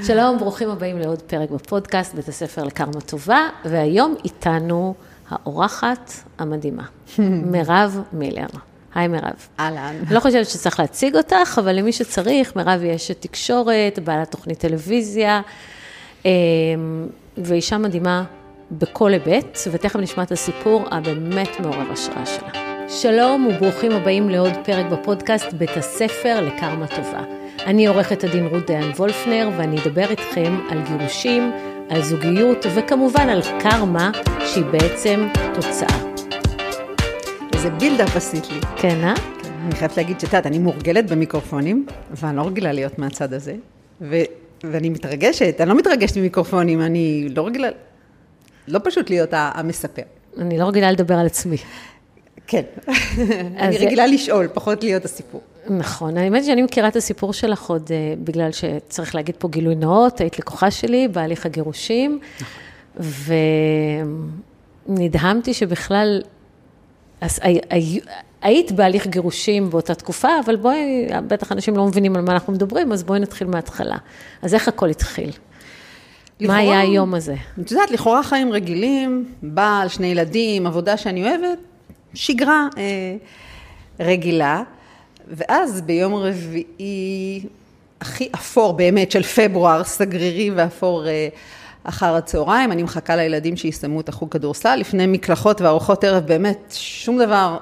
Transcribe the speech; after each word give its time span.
שלום, 0.00 0.38
ברוכים 0.38 0.70
הבאים 0.70 0.98
לעוד 0.98 1.22
פרק 1.22 1.50
בפודקאסט, 1.50 2.14
בית 2.14 2.28
הספר 2.28 2.64
לקרמה 2.64 3.00
טובה, 3.00 3.48
והיום 3.64 4.14
איתנו 4.24 4.94
האורחת 5.30 6.12
המדהימה, 6.38 6.82
מירב 7.52 8.00
מילר. 8.12 8.46
היי 8.94 9.08
מירב. 9.08 9.48
אהלן. 9.60 9.94
לא 10.10 10.20
חושבת 10.20 10.46
שצריך 10.46 10.80
להציג 10.80 11.16
אותך, 11.16 11.58
אבל 11.58 11.72
למי 11.72 11.92
שצריך, 11.92 12.56
מירב 12.56 12.80
היא 12.82 12.94
אשת 12.94 13.20
תקשורת, 13.20 13.98
בעלת 14.04 14.30
תוכנית 14.30 14.58
טלוויזיה, 14.58 15.40
אמ, 16.24 16.30
ואישה 17.38 17.78
מדהימה 17.78 18.24
בכל 18.70 19.12
היבט, 19.12 19.58
ותכף 19.72 19.96
נשמע 19.96 20.22
את 20.22 20.32
הסיפור 20.32 20.84
הבאמת 20.90 21.60
מעורר 21.60 21.92
השראה 21.92 22.26
שלה. 22.26 22.62
שלום 22.88 23.46
וברוכים 23.46 23.92
הבאים 23.92 24.30
לעוד 24.30 24.52
פרק 24.64 24.86
בפודקאסט, 24.86 25.52
בית 25.52 25.76
הספר 25.76 26.40
לקרמה 26.40 26.86
טובה. 26.86 27.41
אני 27.66 27.86
עורכת 27.86 28.24
הדין 28.24 28.46
רות 28.46 28.66
דיין 28.66 28.90
וולפנר, 28.90 29.50
ואני 29.56 29.78
אדבר 29.82 30.10
איתכם 30.10 30.60
על 30.70 30.78
גירושים, 30.82 31.52
על 31.90 32.02
זוגיות, 32.02 32.66
וכמובן 32.74 33.28
על 33.28 33.40
קרמה, 33.60 34.10
שהיא 34.46 34.64
בעצם 34.64 35.28
תוצאה. 35.54 35.98
איזה 37.52 37.70
בילדאפ 37.70 38.16
עשית 38.16 38.50
לי. 38.50 38.60
כן, 38.76 39.04
אה? 39.04 39.14
כן, 39.42 39.50
אני 39.64 39.72
חייבת 39.74 39.96
להגיד 39.96 40.20
שאת 40.20 40.28
יודעת, 40.28 40.46
אני 40.46 40.58
מורגלת 40.58 41.10
במיקרופונים, 41.10 41.86
ואני 42.10 42.36
לא 42.36 42.42
רגילה 42.42 42.72
להיות 42.72 42.98
מהצד 42.98 43.32
הזה, 43.32 43.54
ו- 44.00 44.22
ואני 44.64 44.88
מתרגשת, 44.88 45.56
אני 45.60 45.68
לא 45.68 45.74
מתרגשת 45.76 46.16
ממיקרופונים, 46.16 46.80
אני 46.82 47.28
לא 47.36 47.46
רגילה, 47.46 47.68
לא 48.68 48.80
פשוט 48.84 49.10
להיות 49.10 49.30
המספר. 49.32 50.02
אני 50.38 50.58
לא 50.58 50.64
רגילה 50.64 50.90
לדבר 50.90 51.14
על 51.14 51.26
עצמי. 51.26 51.56
כן, 52.46 52.62
אני 53.58 53.78
רגילה 53.78 54.06
לשאול, 54.06 54.48
פחות 54.54 54.84
להיות 54.84 55.04
הסיפור. 55.04 55.40
נכון, 55.70 56.16
האמת 56.16 56.44
שאני 56.44 56.62
מכירה 56.62 56.88
את 56.88 56.96
הסיפור 56.96 57.32
שלך 57.32 57.70
עוד 57.70 57.88
uh, 57.88 57.90
בגלל 58.24 58.52
שצריך 58.52 59.14
להגיד 59.14 59.34
פה 59.38 59.48
גילוי 59.48 59.74
נאות, 59.74 60.20
היית 60.20 60.38
לקוחה 60.38 60.70
שלי 60.70 61.08
בהליך 61.08 61.46
הגירושים, 61.46 62.20
ונדהמתי 64.88 65.54
שבכלל, 65.54 66.22
אז, 67.20 67.38
הי, 67.42 67.58
הי, 67.70 68.00
היית 68.42 68.72
בהליך 68.72 69.06
גירושים 69.06 69.70
באותה 69.70 69.94
תקופה, 69.94 70.28
אבל 70.44 70.56
בואי, 70.56 71.08
בטח 71.26 71.52
אנשים 71.52 71.76
לא 71.76 71.86
מבינים 71.86 72.16
על 72.16 72.22
מה 72.22 72.32
אנחנו 72.32 72.52
מדברים, 72.52 72.92
אז 72.92 73.02
בואי 73.02 73.20
נתחיל 73.20 73.46
מההתחלה. 73.46 73.96
אז 74.42 74.54
איך 74.54 74.68
הכל 74.68 74.90
התחיל? 74.90 75.30
לכאורה, 76.40 76.54
מה 76.54 76.60
היה 76.60 76.80
היום 76.80 77.14
הזה? 77.14 77.34
את 77.60 77.70
יודעת, 77.70 77.90
לכאורה 77.90 78.22
חיים 78.22 78.52
רגילים, 78.52 79.32
בעל, 79.42 79.88
שני 79.88 80.06
ילדים, 80.06 80.66
עבודה 80.66 80.96
שאני 80.96 81.22
אוהבת, 81.22 81.58
שגרה 82.14 82.68
אה, 82.78 83.16
רגילה. 84.00 84.62
ואז 85.28 85.82
ביום 85.82 86.14
רביעי 86.14 87.44
הכי 88.00 88.28
אפור 88.34 88.72
באמת 88.72 89.10
של 89.10 89.22
פברואר, 89.22 89.84
סגרירי 89.84 90.50
ואפור 90.50 91.08
אה, 91.08 91.28
אחר 91.84 92.14
הצהריים, 92.16 92.72
אני 92.72 92.82
מחכה 92.82 93.16
לילדים 93.16 93.56
שיסיימו 93.56 94.00
את 94.00 94.08
החוג 94.08 94.32
כדורסל, 94.32 94.76
לפני 94.76 95.06
מקלחות 95.06 95.60
וארוחות 95.60 96.04
ערב, 96.04 96.26
באמת 96.26 96.74
שום 96.76 97.18
דבר, 97.18 97.58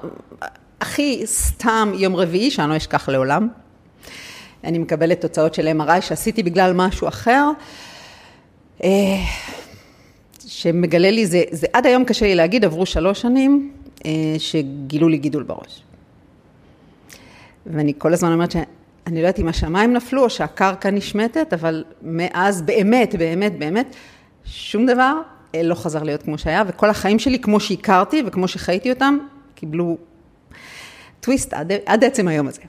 הכי 0.81 1.21
סתם 1.25 1.91
יום 1.95 2.15
רביעי 2.15 2.51
שאני 2.51 2.69
לא 2.69 2.77
אשכח 2.77 3.09
לעולם. 3.09 3.47
אני 4.63 4.77
מקבלת 4.77 5.21
תוצאות 5.21 5.53
של 5.53 5.67
MRI 5.79 6.01
שעשיתי 6.01 6.43
בגלל 6.43 6.73
משהו 6.73 7.07
אחר. 7.07 7.49
אה, 8.83 8.89
שמגלה 10.47 11.11
לי, 11.11 11.25
זה, 11.25 11.43
זה 11.51 11.67
עד 11.73 11.85
היום 11.85 12.05
קשה 12.05 12.25
לי 12.25 12.35
להגיד, 12.35 12.65
עברו 12.65 12.85
שלוש 12.85 13.21
שנים, 13.21 13.71
שגילו 14.37 15.09
לי 15.09 15.17
גידול 15.17 15.43
בראש. 15.43 15.83
ואני 17.65 17.93
כל 17.97 18.13
הזמן 18.13 18.31
אומרת 18.31 18.51
שאני 18.51 18.65
לא 19.07 19.19
יודעת 19.19 19.39
אם 19.39 19.47
השמיים 19.47 19.93
נפלו 19.93 20.23
או 20.23 20.29
שהקרקע 20.29 20.91
נשמטת, 20.91 21.53
אבל 21.53 21.83
מאז 22.01 22.61
באמת, 22.61 23.15
באמת, 23.15 23.59
באמת, 23.59 23.95
שום 24.45 24.85
דבר 24.85 25.21
אה, 25.55 25.63
לא 25.63 25.75
חזר 25.75 26.03
להיות 26.03 26.23
כמו 26.23 26.37
שהיה, 26.37 26.63
וכל 26.67 26.89
החיים 26.89 27.19
שלי, 27.19 27.39
כמו 27.39 27.59
שהכרתי 27.59 28.23
וכמו 28.27 28.47
שחייתי 28.47 28.89
אותם, 28.91 29.17
קיבלו 29.55 29.97
טוויסט 31.19 31.53
עד, 31.53 31.71
עד 31.85 32.03
עצם 32.03 32.27
היום 32.27 32.47
הזה. 32.47 32.61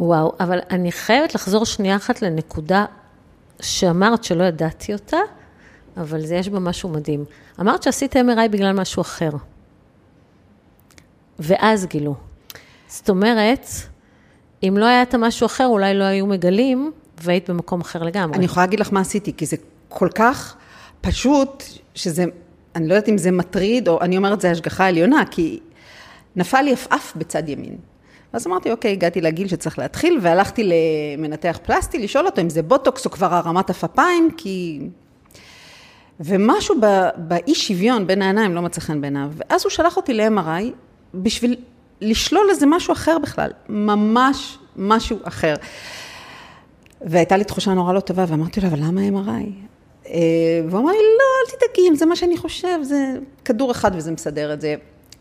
וואו, 0.00 0.32
אבל 0.40 0.58
אני 0.70 0.92
חייבת 0.92 1.34
לחזור 1.34 1.66
שנייה 1.66 1.96
אחת 1.96 2.22
לנקודה 2.22 2.84
שאמרת 3.62 4.24
שלא 4.24 4.44
ידעתי 4.44 4.92
אותה, 4.92 5.16
אבל 5.96 6.26
זה 6.26 6.36
יש 6.36 6.48
בה 6.48 6.58
משהו 6.58 6.88
מדהים. 6.88 7.24
אמרת 7.60 7.82
שעשית 7.82 8.16
MRI 8.16 8.48
בגלל 8.50 8.72
משהו 8.72 9.00
אחר. 9.00 9.30
ואז 11.40 11.86
גילו. 11.86 12.14
זאת 12.88 13.08
אומרת, 13.08 13.66
אם 14.62 14.74
לא 14.78 14.84
היה 14.84 15.02
את 15.02 15.14
המשהו 15.14 15.46
אחר, 15.46 15.66
אולי 15.66 15.94
לא 15.94 16.04
היו 16.04 16.26
מגלים, 16.26 16.92
והיית 17.22 17.50
במקום 17.50 17.80
אחר 17.80 18.02
לגמרי. 18.02 18.36
אני 18.36 18.44
יכולה 18.44 18.66
להגיד 18.66 18.80
לך 18.80 18.92
מה 18.92 19.00
עשיתי, 19.00 19.32
כי 19.36 19.46
זה 19.46 19.56
כל 19.88 20.08
כך 20.14 20.56
פשוט, 21.00 21.64
שזה, 21.94 22.24
אני 22.74 22.88
לא 22.88 22.94
יודעת 22.94 23.08
אם 23.08 23.18
זה 23.18 23.30
מטריד, 23.30 23.88
או 23.88 24.00
אני 24.00 24.16
אומרת, 24.16 24.40
זה 24.40 24.50
השגחה 24.50 24.86
עליונה, 24.86 25.22
כי 25.30 25.60
נפל 26.36 26.60
לי 26.60 26.72
עפעף 26.72 27.12
בצד 27.16 27.48
ימין. 27.48 27.76
ואז 28.34 28.46
אמרתי, 28.46 28.70
אוקיי, 28.70 28.92
הגעתי 28.92 29.20
לגיל 29.20 29.48
שצריך 29.48 29.78
להתחיל, 29.78 30.18
והלכתי 30.22 30.70
למנתח 31.16 31.58
פלסטי, 31.62 31.98
לשאול 31.98 32.26
אותו 32.26 32.40
אם 32.40 32.50
זה 32.50 32.62
בוטוקס 32.62 33.06
או 33.06 33.10
כבר 33.10 33.34
הרמת 33.34 33.70
עפעפיים, 33.70 34.30
כי... 34.36 34.80
ומשהו 36.20 36.74
באי 37.16 37.54
שוויון 37.54 38.06
בין 38.06 38.22
העיניים 38.22 38.54
לא 38.54 38.62
מצא 38.62 38.80
חן 38.80 39.00
בעיניו. 39.00 39.30
ואז 39.36 39.64
הוא 39.64 39.70
שלח 39.70 39.96
אותי 39.96 40.14
ל-MRI 40.14 40.72
בשביל 41.14 41.56
לשלול 42.00 42.46
איזה 42.50 42.66
משהו 42.66 42.92
אחר 42.92 43.18
בכלל, 43.18 43.50
ממש 43.68 44.58
משהו 44.76 45.18
אחר. 45.24 45.54
והייתה 47.00 47.36
לי 47.36 47.44
תחושה 47.44 47.74
נורא 47.74 47.92
לא 47.92 48.00
טובה, 48.00 48.24
ואמרתי 48.28 48.60
לו, 48.60 48.68
אבל 48.68 48.78
למה 48.78 49.00
MRI? 49.00 49.50
אה, 50.06 50.12
והוא 50.68 50.80
אמר 50.80 50.90
לי, 50.90 50.98
לא, 50.98 51.52
אל 51.52 51.56
תדאגי, 51.56 51.88
אם 51.88 51.94
זה 51.94 52.06
מה 52.06 52.16
שאני 52.16 52.36
חושב, 52.36 52.78
זה 52.82 53.14
כדור 53.44 53.70
אחד 53.70 53.90
וזה 53.94 54.12
מסדר 54.12 54.52
את 54.52 54.60
זה. 54.60 54.74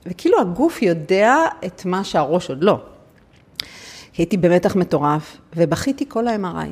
וכאילו 0.05 0.41
הגוף 0.41 0.81
יודע 0.81 1.35
את 1.65 1.85
מה 1.85 2.03
שהראש 2.03 2.49
עוד 2.49 2.63
לא. 2.63 2.79
הייתי 4.17 4.37
במתח 4.37 4.75
מטורף, 4.75 5.37
ובכיתי 5.55 6.05
כל 6.07 6.27
ה-MRI. 6.27 6.69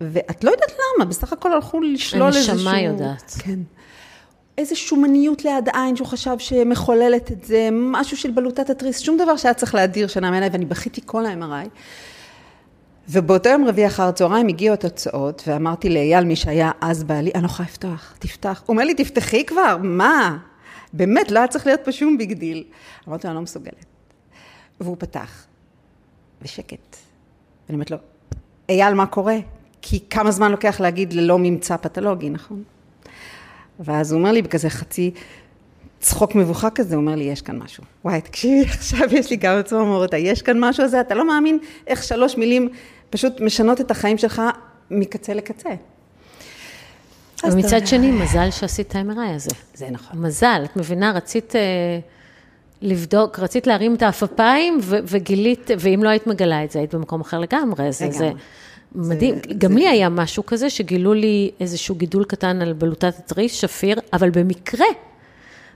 ואת 0.00 0.44
לא 0.44 0.50
יודעת 0.50 0.72
למה, 0.72 1.04
בסך 1.04 1.32
הכל 1.32 1.52
הלכו 1.52 1.80
לשלול 1.80 2.28
איזשהו... 2.28 2.52
הנשמה 2.52 2.80
יודעת. 2.80 3.34
כן. 3.38 3.58
איזה 4.58 4.76
שומניות 4.76 5.44
ליד 5.44 5.68
עין 5.74 5.96
שהוא 5.96 6.06
חשב 6.06 6.38
שמחוללת 6.38 7.32
את 7.32 7.44
זה, 7.44 7.68
משהו 7.72 8.16
של 8.16 8.30
בלוטת 8.30 8.70
התריס, 8.70 8.98
שום 8.98 9.16
דבר 9.16 9.36
שהיה 9.36 9.54
צריך 9.54 9.74
להדיר 9.74 10.08
שנה 10.08 10.30
מעיניי, 10.30 10.48
ואני 10.52 10.64
בכיתי 10.64 11.00
כל 11.04 11.26
ה-MRI. 11.26 11.68
ובאותו 13.08 13.48
יום 13.48 13.64
רביעי 13.64 13.86
אחר 13.86 14.02
הצהריים 14.02 14.48
הגיעו 14.48 14.74
התוצאות, 14.74 15.42
ואמרתי 15.46 15.88
לאייל, 15.88 16.24
מי 16.24 16.36
שהיה 16.36 16.70
אז 16.80 17.04
בעלי, 17.04 17.30
אני 17.34 17.42
לא 17.42 17.48
יכולה 17.48 17.68
לפתוח, 17.68 18.14
תפתח. 18.18 18.62
הוא 18.66 18.74
אומר 18.74 18.84
לי, 18.84 18.94
תפתחי 18.94 19.44
כבר, 19.44 19.76
מה? 19.82 20.38
באמת, 20.92 21.30
לא 21.30 21.38
היה 21.38 21.48
צריך 21.48 21.66
להיות 21.66 21.80
פה 21.84 21.92
שום 21.92 22.18
big 22.18 22.32
deal. 22.32 22.64
אמרתי 23.08 23.26
לו, 23.26 23.30
אני 23.30 23.36
לא 23.36 23.42
מסוגלת. 23.42 23.84
והוא 24.80 24.96
פתח, 24.98 25.46
ושקט. 26.42 26.96
ואני 27.66 27.74
אומרת 27.74 27.90
לו, 27.90 27.96
אייל, 28.68 28.94
מה 28.94 29.06
קורה? 29.06 29.36
כי 29.82 30.00
כמה 30.10 30.30
זמן 30.30 30.50
לוקח 30.50 30.80
להגיד 30.80 31.12
ללא 31.12 31.38
ממצא 31.38 31.76
פתולוגי, 31.76 32.30
נכון? 32.30 32.62
ואז 33.80 34.12
הוא 34.12 34.18
אומר 34.18 34.32
לי 34.32 34.42
בכזה 34.42 34.70
חצי 34.70 35.10
צחוק 36.00 36.34
מבוכה 36.34 36.70
כזה, 36.70 36.94
הוא 36.94 37.02
אומר 37.02 37.14
לי, 37.14 37.24
יש 37.24 37.42
כאן 37.42 37.58
משהו. 37.58 37.84
וואי, 38.04 38.20
תקשיבי, 38.20 38.64
עכשיו 38.78 39.00
יש 39.10 39.30
לי 39.30 39.38
כמה 39.38 39.62
צמרמורת, 39.62 40.14
יש 40.18 40.42
כאן 40.42 40.56
משהו 40.60 40.84
הזה, 40.84 41.00
אתה 41.00 41.14
לא 41.14 41.26
מאמין 41.26 41.58
איך 41.86 42.02
שלוש 42.02 42.36
מילים 42.36 42.68
פשוט 43.10 43.40
משנות 43.40 43.80
את 43.80 43.90
החיים 43.90 44.18
שלך 44.18 44.42
מקצה 44.90 45.34
לקצה. 45.34 45.70
ומצד 47.44 47.86
שני, 47.86 48.10
מזל 48.10 48.50
שעשית 48.50 48.86
את 48.86 48.96
ה-MRI 48.96 49.34
הזה. 49.34 49.50
זה 49.74 49.90
נכון. 49.90 50.18
מזל, 50.18 50.62
את 50.64 50.76
מבינה, 50.76 51.12
רצית 51.12 51.52
uh, 51.52 51.58
לבדוק, 52.82 53.38
רצית 53.38 53.66
להרים 53.66 53.94
את 53.94 54.02
האפפיים 54.02 54.78
וגילית, 54.82 55.70
ואם 55.78 56.00
לא 56.02 56.08
היית 56.08 56.26
מגלה 56.26 56.64
את 56.64 56.70
זה, 56.70 56.78
היית 56.78 56.94
במקום 56.94 57.20
אחר 57.20 57.38
לגמרי. 57.38 57.92
זה, 57.92 58.10
זה 58.10 58.30
מדהים. 58.94 59.34
זה, 59.34 59.54
גם 59.58 59.72
זה... 59.72 59.78
לי 59.78 59.88
היה 59.88 60.08
משהו 60.08 60.46
כזה, 60.46 60.70
שגילו 60.70 61.14
לי 61.14 61.50
איזשהו 61.60 61.94
גידול 61.94 62.24
קטן 62.24 62.62
על 62.62 62.72
בלוטת 62.72 63.14
התריס, 63.18 63.52
שפיר, 63.52 64.00
אבל 64.12 64.30
במקרה, 64.30 64.86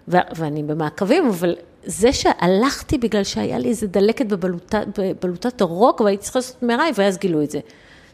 ו- 0.09 0.17
ואני 0.37 0.63
במעקבים, 0.63 1.27
אבל 1.27 1.55
זה 1.85 2.13
שהלכתי 2.13 2.99
בגלל 2.99 3.25
שהיה 3.25 3.59
לי 3.59 3.69
איזה 3.69 3.87
דלקת 3.87 4.27
בבלוטת, 4.27 4.87
בבלוטת 4.99 5.61
הרוק, 5.61 6.01
והייתי 6.01 6.23
צריכה 6.23 6.39
לעשות 6.39 6.63
MRI, 6.63 6.93
ואז 6.95 7.19
גילו 7.19 7.43
את 7.43 7.51
זה. 7.51 7.61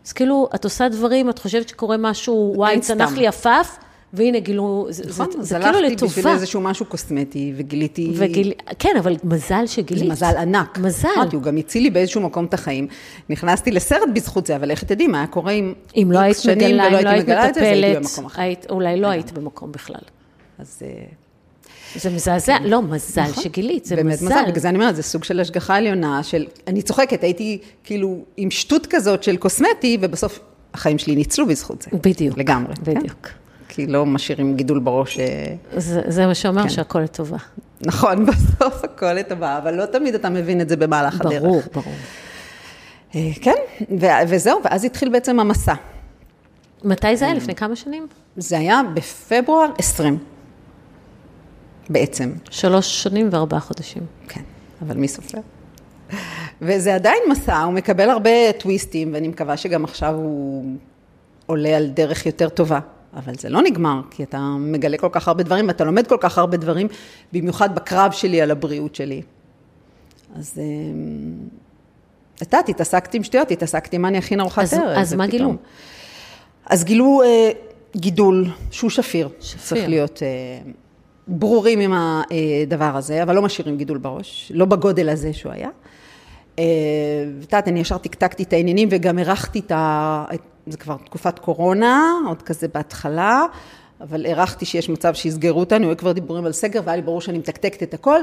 אז 0.06 0.12
כאילו, 0.12 0.48
את 0.54 0.64
עושה 0.64 0.88
דברים, 0.88 1.30
את 1.30 1.38
חושבת 1.38 1.68
שקורה 1.68 1.96
משהו, 1.96 2.52
וואי, 2.56 2.80
צנח 2.80 3.12
לי 3.12 3.26
עפף, 3.26 3.78
והנה 4.12 4.38
גילו, 4.38 4.86
זה, 4.90 5.04
נכון, 5.08 5.26
זה, 5.32 5.42
זה 5.42 5.58
כאילו 5.58 5.80
לטובה. 5.80 5.84
אז 5.84 5.90
הלכתי 5.90 6.06
בשביל 6.06 6.28
איזשהו 6.28 6.60
משהו 6.60 6.86
קוסמטי, 6.86 7.52
וגיליתי... 7.56 8.12
וגיל... 8.16 8.52
כן, 8.78 8.94
אבל 8.98 9.16
מזל 9.24 9.66
שגילית. 9.66 10.04
זה 10.04 10.10
מזל 10.10 10.36
ענק. 10.36 10.78
מזל. 10.78 11.08
אמרתי, 11.16 11.36
הוא 11.36 11.42
גם 11.42 11.56
הציל 11.56 11.82
לי 11.82 11.90
באיזשהו 11.90 12.20
מקום 12.20 12.44
את 12.44 12.54
החיים. 12.54 12.86
נכנסתי 13.28 13.70
לסרט 13.70 14.08
בזכות 14.14 14.46
זה, 14.46 14.56
אבל 14.56 14.70
איך 14.70 14.84
תדעי, 14.84 15.06
מה 15.06 15.18
היה 15.18 15.26
קורה 15.26 15.52
אם... 15.52 15.72
אם 15.96 16.08
לא 16.12 16.18
היית 16.18 16.36
מגלה, 16.50 16.88
אם 16.88 17.04
לא 17.04 17.08
היית 17.08 17.28
מטפלת, 17.28 18.18
היית, 18.36 18.66
אולי 18.70 19.00
לא 19.00 19.06
היית 19.06 19.32
במקום 19.32 19.72
בכלל. 19.72 20.00
אז... 20.58 20.82
אה, 20.82 21.04
זה 21.96 22.10
מזעזע, 22.10 22.56
לא, 22.64 22.82
מזל 22.82 23.22
נכון, 23.22 23.42
שגילית, 23.44 23.84
זה 23.84 23.96
באמת 23.96 24.14
מזל. 24.14 24.26
מזל, 24.26 24.42
בגלל 24.48 24.60
זה 24.60 24.68
אני 24.68 24.78
אומרת, 24.78 24.96
זה 24.96 25.02
סוג 25.02 25.24
של 25.24 25.40
השגחה 25.40 25.76
עליונה, 25.76 26.22
של, 26.22 26.46
אני 26.66 26.82
צוחקת, 26.82 27.22
הייתי 27.22 27.58
כאילו 27.84 28.24
עם 28.36 28.50
שטות 28.50 28.86
כזאת 28.90 29.22
של 29.22 29.36
קוסמטי, 29.36 29.98
ובסוף 30.00 30.40
החיים 30.74 30.98
שלי 30.98 31.16
ניצלו 31.16 31.46
בזכות 31.46 31.82
זה. 31.82 31.90
בדיוק. 32.02 32.38
לגמרי. 32.38 32.74
בדיוק. 32.82 33.26
כן? 33.26 33.32
כי 33.78 33.86
לא 33.86 34.06
משאירים 34.06 34.56
גידול 34.56 34.78
בראש. 34.78 35.18
אה, 35.18 35.54
זה, 35.76 36.02
זה 36.06 36.26
מה 36.26 36.34
שאומר 36.34 36.62
כן. 36.62 36.68
שהכל 36.68 37.00
לטובה. 37.00 37.36
נכון, 37.80 38.24
בסוף 38.26 38.84
הכל 38.84 39.12
לטובה, 39.12 39.58
אבל 39.58 39.74
לא 39.74 39.86
תמיד 39.86 40.14
אתה 40.14 40.30
מבין 40.30 40.60
את 40.60 40.68
זה 40.68 40.76
במהלך 40.76 41.20
הדרך. 41.20 41.42
ברור, 41.42 41.62
ברור. 41.74 41.94
אה, 43.14 43.30
כן, 43.42 43.54
ו- 44.00 44.06
וזהו, 44.28 44.60
ואז 44.64 44.84
התחיל 44.84 45.08
בעצם 45.08 45.40
המסע. 45.40 45.74
מתי 46.84 47.16
זה 47.16 47.24
היה? 47.24 47.34
לפני 47.34 47.54
כמה 47.54 47.76
שנים? 47.76 48.06
זה 48.36 48.58
היה 48.58 48.80
בפברואר 48.94 49.70
20, 49.78 50.18
בעצם. 51.90 52.32
שלוש 52.50 53.02
שנים 53.02 53.28
וארבעה 53.32 53.60
חודשים. 53.60 54.02
כן, 54.28 54.42
אבל 54.82 54.96
מי 54.96 55.08
סופר? 55.08 55.38
וזה 56.62 56.94
עדיין 56.94 57.22
מסע, 57.30 57.62
הוא 57.62 57.72
מקבל 57.72 58.10
הרבה 58.10 58.52
טוויסטים, 58.58 59.14
ואני 59.14 59.28
מקווה 59.28 59.56
שגם 59.56 59.84
עכשיו 59.84 60.14
הוא 60.14 60.64
עולה 61.46 61.76
על 61.76 61.86
דרך 61.86 62.26
יותר 62.26 62.48
טובה. 62.48 62.78
אבל 63.16 63.34
זה 63.34 63.48
לא 63.48 63.62
נגמר, 63.62 64.00
כי 64.10 64.22
אתה 64.22 64.38
מגלה 64.58 64.96
כל 64.98 65.08
כך 65.12 65.28
הרבה 65.28 65.42
דברים, 65.42 65.68
ואתה 65.68 65.84
לומד 65.84 66.06
כל 66.06 66.16
כך 66.20 66.38
הרבה 66.38 66.56
דברים, 66.56 66.86
במיוחד 67.32 67.74
בקרב 67.74 68.12
שלי 68.12 68.40
על 68.40 68.50
הבריאות 68.50 68.94
שלי. 68.94 69.22
אז 70.36 70.58
אמ, 70.58 71.34
את 72.36 72.42
יודעת, 72.42 72.68
התעסקתי 72.68 73.16
עם 73.16 73.22
שטויות, 73.24 73.50
התעסקתי 73.50 73.98
מה 73.98 74.08
אני 74.08 74.18
אכין 74.18 74.40
ארוחת 74.40 74.62
אז- 74.62 74.74
ערב. 74.74 74.98
אז 74.98 75.14
מה 75.14 75.26
גילו? 75.26 75.54
אז 76.66 76.84
גילו 76.84 77.22
אה, 77.22 77.50
גידול 77.96 78.44
שהוא 78.70 78.90
שפיר. 78.90 79.28
שפיר. 79.40 79.60
צריך 79.60 79.88
להיות 79.88 80.22
אה, 80.22 80.70
ברורים 81.28 81.80
עם 81.80 81.92
הדבר 81.96 82.96
הזה, 82.96 83.22
אבל 83.22 83.34
לא 83.34 83.42
משאירים 83.42 83.76
גידול 83.76 83.98
בראש, 83.98 84.52
לא 84.54 84.64
בגודל 84.64 85.08
הזה 85.08 85.32
שהוא 85.32 85.52
היה. 85.52 85.68
אה, 86.58 86.64
ואת 87.38 87.42
יודעת, 87.42 87.68
אני 87.68 87.80
ישר 87.80 87.98
טקטקתי 87.98 88.42
את 88.42 88.52
העניינים 88.52 88.88
וגם 88.92 89.18
הרחתי 89.18 89.58
את 89.58 89.72
ה... 89.72 90.24
זה 90.66 90.78
כבר 90.78 90.96
תקופת 91.04 91.38
קורונה, 91.38 92.12
עוד 92.26 92.42
כזה 92.42 92.68
בהתחלה, 92.68 93.44
אבל 94.00 94.26
הערכתי 94.26 94.64
שיש 94.64 94.88
מצב 94.88 95.14
שיסגרו 95.14 95.60
אותנו, 95.60 95.88
היו 95.88 95.96
כבר 95.96 96.12
דיבורים 96.12 96.44
על 96.44 96.52
סגר, 96.52 96.80
והיה 96.84 96.96
לי 96.96 97.02
ברור 97.02 97.20
שאני 97.20 97.38
מתקתקת 97.38 97.82
את 97.82 97.94
הכל, 97.94 98.20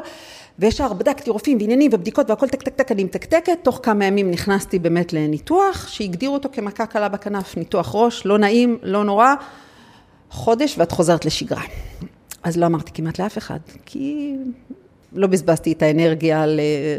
וישר 0.60 0.94
בדקתי 0.94 1.30
רופאים 1.30 1.58
ועניינים 1.58 1.92
ובדיקות 1.94 2.30
והכל 2.30 2.48
טק, 2.48 2.92
אני 2.92 3.04
מתקתקת, 3.04 3.58
תוך 3.64 3.80
כמה 3.84 4.06
ימים 4.06 4.32
נכנסתי 4.32 4.80
באמת 4.80 5.14
לניתוח, 5.14 5.88
שהגדירו 5.88 6.34
אותו 6.34 6.50
כמכה 6.52 6.86
קלה 6.86 7.10
בכנף, 7.10 7.58
ניתוח 7.58 7.92
ראש, 7.96 8.26
לא 8.26 8.38
נעים, 8.38 8.78
לא 8.84 9.04
נורא, 9.04 9.34
חודש 10.30 10.76
ואת 10.78 10.92
חוזרת 10.92 11.26
לשגרה. 11.26 11.64
אז 12.44 12.58
לא 12.58 12.66
אמרתי 12.66 12.92
כמעט 12.94 13.20
לאף 13.20 13.38
אחד, 13.38 13.60
כי 13.86 14.36
לא 15.16 15.28
בזבזתי 15.28 15.72
את 15.72 15.82
האנרגיה 15.82 16.46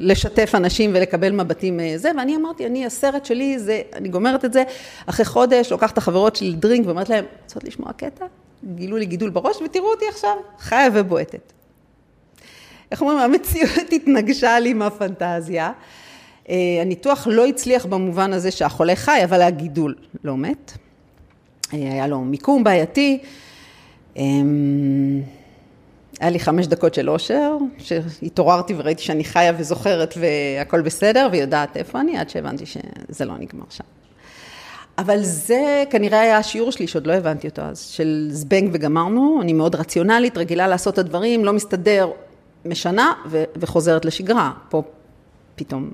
לשתף 0.01 0.51
אנשים 0.55 0.91
ולקבל 0.95 1.33
מבטים 1.33 1.81
אה, 1.81 1.93
זה, 1.97 2.11
ואני 2.19 2.37
אמרתי, 2.37 2.67
אני, 2.67 2.87
הסרט 2.87 3.25
שלי 3.25 3.59
זה, 3.59 3.83
אני 3.93 4.09
גומרת 4.09 4.45
את 4.45 4.53
זה, 4.53 4.63
אחרי 5.07 5.25
חודש, 5.25 5.71
לוקחת 5.71 5.93
את 5.93 5.99
החברות 5.99 6.37
שלי 6.37 6.51
לדרינק 6.51 6.87
ואומרת 6.87 7.09
להם, 7.09 7.25
רוצות 7.45 7.65
לשמוע 7.65 7.93
קטע? 7.93 8.25
גילו 8.75 8.97
לי 8.97 9.07
גידול 9.07 9.31
בראש 9.31 9.57
ותראו 9.65 9.91
אותי 9.91 10.05
עכשיו, 10.09 10.37
חיה 10.59 10.89
ובועטת. 10.95 11.53
איך 12.93 13.03
אומרים, 13.03 13.19
המציאות 13.19 13.93
התנגשה 13.93 14.59
לי 14.59 14.71
עם 14.71 14.83
הפנטזיה. 14.83 15.73
אה, 16.49 16.55
הניתוח 16.81 17.27
לא 17.31 17.47
הצליח 17.47 17.87
במובן 17.87 18.33
הזה 18.33 18.51
שהחולה 18.51 18.97
חי, 18.97 19.21
אבל 19.25 19.43
הגידול 19.43 19.95
לא 20.25 20.37
מת. 20.37 20.73
אה, 21.75 21.79
היה 21.79 22.07
לו 22.07 22.21
מיקום 22.21 22.65
בעייתי. 22.65 23.19
היה 26.21 26.31
לי 26.31 26.41
חמש 26.41 26.67
דקות 26.67 26.95
של 26.95 27.11
אושר, 27.11 27.57
שהתעוררתי 27.79 28.75
וראיתי 28.77 29.03
שאני 29.03 29.25
חיה 29.25 29.53
וזוכרת 29.59 30.15
והכל 30.21 30.81
בסדר, 30.81 31.29
ויודעת 31.33 31.77
איפה 31.77 32.01
אני, 32.01 32.19
עד 32.19 32.31
שהבנתי 32.31 32.67
שזה 32.67 33.25
לא 33.25 33.35
נגמר 33.39 33.65
שם. 33.71 33.85
אבל 34.99 35.23
זה 35.23 35.85
כנראה 35.91 36.21
היה 36.21 36.39
השיעור 36.39 36.73
שלי, 36.73 36.87
שעוד 36.87 37.07
לא 37.07 37.13
הבנתי 37.13 37.49
אותו 37.49 37.63
אז, 37.63 37.81
של 37.81 38.29
זבנג 38.31 38.71
וגמרנו, 38.73 39.39
אני 39.43 39.53
מאוד 39.53 39.75
רציונלית, 39.75 40.39
רגילה 40.39 40.69
לעשות 40.69 40.95
את 40.95 40.99
הדברים, 40.99 41.45
לא 41.45 41.53
מסתדר, 41.53 42.11
משנה 42.65 43.13
ו- 43.29 43.45
וחוזרת 43.57 44.05
לשגרה. 44.05 44.53
פה 44.69 44.83
פתאום, 45.57 45.91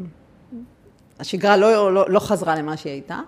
השגרה 1.21 1.57
לא, 1.57 1.95
לא, 1.95 2.11
לא 2.11 2.21
חזרה 2.21 2.55
למה 2.57 2.77
שהיא 2.77 2.93
הייתה. 2.93 3.21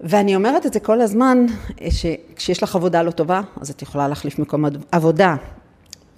ואני 0.00 0.36
אומרת 0.36 0.66
את 0.66 0.72
זה 0.72 0.80
כל 0.80 1.00
הזמן, 1.00 1.46
שכשיש 1.90 2.62
לך 2.62 2.76
עבודה 2.76 3.02
לא 3.02 3.10
טובה, 3.10 3.40
אז 3.60 3.70
את 3.70 3.82
יכולה 3.82 4.08
להחליף 4.08 4.38
מקום 4.38 4.64
עבודה. 4.92 5.36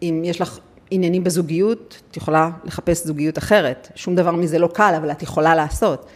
אם 0.02 0.22
יש 0.24 0.40
לך 0.40 0.58
עניינים 0.90 1.24
בזוגיות, 1.24 2.00
את 2.10 2.16
יכולה 2.16 2.50
לחפש 2.64 3.06
זוגיות 3.06 3.38
אחרת. 3.38 3.88
שום 3.94 4.14
דבר 4.14 4.30
מזה 4.30 4.58
לא 4.58 4.66
קל, 4.66 4.94
אבל 4.96 5.10
את 5.10 5.22
יכולה 5.22 5.54
לעשות. 5.54 6.06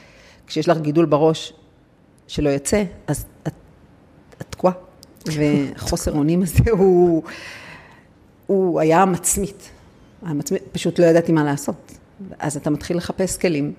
כשיש 0.46 0.68
לך 0.68 0.78
גידול 0.78 1.04
בראש 1.04 1.52
שלא 2.26 2.48
יוצא, 2.48 2.84
אז 3.06 3.24
את, 3.42 3.52
את 4.40 4.44
תקועה. 4.50 4.74
וחוסר 5.26 6.12
אונים 6.12 6.42
הזה 6.42 6.70
הוא, 6.70 7.22
הוא 8.46 8.80
היה 8.80 9.04
מצמית. 9.04 9.70
המצמית. 10.22 10.62
פשוט 10.72 10.98
לא 10.98 11.04
ידעתי 11.04 11.32
מה 11.32 11.44
לעשות. 11.44 11.92
אז 12.38 12.56
אתה 12.56 12.70
מתחיל 12.70 12.96
לחפש 12.96 13.36
כלים, 13.36 13.72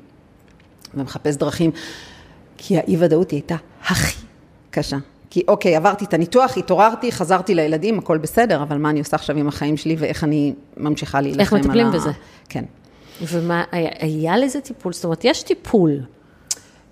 ומחפש 0.94 1.36
דרכים. 1.36 1.72
כי 2.58 2.78
האי-ודאות 2.78 3.32
היא 3.32 3.38
הייתה 3.38 3.56
הכי 3.84 4.18
קשה. 4.72 4.98
כי 5.30 5.44
אוקיי, 5.48 5.76
עברתי 5.76 6.06
את 6.06 6.14
הניתוח, 6.14 6.58
התעוררתי, 6.58 7.12
חזרתי 7.12 7.56
לילדים, 7.56 8.00
הכל 8.00 8.18
בסדר, 8.18 8.64
אבל 8.64 8.78
מה 8.78 8.90
אני 8.90 9.00
עושה 9.00 9.16
עכשיו 9.16 9.38
עם 9.38 9.48
החיים 9.48 9.78
שלי 9.78 9.96
ואיך 10.00 10.24
אני 10.24 10.54
ממשיכה 10.78 11.22
להילחם 11.22 11.40
איך 11.42 11.54
מטפלים 11.54 11.92
בזה? 11.92 12.10
כן. 12.50 12.66
ומה, 13.22 13.64
היה, 13.72 13.90
היה 14.00 14.38
לזה 14.38 14.62
טיפול? 14.62 14.94
זאת 14.94 15.04
אומרת, 15.04 15.26
יש 15.26 15.44
טיפול. 15.44 16.00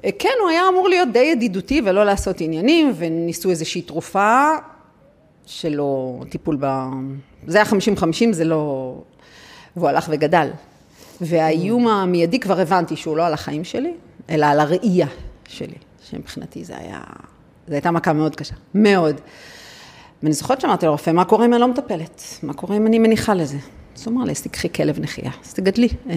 אה, 0.05 0.09
כן, 0.19 0.29
הוא 0.41 0.49
היה 0.49 0.61
אמור 0.69 0.89
להיות 0.89 1.09
די 1.13 1.19
ידידותי 1.19 1.81
ולא 1.85 2.05
לעשות 2.05 2.41
עניינים, 2.41 2.93
וניסו 2.97 3.49
איזושהי 3.49 3.81
תרופה 3.81 4.49
שלא 5.45 6.19
טיפול 6.29 6.57
ב... 6.59 6.83
זה 7.47 7.57
היה 7.57 7.65
50-50, 7.99 8.05
זה 8.31 8.43
לא... 8.43 8.93
והוא 9.75 9.89
הלך 9.89 10.07
וגדל. 10.09 10.49
והאיום 11.21 11.87
המיידי 11.87 12.39
כבר 12.39 12.59
הבנתי 12.59 12.95
שהוא 12.95 13.17
לא 13.17 13.25
על 13.25 13.33
החיים 13.33 13.63
שלי, 13.63 13.93
אלא 14.29 14.45
על 14.45 14.59
הראייה 14.59 15.07
שלי, 15.47 15.77
שמבחינתי 16.09 16.63
זה 16.63 16.77
היה... 16.77 17.01
זו 17.67 17.73
הייתה 17.73 17.91
מכה 17.91 18.13
מאוד 18.13 18.35
קשה, 18.35 18.55
מאוד. 18.73 19.21
ואני 20.23 20.33
זוכרת 20.33 20.61
שאמרתי 20.61 20.85
לרופא, 20.85 21.11
מה 21.11 21.25
קורה 21.25 21.45
אם 21.45 21.53
אני 21.53 21.61
לא 21.61 21.67
מטפלת? 21.67 22.21
מה 22.43 22.53
קורה 22.53 22.77
אם 22.77 22.87
אני 22.87 22.99
מניחה 22.99 23.33
לזה? 23.33 23.57
אז 23.95 24.07
הוא 24.07 24.13
אמר 24.15 24.23
לי, 24.23 24.31
אז 24.31 24.41
תקחי 24.41 24.73
כלב 24.73 24.99
נחייה, 24.99 25.31
אז 25.45 25.53
תגדלי, 25.53 25.87
אה, 26.09 26.15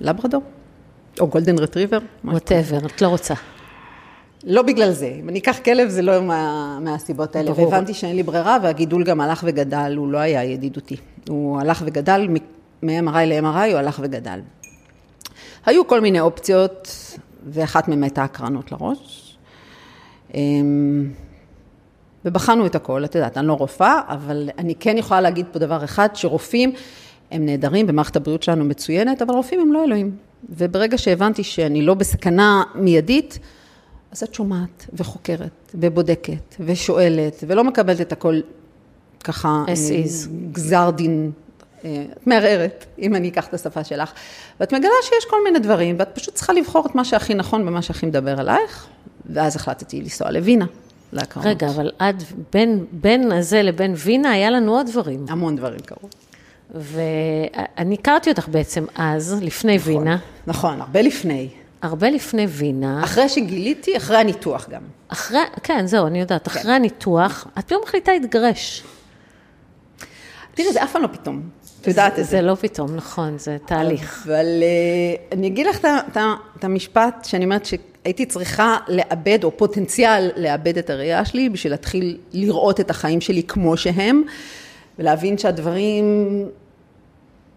לברדור, 0.00 0.42
או 1.20 1.28
גולדן 1.28 1.58
רטריבר. 1.58 1.98
ווטאבר, 2.24 2.86
את 2.86 3.02
לא 3.02 3.08
רוצה. 3.08 3.34
לא 4.44 4.62
בגלל 4.62 4.92
זה, 4.92 5.16
אם 5.20 5.28
אני 5.28 5.38
אקח 5.38 5.58
כלב 5.64 5.88
זה 5.88 6.02
לא 6.02 6.22
מה, 6.22 6.78
מהסיבות 6.80 7.36
האלה, 7.36 7.52
ברור. 7.52 7.68
והבנתי 7.68 7.94
שאין 7.94 8.16
לי 8.16 8.22
ברירה 8.22 8.58
והגידול 8.62 9.04
גם 9.04 9.20
הלך 9.20 9.44
וגדל, 9.46 9.94
הוא 9.96 10.08
לא 10.08 10.18
היה 10.18 10.44
ידידותי, 10.44 10.96
הוא 11.28 11.60
הלך 11.60 11.82
וגדל 11.86 12.28
מ-MRI 12.82 13.24
ל-MRI, 13.26 13.70
הוא 13.70 13.78
הלך 13.78 14.00
וגדל. 14.02 14.40
היו 15.66 15.86
כל 15.86 16.00
מיני 16.00 16.20
אופציות, 16.20 16.88
ואחת 17.46 17.88
מהן 17.88 18.02
הייתה 18.02 18.24
הקרנות 18.24 18.72
לראש. 18.72 19.36
אמ, 20.34 21.10
ובחנו 22.24 22.66
את 22.66 22.74
הכל, 22.74 23.04
את 23.04 23.14
יודעת, 23.14 23.38
אני 23.38 23.46
לא 23.46 23.52
רופאה, 23.52 24.00
אבל 24.08 24.50
אני 24.58 24.74
כן 24.74 24.98
יכולה 24.98 25.20
להגיד 25.20 25.46
פה 25.52 25.58
דבר 25.58 25.84
אחד, 25.84 26.08
שרופאים 26.14 26.72
הם 27.30 27.46
נהדרים, 27.46 27.86
במערכת 27.86 28.16
הבריאות 28.16 28.42
שלנו 28.42 28.64
מצוינת, 28.64 29.22
אבל 29.22 29.34
רופאים 29.34 29.60
הם 29.60 29.72
לא 29.72 29.84
אלוהים. 29.84 30.16
וברגע 30.48 30.98
שהבנתי 30.98 31.44
שאני 31.44 31.82
לא 31.82 31.94
בסכנה 31.94 32.62
מיידית, 32.74 33.38
אז 34.12 34.22
את 34.22 34.34
שומעת 34.34 34.86
וחוקרת 34.92 35.72
ובודקת 35.74 36.54
ושואלת, 36.60 37.44
ולא 37.46 37.64
מקבלת 37.64 38.00
את 38.00 38.12
הכל 38.12 38.40
ככה, 39.24 39.64
אה. 39.68 39.74
גזר 40.52 40.90
דין, 40.90 41.32
את 42.12 42.26
מערערת, 42.26 42.86
אם 42.98 43.14
אני 43.14 43.28
אקח 43.28 43.46
את 43.46 43.54
השפה 43.54 43.84
שלך. 43.84 44.12
ואת 44.60 44.72
מגלה 44.72 44.90
שיש 45.02 45.24
כל 45.30 45.36
מיני 45.44 45.58
דברים, 45.58 45.96
ואת 45.98 46.08
פשוט 46.14 46.34
צריכה 46.34 46.52
לבחור 46.52 46.86
את 46.86 46.94
מה 46.94 47.04
שהכי 47.04 47.34
נכון 47.34 47.68
ומה 47.68 47.82
שהכי 47.82 48.06
מדבר 48.06 48.40
אלייך, 48.40 48.86
ואז 49.26 49.56
החלטתי 49.56 50.00
לנסוע 50.00 50.30
לווינה, 50.30 50.66
להקרנות. 51.12 51.46
רגע, 51.46 51.68
אבל 51.68 51.90
עד 51.98 52.22
בין, 52.52 52.84
בין 52.92 53.32
הזה 53.32 53.62
לבין 53.62 53.94
וינה 53.96 54.30
היה 54.30 54.50
לנו 54.50 54.76
עוד 54.76 54.86
דברים. 54.86 55.26
המון 55.28 55.56
דברים 55.56 55.80
קרו. 55.80 56.08
ואני 56.74 57.94
הכרתי 57.94 58.30
אותך 58.30 58.48
בעצם 58.48 58.84
אז, 58.94 59.38
לפני 59.42 59.78
וינה, 59.78 60.16
נכון, 60.46 60.80
הרבה 60.80 61.02
לפני. 61.02 61.48
הרבה 61.82 62.10
לפני 62.10 62.46
וינה. 62.46 63.04
אחרי 63.04 63.28
שגיליתי, 63.28 63.96
אחרי 63.96 64.16
הניתוח 64.16 64.68
גם. 64.68 64.82
אחרי, 65.08 65.38
כן, 65.62 65.86
זהו, 65.86 66.06
אני 66.06 66.20
יודעת, 66.20 66.46
אחרי 66.46 66.72
הניתוח, 66.72 67.46
את 67.58 67.64
פתאום 67.64 67.82
מחליטה 67.84 68.12
להתגרש. 68.12 68.82
תראי, 70.54 70.72
זה 70.72 70.84
אף 70.84 70.92
פעם 70.92 71.02
לא 71.02 71.06
פתאום. 71.06 71.42
את 71.80 71.86
יודעת 71.86 72.12
את 72.12 72.16
זה. 72.16 72.30
זה 72.30 72.42
לא 72.42 72.54
פתאום, 72.54 72.96
נכון, 72.96 73.38
זה 73.38 73.56
תהליך. 73.66 74.22
אבל 74.26 74.46
אה, 74.62 75.36
אני 75.36 75.46
אגיד 75.46 75.66
לך 75.66 75.86
את 76.58 76.64
המשפט 76.64 77.24
שאני 77.28 77.44
אומרת 77.44 77.66
שהייתי 77.66 78.26
צריכה 78.26 78.76
לאבד, 78.88 79.44
או 79.44 79.56
פוטנציאל 79.56 80.30
לאבד 80.36 80.78
את 80.78 80.90
הראייה 80.90 81.24
שלי, 81.24 81.48
בשביל 81.48 81.72
להתחיל 81.72 82.18
לראות 82.32 82.80
את 82.80 82.90
החיים 82.90 83.20
שלי 83.20 83.42
כמו 83.42 83.76
שהם, 83.76 84.22
ולהבין 84.98 85.38
שהדברים, 85.38 86.04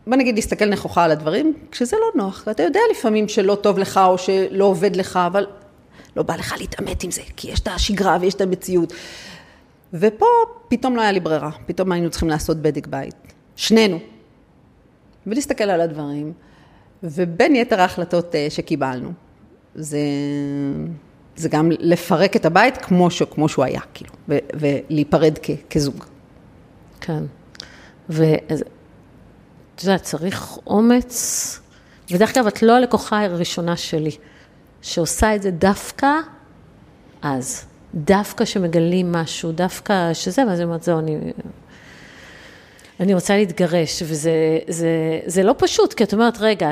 בוא 0.08 0.16
נגיד 0.16 0.36
להסתכל 0.36 0.66
נכוחה 0.66 1.04
על 1.04 1.12
הדברים, 1.12 1.54
כשזה 1.72 1.98
לא 1.98 2.24
נוח, 2.24 2.44
ואתה 2.48 2.64
יודע 2.64 2.80
לפעמים 2.92 3.28
שלא 3.28 3.56
טוב 3.56 3.78
לך, 3.78 4.00
או 4.06 4.18
שלא 4.18 4.66
עובד 4.66 4.96
לך, 4.96 5.20
אבל 5.28 5.46
לא 6.16 6.24
בא 6.24 6.36
לך 6.36 6.56
להתעמת 6.60 7.04
עם 7.04 7.12
זה, 7.12 7.22
כי 7.38 7.52
יש 7.52 7.60
את 7.60 7.68
השגרה 7.68 8.18
ויש 8.22 8.34
את 8.34 8.42
המציאות. 8.42 8.94
ופה 9.94 10.26
פתאום 10.68 10.96
לא 10.96 11.02
היה 11.02 11.12
לי 11.12 11.20
ברירה, 11.20 11.52
פתאום 11.66 11.92
היינו 11.92 12.10
צריכים 12.10 12.30
לעשות 12.30 12.58
בדק 12.58 12.88
בית. 12.88 13.16
שנינו. 13.56 14.13
ולהסתכל 15.28 15.64
על 15.64 15.82
הדברים, 15.82 16.34
ובין 17.04 17.56
יתר 17.56 17.82
ההחלטות 17.82 18.36
אה, 18.36 18.48
שקיבלנו, 18.50 19.12
זה, 19.76 20.00
זה 21.36 21.50
גם 21.50 21.72
לפרק 21.80 22.36
את 22.36 22.46
הבית 22.46 22.78
כמו, 22.78 23.12
ש, 23.12 23.24
כמו 23.24 23.50
שהוא 23.50 23.66
היה, 23.66 23.82
כאילו, 23.94 24.12
ו, 24.30 24.38
ולהיפרד 24.54 25.40
כ, 25.44 25.52
כזוג. 25.70 26.04
כן. 27.02 27.24
ואת 28.10 28.62
יודעת, 29.84 30.02
צריך 30.02 30.58
אומץ, 30.68 31.60
ודרך 32.12 32.38
אגב, 32.38 32.48
את 32.48 32.62
לא 32.62 32.76
הלקוחה 32.76 33.24
הראשונה 33.24 33.78
שלי, 33.78 34.12
שעושה 34.82 35.36
את 35.36 35.42
זה 35.42 35.52
דווקא 35.52 36.08
אז. 37.22 37.66
דווקא 37.96 38.46
שמגלים 38.46 39.12
משהו, 39.12 39.52
דווקא 39.52 40.14
שזה, 40.14 40.48
ואז 40.48 40.60
היא 40.60 40.66
אומרת, 40.66 40.84
זהו, 40.84 41.00
אני... 41.00 41.18
אני 43.00 43.14
רוצה 43.14 43.38
להתגרש, 43.38 44.04
וזה 44.06 44.32
זה, 44.68 45.20
זה 45.26 45.44
לא 45.44 45.56
פשוט, 45.58 45.94
כי 45.94 46.04
את 46.04 46.14
אומרת, 46.14 46.38
רגע, 46.40 46.72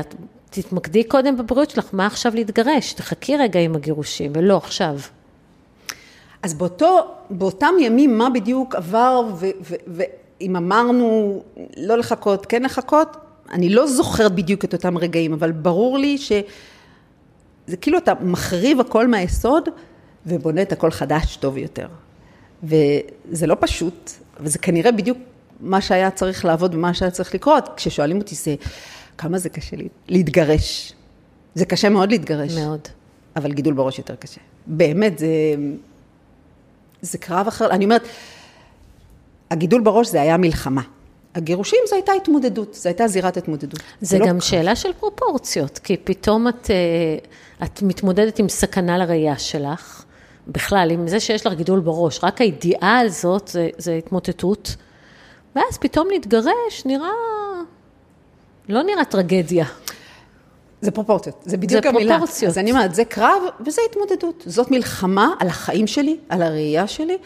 תתמקדי 0.50 1.04
קודם 1.04 1.38
בבריאות 1.38 1.70
שלך, 1.70 1.90
מה 1.94 2.06
עכשיו 2.06 2.36
להתגרש? 2.36 2.94
תחכי 2.94 3.38
רגע 3.38 3.60
עם 3.60 3.76
הגירושים, 3.76 4.32
ולא 4.36 4.58
עכשיו. 4.58 5.00
אז 6.44 6.54
באותו, 6.54 7.08
באותם 7.30 7.74
ימים, 7.80 8.18
מה 8.18 8.30
בדיוק 8.30 8.76
עבר, 8.76 9.28
ואם 9.88 10.56
אמרנו 10.56 11.42
לא 11.78 11.98
לחכות, 11.98 12.46
כן 12.46 12.64
לחכות, 12.64 13.18
אני 13.52 13.70
לא 13.70 13.88
זוכרת 13.88 14.36
בדיוק 14.36 14.66
את 14.66 14.74
אותם 14.74 14.98
רגעים, 14.98 15.34
אבל 15.34 15.52
ברור 15.52 15.98
לי 15.98 16.18
שזה 16.18 17.78
כאילו 17.82 17.98
אתה 17.98 18.14
מחריב 18.22 18.80
הכל 18.80 19.08
מהיסוד, 19.08 19.70
ובונה 20.26 20.62
את 20.62 20.72
הכל 20.72 20.92
חדש 20.92 21.36
טוב 21.36 21.58
יותר. 21.58 21.88
וזה 22.64 23.48
לא 23.48 23.56
פשוט, 23.60 24.12
וזה 24.40 24.60
כנראה 24.60 24.92
בדיוק 24.92 25.18
מה 25.62 25.82
שהיה 25.82 26.12
צריך 26.12 26.46
לעבוד 26.46 26.76
ומה 26.76 26.94
שהיה 26.94 27.12
צריך 27.12 27.34
לקרות. 27.34 27.70
כששואלים 27.76 28.18
אותי, 28.18 28.36
זה, 28.36 28.56
כמה 29.18 29.38
זה 29.38 29.50
קשה 29.50 29.76
לי 29.76 29.88
להתגרש. 30.08 30.94
זה 31.56 31.66
קשה 31.66 31.90
מאוד 31.90 32.12
להתגרש. 32.12 32.58
מאוד. 32.58 32.80
אבל 33.36 33.54
גידול 33.54 33.74
בראש 33.74 33.98
יותר 33.98 34.16
קשה. 34.16 34.42
באמת, 34.68 35.20
זה, 35.20 35.28
זה 37.02 37.18
קרב 37.18 37.48
אחר, 37.48 37.70
אני 37.70 37.86
אומרת, 37.86 38.08
הגידול 39.52 39.82
בראש 39.82 40.08
זה 40.08 40.22
היה 40.22 40.38
מלחמה. 40.38 40.82
הגירושים 41.36 41.80
זו 41.90 41.96
הייתה 41.96 42.12
התמודדות, 42.12 42.74
זו 42.74 42.90
הייתה 42.90 43.08
זירת 43.08 43.38
התמודדות. 43.38 43.80
זה, 44.02 44.20
לא 44.20 44.28
גם 44.28 44.36
לא 44.36 44.42
שאלה 44.42 44.76
של 44.76 44.94
פרופורציות, 45.00 45.80
כי 45.80 45.98
פתאום 45.98 46.48
את, 46.48 46.72
אה, 46.72 47.66
את 47.66 47.82
מתמודדת 47.82 48.40
עם 48.40 48.50
סכנה 48.50 48.98
לראייה 48.98 49.38
שלך, 49.38 50.04
בכלל, 50.48 50.92
עם 50.92 51.08
זה 51.08 51.20
שיש 51.20 51.46
לך 51.46 51.54
גידול 51.54 51.80
בראש, 51.80 52.24
רק 52.24 52.42
הידיעה 52.42 53.00
הזאת 53.00 53.48
זה, 53.48 53.70
זה 53.78 53.94
התמוטטות, 53.94 54.76
ואז 55.56 55.78
פתאום 55.80 56.08
להתגרש 56.10 56.86
נראה, 56.86 57.10
לא 58.70 58.84
נראה 58.84 59.06
טרגדיה. 59.06 59.66
זה 60.82 60.92
פרופורציות, 60.92 61.44
זה 61.46 61.58
בדיוק 61.58 61.84
זה 61.84 61.90
המילה. 61.90 62.18
פרופורציות. 62.18 62.50
אז 62.50 62.58
אני 62.58 62.72
אומרת, 62.72 62.96
זה 62.96 63.06
קרב 63.06 63.42
וזה 63.66 63.82
התמודדות. 63.90 64.44
זאת 64.46 64.72
מלחמה 64.72 65.34
על 65.40 65.48
החיים 65.48 65.88
שלי, 65.88 66.18
על 66.30 66.42
הראייה 66.42 66.88
שלי, 66.88 67.18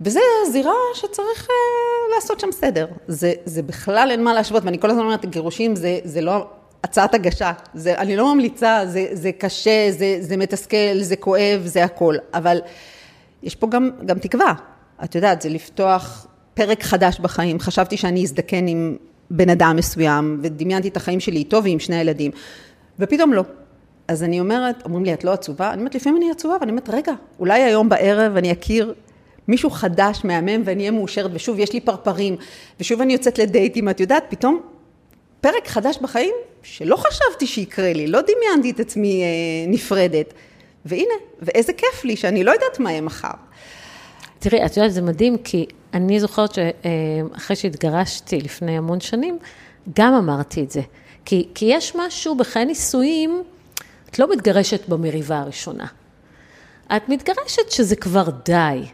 וזה 0.00 0.20
זירה 0.52 0.74
שצריך 0.94 1.46
uh, 1.46 2.14
לעשות 2.14 2.40
שם 2.40 2.52
סדר. 2.52 2.86
זה, 3.08 3.32
זה 3.44 3.62
בכלל 3.62 4.08
אין 4.10 4.24
מה 4.24 4.34
להשוות, 4.34 4.64
ואני 4.64 4.80
כל 4.80 4.90
הזמן 4.90 5.02
אומרת, 5.02 5.26
גירושים 5.26 5.76
זה, 5.76 5.98
זה 6.04 6.20
לא 6.20 6.46
הצעת 6.84 7.14
הגשה. 7.14 7.52
זה, 7.74 7.94
אני 7.98 8.16
לא 8.16 8.34
ממליצה, 8.34 8.80
זה, 8.86 9.06
זה 9.12 9.32
קשה, 9.32 9.90
זה, 9.90 10.16
זה 10.20 10.36
מתסכל, 10.36 11.00
זה 11.00 11.16
כואב, 11.16 11.62
זה 11.64 11.84
הכל. 11.84 12.14
אבל 12.34 12.60
יש 13.42 13.54
פה 13.54 13.66
גם, 13.66 13.90
גם 14.06 14.18
תקווה. 14.18 14.52
את 15.04 15.14
יודעת, 15.14 15.42
זה 15.42 15.48
לפתוח 15.48 16.26
פרק 16.56 16.82
חדש 16.82 17.20
בחיים. 17.20 17.60
חשבתי 17.60 17.96
שאני 17.96 18.22
אזדקן 18.22 18.66
עם 18.66 18.96
בן 19.30 19.50
אדם 19.50 19.76
מסוים, 19.76 20.40
ודמיינתי 20.42 20.88
את 20.88 20.96
החיים 20.96 21.20
שלי 21.20 21.36
איתו 21.36 21.64
ועם 21.64 21.78
שני 21.78 21.96
ילדים, 21.96 22.30
ופתאום 22.98 23.32
לא. 23.32 23.42
אז 24.08 24.22
אני 24.22 24.40
אומרת, 24.40 24.84
אומרים 24.84 25.04
לי, 25.04 25.14
את 25.14 25.24
לא 25.24 25.32
עצובה? 25.32 25.70
אני 25.72 25.78
אומרת, 25.78 25.94
לפעמים 25.94 26.16
אני 26.16 26.30
עצובה, 26.30 26.56
ואני 26.60 26.70
אומרת, 26.70 26.88
רגע, 26.88 27.12
אולי 27.38 27.62
היום 27.62 27.88
בערב 27.88 28.36
אני 28.36 28.52
אכיר 28.52 28.94
מישהו 29.48 29.70
חדש, 29.70 30.20
מהמם, 30.24 30.62
ואני 30.64 30.80
אהיה 30.80 30.90
מאושרת, 30.90 31.30
ושוב, 31.34 31.58
יש 31.58 31.72
לי 31.72 31.80
פרפרים, 31.80 32.36
ושוב 32.80 33.00
אני 33.00 33.12
יוצאת 33.12 33.38
לדייטים, 33.38 33.88
את 33.88 34.00
יודעת, 34.00 34.24
פתאום 34.28 34.60
פרק 35.40 35.68
חדש 35.68 35.98
בחיים 36.02 36.34
שלא 36.62 36.96
חשבתי 36.96 37.46
שיקרה 37.46 37.92
לי, 37.92 38.06
לא 38.06 38.20
דמיינתי 38.20 38.70
את 38.70 38.80
עצמי 38.80 39.22
אה, 39.22 39.26
נפרדת. 39.68 40.34
והנה, 40.84 41.14
ואיזה 41.42 41.72
כיף 41.72 42.04
לי 42.04 42.16
שאני 42.16 42.44
לא 42.44 42.50
יודעת 42.50 42.80
מה 42.80 42.90
יהיה 42.90 43.00
מחר. 43.00 43.28
תראי, 44.38 44.66
את 44.66 44.76
יודעת, 44.76 44.92
זה 44.92 45.02
מדהים, 45.02 45.36
כי 45.38 45.66
אני 45.94 46.20
זוכרת 46.20 46.50
שאחרי 46.54 47.56
שהתגרשתי 47.56 48.40
לפני 48.40 48.78
המון 48.78 49.00
שנים, 49.00 49.38
גם 49.96 50.14
אמרתי 50.14 50.62
את 50.64 50.70
זה. 50.70 50.80
כי, 51.24 51.48
כי 51.54 51.64
יש 51.64 51.96
משהו 51.96 52.34
בחיי 52.34 52.64
נישואים, 52.64 53.42
את 54.10 54.18
לא 54.18 54.30
מתגרשת 54.30 54.88
במריבה 54.88 55.38
הראשונה. 55.38 55.86
את 56.96 57.08
מתגרשת 57.08 57.70
שזה 57.70 57.96
כבר 57.96 58.28
די. 58.44 58.84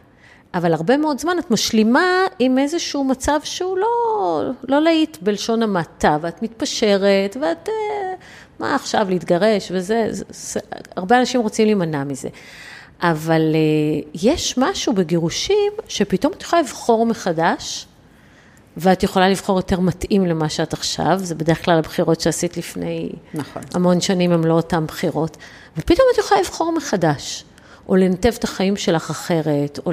אבל 0.53 0.73
הרבה 0.73 0.97
מאוד 0.97 1.19
זמן 1.19 1.39
את 1.39 1.51
משלימה 1.51 2.25
עם 2.39 2.57
איזשהו 2.57 3.03
מצב 3.03 3.39
שהוא 3.43 3.77
לא, 3.77 4.43
לא 4.67 4.81
להיט 4.81 5.17
בלשון 5.21 5.63
המעטה, 5.63 6.17
ואת 6.21 6.43
מתפשרת, 6.43 7.37
ואת, 7.41 7.69
אה, 7.69 8.13
מה 8.59 8.75
עכשיו 8.75 9.05
להתגרש 9.09 9.71
וזה, 9.71 10.07
זה, 10.09 10.23
זה, 10.29 10.59
הרבה 10.95 11.19
אנשים 11.19 11.41
רוצים 11.41 11.65
להימנע 11.65 12.03
מזה. 12.03 12.29
אבל 13.03 13.55
אה, 13.55 14.09
יש 14.13 14.57
משהו 14.57 14.93
בגירושים 14.93 15.73
שפתאום 15.87 16.33
את 16.33 16.41
יכולה 16.41 16.61
לבחור 16.61 17.05
מחדש, 17.05 17.87
ואת 18.77 19.03
יכולה 19.03 19.29
לבחור 19.29 19.57
יותר 19.57 19.79
מתאים 19.79 20.25
למה 20.25 20.49
שאת 20.49 20.73
עכשיו, 20.73 21.17
זה 21.17 21.35
בדרך 21.35 21.65
כלל 21.65 21.77
הבחירות 21.77 22.21
שעשית 22.21 22.57
לפני 22.57 23.09
נכון. 23.33 23.61
המון 23.73 24.01
שנים, 24.01 24.31
הן 24.31 24.43
לא 24.43 24.53
אותן 24.53 24.85
בחירות, 24.85 25.37
ופתאום 25.77 26.07
את 26.13 26.17
יכולה 26.17 26.41
לבחור 26.41 26.71
מחדש, 26.71 27.45
או 27.89 27.95
לנתב 27.95 28.33
את 28.39 28.43
החיים 28.43 28.75
שלך 28.75 29.09
אחרת, 29.09 29.79
או 29.85 29.91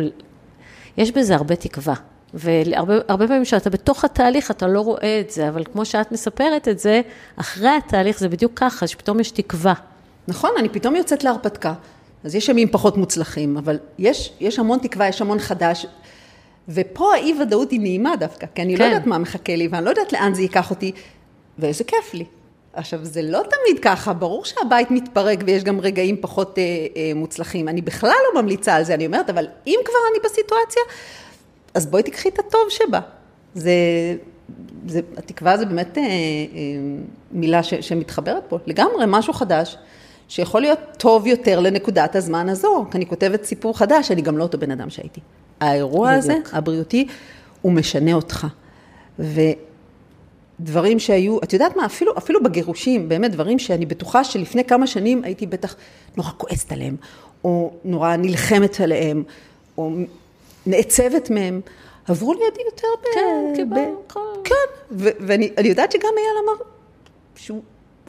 יש 0.97 1.11
בזה 1.11 1.35
הרבה 1.35 1.57
תקווה. 1.57 1.95
והרבה 2.35 3.27
פעמים 3.27 3.45
כשאתה 3.45 3.71
בתוך 3.71 4.05
התהליך, 4.05 4.51
אתה 4.51 4.67
לא 4.67 4.81
רואה 4.81 5.21
את 5.21 5.31
זה, 5.31 5.49
אבל 5.49 5.65
כמו 5.73 5.85
שאת 5.85 6.13
מספרת 6.13 6.69
את 6.69 6.79
זה, 6.79 7.01
אחרי 7.37 7.69
התהליך 7.69 8.19
זה 8.19 8.29
בדיוק 8.29 8.53
ככה, 8.55 8.87
שפתאום 8.87 9.21
יש 9.21 9.31
תקווה. 9.31 9.75
נכון, 10.29 10.51
אני 10.59 10.69
פתאום 10.69 10.97
יוצאת 10.97 11.25
להרפתקה. 11.25 11.75
אז 12.25 12.35
יש 12.35 12.49
ימים 12.49 12.69
פחות 12.69 12.97
מוצלחים, 12.97 13.57
אבל 13.57 13.79
יש, 13.99 14.33
יש 14.41 14.59
המון 14.59 14.79
תקווה, 14.79 15.09
יש 15.09 15.21
המון 15.21 15.39
חדש. 15.39 15.87
ופה 16.69 17.15
האי-ודאות 17.15 17.71
היא 17.71 17.81
נעימה 17.81 18.17
דווקא, 18.17 18.47
כי 18.55 18.63
אני 18.63 18.73
לא 18.73 18.79
כן. 18.79 18.85
לא 18.85 18.95
יודעת 18.95 19.07
מה 19.07 19.19
מחכה 19.19 19.57
לי, 19.57 19.69
ואני 19.69 19.85
לא 19.85 19.91
יודעת 19.91 20.13
לאן 20.13 20.35
זה 20.35 20.43
ייקח 20.43 20.71
אותי, 20.71 20.93
ואיזה 21.59 21.85
כיף 21.85 22.15
לי. 22.15 22.25
עכשיו, 22.73 22.99
זה 23.03 23.23
לא 23.23 23.39
תמיד 23.43 23.83
ככה, 23.83 24.13
ברור 24.13 24.45
שהבית 24.45 24.91
מתפרק 24.91 25.39
ויש 25.47 25.65
גם 25.65 25.81
רגעים 25.81 26.17
פחות 26.21 26.59
אה, 26.59 26.63
אה, 26.97 27.13
מוצלחים. 27.15 27.69
אני 27.69 27.81
בכלל 27.81 28.17
לא 28.35 28.43
ממליצה 28.43 28.75
על 28.75 28.85
זה, 28.85 28.95
אני 28.95 29.07
אומרת, 29.07 29.31
אבל 29.31 29.47
אם 29.67 29.79
כבר 29.85 29.99
אני 30.13 30.19
בסיטואציה, 30.25 30.83
אז 31.75 31.87
בואי 31.87 32.03
תקחי 32.03 32.29
את 32.29 32.39
הטוב 32.39 32.61
שבה. 32.69 33.01
זה, 33.55 33.73
זה, 34.87 35.01
התקווה 35.17 35.57
זה 35.57 35.67
באמת 35.67 35.99
אה, 35.99 36.03
אה, 36.03 36.09
מילה 37.33 37.63
ש, 37.63 37.75
שמתחברת 37.75 38.43
פה, 38.49 38.59
לגמרי, 38.67 39.05
משהו 39.09 39.33
חדש, 39.33 39.77
שיכול 40.31 40.61
להיות 40.61 40.79
טוב 40.97 41.27
יותר 41.27 41.61
לנקודת 41.61 42.17
הזמן 42.17 42.49
הזו. 42.49 42.87
כי 42.91 42.97
אני 42.99 43.07
כותבת 43.07 43.45
סיפור 43.45 43.79
חדש, 43.79 44.11
אני 44.11 44.23
גם 44.23 44.39
לא 44.39 44.43
אותו 44.43 44.59
בן 44.59 44.71
אדם 44.71 44.91
שהייתי. 44.91 45.21
האירוע 45.61 46.09
בדיוק. 46.09 46.25
הזה, 46.25 46.35
הבריאותי, 46.53 47.07
הוא 47.63 47.73
משנה 47.73 48.13
אותך. 48.13 48.47
ו... 49.19 49.41
דברים 50.61 50.99
שהיו, 50.99 51.39
את 51.39 51.53
יודעת 51.53 51.77
מה, 51.77 51.87
אפילו, 51.87 52.19
אפילו 52.19 52.43
בגירושים, 52.43 53.09
באמת 53.09 53.31
דברים 53.33 53.59
שאני 53.59 53.87
בטוחה 53.87 54.25
שלפני 54.25 54.65
כמה 54.65 54.87
שנים 54.87 55.25
הייתי 55.25 55.47
בטח 55.47 55.77
נורא 56.17 56.31
כועסת 56.37 56.73
עליהם, 56.73 56.97
או 57.45 57.73
נורא 57.85 58.17
נלחמת 58.17 58.81
עליהם, 58.81 59.23
או 59.79 59.91
נעצבת 60.67 61.31
מהם, 61.31 61.61
עברו 62.09 62.33
לידי 62.33 62.63
יותר 62.67 62.89
ב... 63.03 63.15
כן, 63.15 63.53
קיבלנו. 63.57 64.03
כן, 64.45 64.55
ואני 64.91 65.51
יודעת 65.69 65.93
שגם 65.93 66.11
אייל 66.17 66.45
אמר 66.45 66.65
שהוא 67.37 67.63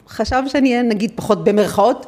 חשב 0.08 0.42
שאני 0.46 0.70
אהיה, 0.72 0.82
נגיד, 0.82 1.12
פחות 1.14 1.44
במרכאות, 1.44 2.06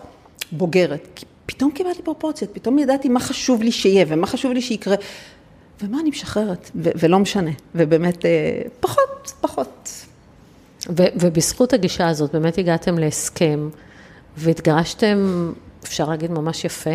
בוגרת. 0.56 1.08
כי 1.14 1.24
פתאום 1.46 1.70
קיבלתי 1.70 2.02
פרופורציות, 2.02 2.50
פתאום 2.54 2.78
ידעתי 2.78 3.08
מה 3.08 3.20
חשוב 3.20 3.62
לי 3.62 3.72
שיהיה 3.72 4.04
ומה 4.08 4.26
חשוב 4.26 4.52
לי 4.52 4.62
שיקרה. 4.62 4.96
ומה 5.82 6.00
אני 6.00 6.10
משחררת, 6.10 6.70
ולא 6.74 7.18
משנה, 7.18 7.50
ובאמת, 7.74 8.24
אה, 8.24 8.30
פחות, 8.80 9.32
פחות. 9.40 9.88
ו- 10.88 11.12
ובזכות 11.16 11.72
הגישה 11.72 12.08
הזאת 12.08 12.32
באמת 12.32 12.58
הגעתם 12.58 12.98
להסכם 12.98 13.68
והתגרשתם, 14.36 15.52
אפשר 15.84 16.08
להגיד, 16.08 16.30
ממש 16.30 16.64
יפה. 16.64 16.94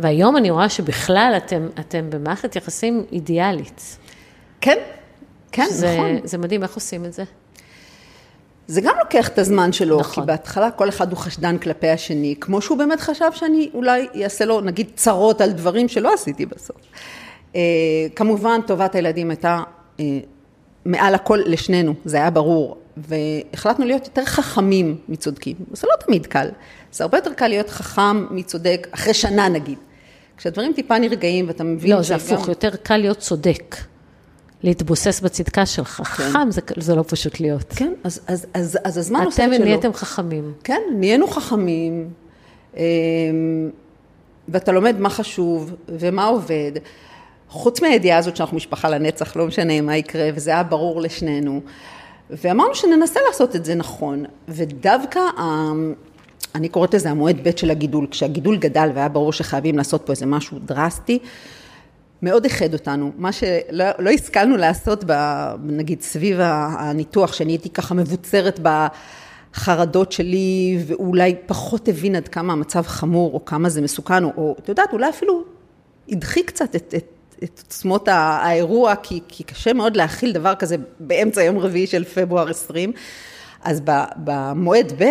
והיום 0.00 0.36
אני 0.36 0.50
רואה 0.50 0.68
שבכלל 0.68 1.34
אתם, 1.36 1.68
אתם 1.80 2.10
במערכת 2.10 2.56
יחסים 2.56 3.04
אידיאלית. 3.12 3.98
כן, 4.60 4.78
כן, 5.52 5.66
שזה, 5.70 5.94
נכון. 5.96 6.18
זה 6.24 6.38
מדהים, 6.38 6.62
איך 6.62 6.74
עושים 6.74 7.04
את 7.04 7.12
זה? 7.12 7.24
זה 8.68 8.80
גם 8.80 8.94
לוקח 8.98 9.28
את 9.28 9.38
הזמן 9.38 9.72
שלו, 9.72 10.00
נכון. 10.00 10.24
כי 10.24 10.26
בהתחלה 10.26 10.70
כל 10.70 10.88
אחד 10.88 11.10
הוא 11.10 11.18
חשדן 11.18 11.58
כלפי 11.58 11.88
השני, 11.88 12.34
כמו 12.40 12.60
שהוא 12.60 12.78
באמת 12.78 13.00
חשב 13.00 13.30
שאני 13.32 13.70
אולי 13.74 14.08
אעשה 14.24 14.44
לו, 14.44 14.60
נגיד, 14.60 14.86
צרות 14.96 15.40
על 15.40 15.52
דברים 15.52 15.88
שלא 15.88 16.14
עשיתי 16.14 16.46
בסוף. 16.46 16.76
אה, 17.56 17.60
כמובן, 18.16 18.60
טובת 18.66 18.94
הילדים 18.94 19.30
הייתה 19.30 19.62
אה, 20.00 20.04
מעל 20.84 21.14
הכל 21.14 21.38
לשנינו, 21.46 21.94
זה 22.04 22.16
היה 22.16 22.30
ברור, 22.30 22.76
והחלטנו 22.96 23.84
להיות 23.84 24.04
יותר 24.04 24.24
חכמים 24.24 24.96
מצודקים. 25.08 25.56
זה 25.72 25.86
לא 25.86 26.06
תמיד 26.06 26.26
קל, 26.26 26.48
זה 26.92 27.04
הרבה 27.04 27.18
יותר 27.18 27.32
קל 27.32 27.48
להיות 27.48 27.70
חכם 27.70 28.26
מצודק 28.30 28.88
אחרי 28.90 29.14
שנה 29.14 29.48
נגיד. 29.48 29.78
כשהדברים 30.36 30.72
טיפה 30.72 30.98
נרגעים 30.98 31.48
ואתה 31.48 31.64
מבין 31.64 31.90
לא, 31.90 32.02
זה 32.02 32.14
הפוך, 32.14 32.48
יותר 32.48 32.76
קל 32.76 32.96
להיות 32.96 33.18
צודק. 33.18 33.76
להתבוסס 34.62 35.20
בצדקה 35.20 35.66
שלך. 35.66 35.90
כן. 35.96 36.02
חכם 36.04 36.50
זה, 36.50 36.60
זה 36.76 36.94
לא 36.94 37.04
פשוט 37.06 37.40
להיות. 37.40 37.72
כן, 37.76 37.92
אז, 38.04 38.20
אז, 38.26 38.46
אז, 38.54 38.78
אז 38.84 38.98
הזמן 38.98 39.22
עושה 39.24 39.44
את 39.44 39.48
אתם 39.48 39.56
שלו. 39.56 39.64
נהייתם 39.64 39.92
חכמים. 39.92 40.52
כן, 40.64 40.80
נהיינו 40.94 41.26
חכמים, 41.26 42.10
אמ, 42.76 42.82
ואתה 44.48 44.72
לומד 44.72 45.00
מה 45.00 45.10
חשוב 45.10 45.74
ומה 45.88 46.24
עובד. 46.24 46.72
חוץ 47.48 47.82
מהידיעה 47.82 48.18
הזאת 48.18 48.36
שאנחנו 48.36 48.56
משפחה 48.56 48.88
לנצח, 48.88 49.36
לא 49.36 49.46
משנה 49.46 49.80
מה 49.80 49.96
יקרה, 49.96 50.28
וזה 50.34 50.50
היה 50.50 50.62
ברור 50.62 51.00
לשנינו. 51.00 51.60
ואמרנו 52.30 52.74
שננסה 52.74 53.20
לעשות 53.28 53.56
את 53.56 53.64
זה 53.64 53.74
נכון. 53.74 54.24
ודווקא, 54.48 55.18
ה- 55.18 55.72
אני 56.54 56.68
קוראת 56.68 56.94
לזה 56.94 57.10
המועד 57.10 57.48
ב' 57.48 57.56
של 57.56 57.70
הגידול, 57.70 58.06
כשהגידול 58.10 58.56
גדל 58.56 58.90
והיה 58.94 59.08
ברור 59.08 59.32
שחייבים 59.32 59.78
לעשות 59.78 60.02
פה 60.06 60.12
איזה 60.12 60.26
משהו 60.26 60.58
דרסטי, 60.58 61.18
מאוד 62.22 62.44
איחד 62.44 62.72
אותנו. 62.72 63.12
מה 63.16 63.32
שלא 63.32 63.84
לא 63.98 64.10
השכלנו 64.10 64.56
לעשות, 64.56 65.04
ב, 65.06 65.12
נגיד, 65.62 66.02
סביב 66.02 66.36
הניתוח, 66.40 67.32
שאני 67.32 67.52
הייתי 67.52 67.70
ככה 67.70 67.94
מבוצרת 67.94 68.60
בחרדות 68.62 70.12
שלי, 70.12 70.78
ואולי 70.86 71.34
פחות 71.46 71.88
הבין 71.88 72.14
עד 72.14 72.28
כמה 72.28 72.52
המצב 72.52 72.82
חמור, 72.86 73.34
או 73.34 73.44
כמה 73.44 73.68
זה 73.68 73.82
מסוכן, 73.82 74.24
או, 74.24 74.56
את 74.58 74.68
יודעת, 74.68 74.92
אולי 74.92 75.08
אפילו 75.08 75.44
הדחיק 76.08 76.48
קצת 76.48 76.76
את, 76.76 76.94
את, 76.96 77.12
את 77.44 77.60
עוצמות 77.64 78.08
האירוע, 78.08 78.94
כי, 79.02 79.20
כי 79.28 79.44
קשה 79.44 79.72
מאוד 79.72 79.96
להכיל 79.96 80.32
דבר 80.32 80.54
כזה 80.54 80.76
באמצע 81.00 81.42
יום 81.42 81.58
רביעי 81.58 81.86
של 81.86 82.04
פברואר 82.04 82.50
20. 82.50 82.92
אז 83.62 83.82
במועד 84.16 84.92
ב', 84.98 85.04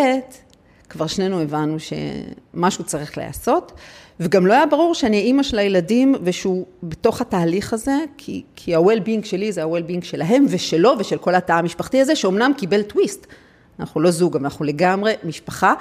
כבר 0.89 1.07
שנינו 1.07 1.41
הבנו 1.41 1.77
שמשהו 1.79 2.83
צריך 2.83 3.17
להיעשות, 3.17 3.71
וגם 4.19 4.47
לא 4.47 4.53
היה 4.53 4.65
ברור 4.65 4.95
שאני 4.95 5.19
אימא 5.19 5.43
של 5.43 5.59
הילדים 5.59 6.15
ושהוא 6.23 6.65
בתוך 6.83 7.21
התהליך 7.21 7.73
הזה, 7.73 7.95
כי, 8.17 8.43
כי 8.55 8.75
ה-well-being 8.75 9.25
שלי 9.25 9.51
זה 9.51 9.63
ה-well-being 9.63 10.05
שלהם 10.05 10.45
ושלו 10.49 10.93
ושל 10.99 11.17
כל 11.17 11.35
התא 11.35 11.53
המשפחתי 11.53 12.01
הזה, 12.01 12.15
שאומנם 12.15 12.51
קיבל 12.57 12.81
טוויסט. 12.81 13.27
אנחנו 13.79 14.01
לא 14.01 14.11
זוג, 14.11 14.37
אנחנו 14.37 14.65
לגמרי 14.65 15.13
משפחה, 15.23 15.73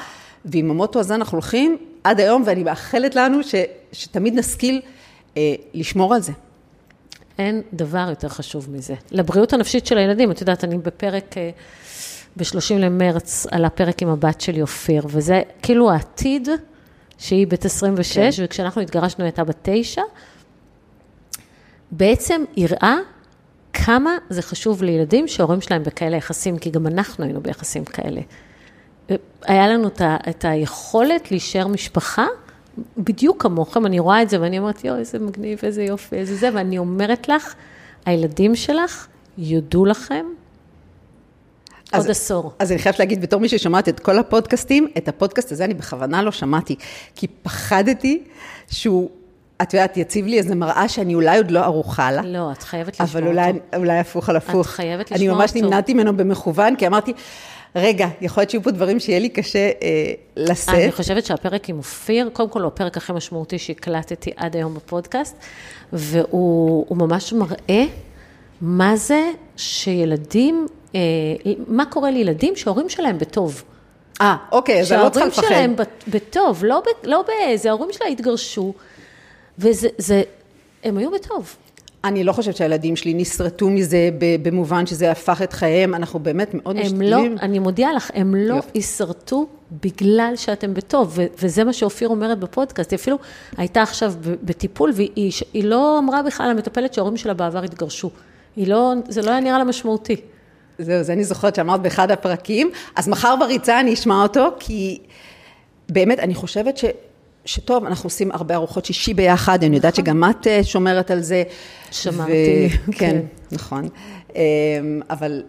ועם 0.44 0.70
המוטו 0.70 1.00
הזה 1.00 1.14
אנחנו 1.14 1.36
הולכים 1.36 1.76
עד 2.04 2.20
היום, 2.20 2.42
ואני 2.46 2.62
מאחלת 2.62 3.14
לנו 3.14 3.42
ש, 3.42 3.54
שתמיד 3.92 4.34
נשכיל 4.34 4.80
אה, 5.36 5.54
לשמור 5.74 6.14
על 6.14 6.20
זה. 6.20 6.32
אין 7.38 7.62
דבר 7.72 8.06
יותר 8.10 8.28
חשוב 8.28 8.70
מזה. 8.70 8.94
לבריאות 9.10 9.52
הנפשית 9.52 9.86
של 9.86 9.98
הילדים, 9.98 10.30
את 10.30 10.40
יודעת, 10.40 10.64
אני 10.64 10.78
בפרק, 10.78 11.34
ב-30 12.36 12.74
למרץ, 12.78 13.46
על 13.50 13.64
הפרק 13.64 14.02
עם 14.02 14.08
הבת 14.08 14.40
שלי, 14.40 14.62
אופיר, 14.62 15.06
וזה 15.08 15.42
כאילו 15.62 15.90
העתיד, 15.90 16.48
שהיא 17.18 17.46
בת 17.46 17.64
26, 17.64 18.18
כן. 18.18 18.44
וכשאנחנו 18.44 18.82
התגרשנו 18.82 19.24
היא 19.24 19.26
הייתה 19.28 19.44
בת 19.44 19.58
9, 19.62 20.02
בעצם 21.90 22.44
הראה 22.56 22.96
כמה 23.72 24.10
זה 24.30 24.42
חשוב 24.42 24.82
לילדים 24.82 25.28
שההורים 25.28 25.60
שלהם 25.60 25.82
בכאלה 25.82 26.16
יחסים, 26.16 26.58
כי 26.58 26.70
גם 26.70 26.86
אנחנו 26.86 27.24
היינו 27.24 27.40
ביחסים 27.40 27.84
כאלה. 27.84 28.20
היה 29.42 29.68
לנו 29.68 29.88
את, 29.88 30.00
ה, 30.00 30.16
את 30.30 30.44
היכולת 30.44 31.30
להישאר 31.30 31.66
משפחה, 31.66 32.26
בדיוק 32.98 33.42
כמוכם, 33.42 33.86
אני 33.86 33.98
רואה 33.98 34.22
את 34.22 34.30
זה 34.30 34.40
ואני 34.40 34.58
אומרת, 34.58 34.84
יואו, 34.84 34.98
איזה 34.98 35.18
מגניב, 35.18 35.58
איזה 35.62 35.82
יופי, 35.82 36.16
איזה 36.16 36.36
זה, 36.36 36.50
ואני 36.54 36.78
אומרת 36.78 37.28
לך, 37.28 37.54
הילדים 38.06 38.56
שלך 38.56 39.06
יודו 39.38 39.84
לכם 39.84 40.26
אז, 41.92 42.02
עוד 42.02 42.10
עשור. 42.10 42.52
אז 42.58 42.72
אני 42.72 42.78
חייבת 42.78 42.98
להגיד, 42.98 43.20
בתור 43.20 43.40
מי 43.40 43.48
ששומעת 43.48 43.88
את 43.88 44.00
כל 44.00 44.18
הפודקאסטים, 44.18 44.88
את 44.98 45.08
הפודקאסט 45.08 45.52
הזה 45.52 45.64
אני 45.64 45.74
בכוונה 45.74 46.22
לא 46.22 46.32
שמעתי, 46.32 46.76
כי 47.14 47.26
פחדתי 47.42 48.22
שהוא, 48.70 49.10
את 49.62 49.74
יודעת, 49.74 49.96
יציב 49.96 50.26
לי 50.26 50.38
איזו 50.38 50.54
מראה 50.54 50.88
שאני 50.88 51.14
אולי 51.14 51.36
עוד 51.36 51.50
לא 51.50 51.60
ערוכה 51.60 52.12
לה. 52.12 52.22
לא, 52.22 52.52
את 52.52 52.62
חייבת 52.62 53.00
לשמוע 53.00 53.08
אבל 53.10 53.26
אולי, 53.26 53.50
אותו. 53.50 53.76
אולי 53.76 53.98
הפוך 53.98 54.28
על 54.28 54.36
הפוך. 54.36 54.66
את 54.66 54.72
חייבת 54.72 55.10
לשמוע 55.10 55.32
אני 55.32 55.38
ממש 55.38 55.50
אותו. 55.50 55.60
נמנעתי 55.64 55.94
ממנו 55.94 56.16
במכוון, 56.16 56.76
כי 56.76 56.86
אמרתי, 56.86 57.12
רגע, 57.76 58.08
יכול 58.20 58.40
להיות 58.40 58.50
שיהיו 58.50 58.62
פה 58.62 58.70
דברים 58.70 59.00
שיהיה 59.00 59.18
לי 59.18 59.28
קשה 59.28 59.70
אה, 59.82 60.12
לשאת. 60.36 60.74
אני 60.74 60.92
חושבת 60.92 61.26
שהפרק 61.26 61.68
עם 61.68 61.78
אופיר, 61.78 62.30
קודם 62.32 62.48
כל 62.48 62.60
הוא 62.60 62.68
הפרק 62.68 62.96
הכי 62.96 63.12
משמעותי 63.12 63.58
שהקלטתי 63.58 64.30
עד 64.36 64.56
היום 64.56 64.74
בפודקאסט, 64.74 65.36
והוא 65.92 66.96
ממש 66.96 67.32
מראה 67.32 67.84
מה 68.60 68.96
זה 68.96 69.30
שילדים, 69.56 70.66
מה 71.68 71.84
קורה 71.86 72.10
לילדים 72.10 72.56
שההורים 72.56 72.88
שלהם 72.88 73.18
בטוב. 73.18 73.62
אה, 74.20 74.36
אוקיי, 74.52 74.80
אז 74.80 74.92
אני 74.92 75.02
לא 75.02 75.08
צריכה 75.08 75.30
שההורים 75.30 75.44
לפחד. 75.44 75.48
שלהם 75.48 75.76
בת- 75.76 76.04
בטוב, 76.08 76.64
לא, 76.64 76.80
ב- 76.80 77.06
לא 77.06 77.24
באיזה, 77.26 77.68
ההורים 77.68 77.92
שלה 77.92 78.06
התגרשו, 78.08 78.72
וזה, 79.58 79.88
זה, 79.98 80.22
הם 80.84 80.96
היו 80.98 81.10
בטוב. 81.10 81.56
אני 82.04 82.24
לא 82.24 82.32
חושבת 82.32 82.56
שהילדים 82.56 82.96
שלי 82.96 83.14
נסרטו 83.14 83.70
מזה 83.70 84.10
במובן 84.42 84.86
שזה 84.86 85.10
הפך 85.10 85.42
את 85.42 85.52
חייהם, 85.52 85.94
אנחנו 85.94 86.18
באמת 86.18 86.54
מאוד 86.54 86.76
הם 86.76 86.82
משתדלים. 86.82 87.34
לא, 87.34 87.40
אני 87.40 87.58
מודיעה 87.58 87.92
לך, 87.92 88.10
הם 88.14 88.34
לא. 88.34 88.56
יישרטו 88.74 89.46
בגלל 89.82 90.32
שאתם 90.36 90.74
בטוב, 90.74 91.12
ו- 91.16 91.26
וזה 91.42 91.64
מה 91.64 91.72
שאופיר 91.72 92.08
אומרת 92.08 92.38
בפודקאסט. 92.38 92.90
היא 92.90 92.96
אפילו 92.98 93.16
הייתה 93.56 93.82
עכשיו 93.82 94.14
בטיפול, 94.22 94.92
והיא 94.94 95.32
היא 95.52 95.64
לא 95.64 95.98
אמרה 95.98 96.22
בכלל 96.22 96.50
למטפלת 96.50 96.94
שההורים 96.94 97.16
שלה 97.16 97.34
בעבר 97.34 97.62
התגרשו. 97.62 98.10
היא 98.56 98.68
לא, 98.68 98.92
זה 99.08 99.22
לא 99.22 99.30
היה 99.30 99.40
נראה 99.40 99.58
לה 99.58 99.64
משמעותי. 99.64 100.16
זהו, 100.78 101.02
זה 101.02 101.12
אני 101.12 101.24
זוכרת 101.24 101.54
שאמרת 101.54 101.80
באחד 101.80 102.10
הפרקים, 102.10 102.70
אז 102.96 103.08
מחר 103.08 103.34
בריצה 103.40 103.80
אני 103.80 103.94
אשמע 103.94 104.22
אותו, 104.22 104.48
כי 104.58 104.98
באמת, 105.88 106.18
אני 106.18 106.34
חושבת 106.34 106.76
ש... 106.76 106.84
שטוב, 107.44 107.84
אנחנו 107.84 108.06
עושים 108.06 108.30
הרבה 108.32 108.54
ארוחות 108.54 108.84
שישי 108.84 109.14
ביחד, 109.14 109.64
אני 109.64 109.76
יודעת 109.76 109.94
שגם 109.94 110.24
את 110.30 110.46
אה, 110.46 110.64
שומרת 110.64 111.10
על 111.10 111.20
זה. 111.20 111.42
שמרתי, 111.90 112.68
ו- 112.68 112.92
כן. 112.92 112.98
כן, 112.98 113.20
נכון. 113.52 113.88
אמ, 114.34 114.40
אבל 115.10 115.42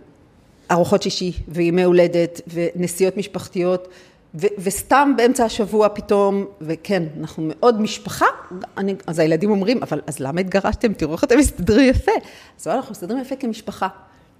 ארוחות 0.71 1.01
שישי, 1.01 1.31
וימי 1.47 1.83
הולדת, 1.83 2.41
ונסיעות 2.53 3.17
משפחתיות, 3.17 3.87
ו- 4.35 4.47
וסתם 4.57 5.13
באמצע 5.17 5.45
השבוע 5.45 5.87
פתאום, 5.89 6.45
וכן, 6.61 7.03
אנחנו 7.19 7.43
מאוד 7.47 7.81
משפחה, 7.81 8.25
אני, 8.77 8.95
אז 9.07 9.19
הילדים 9.19 9.51
אומרים, 9.51 9.83
אבל 9.83 10.01
אז 10.07 10.19
למה 10.19 10.41
התגרשתם? 10.41 10.93
תראו 10.93 11.13
איך 11.13 11.23
אתם 11.23 11.37
מסתדרים 11.37 11.89
יפה. 11.89 12.11
אז 12.59 12.67
אנחנו 12.67 12.91
מסתדרים 12.91 13.21
יפה 13.21 13.35
כמשפחה. 13.35 13.87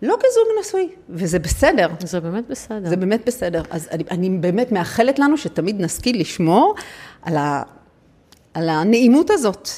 לא 0.01 0.15
כזוג 0.19 0.43
נשוי, 0.59 0.89
וזה 1.09 1.39
בסדר. 1.39 1.87
זה 1.99 2.19
באמת 2.19 2.47
בסדר. 2.47 2.89
זה 2.89 2.95
באמת 2.95 3.25
בסדר. 3.25 3.61
אז 3.69 3.87
אני, 3.91 4.03
אני 4.11 4.29
באמת 4.29 4.71
מאחלת 4.71 5.19
לנו 5.19 5.37
שתמיד 5.37 5.81
נשכיל 5.81 6.21
לשמור 6.21 6.75
על, 7.21 7.37
ה, 7.37 7.63
על 8.53 8.69
הנעימות 8.69 9.29
הזאת. 9.29 9.69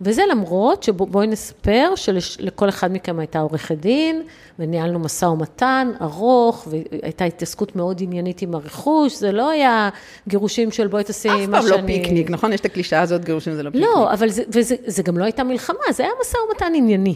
וזה 0.00 0.22
למרות 0.30 0.82
שבואי 0.82 1.26
נספר 1.26 1.92
שלכל 1.96 2.68
אחד 2.68 2.92
מכם 2.92 3.18
הייתה 3.18 3.38
עורכת 3.38 3.78
דין, 3.78 4.22
וניהלנו 4.58 4.98
משא 4.98 5.24
ומתן 5.24 5.92
ארוך, 6.00 6.68
והייתה 6.70 7.24
התעסקות 7.24 7.76
מאוד 7.76 7.98
עניינית 8.02 8.42
עם 8.42 8.54
הרכוש, 8.54 9.16
זה 9.16 9.32
לא 9.32 9.50
היה 9.50 9.88
גירושים 10.28 10.70
של 10.70 10.86
בואי 10.86 11.04
תעשי 11.04 11.28
אף 11.28 11.48
מה 11.48 11.58
פעם 11.58 11.68
שאני... 11.68 11.82
לא 11.82 11.86
פיקניק, 11.86 12.30
נכון? 12.30 12.52
יש 12.52 12.60
את 12.60 12.64
הקלישאה 12.64 13.00
הזאת, 13.00 13.24
גירושים 13.24 13.54
זה 13.54 13.62
לא 13.62 13.70
פיקניק. 13.70 13.88
לא, 13.94 14.12
אבל 14.12 14.28
זה, 14.28 14.42
וזה, 14.48 14.74
זה 14.86 15.02
גם 15.02 15.18
לא 15.18 15.24
הייתה 15.24 15.44
מלחמה, 15.44 15.92
זה 15.92 16.02
היה 16.02 16.12
משא 16.20 16.36
ומתן 16.48 16.72
ענייני. 16.74 17.14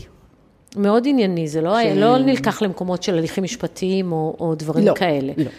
מאוד 0.76 1.06
ענייני, 1.06 1.48
זה 1.48 1.60
לא, 1.60 1.76
היה, 1.76 1.94
לא 1.94 2.18
נלקח 2.18 2.62
למקומות 2.62 3.02
של 3.02 3.18
הליכים 3.18 3.44
משפטיים 3.44 4.12
או, 4.12 4.36
או 4.40 4.54
דברים 4.54 4.86
לא, 4.86 4.94
כאלה. 4.96 5.32
לא. 5.36 5.50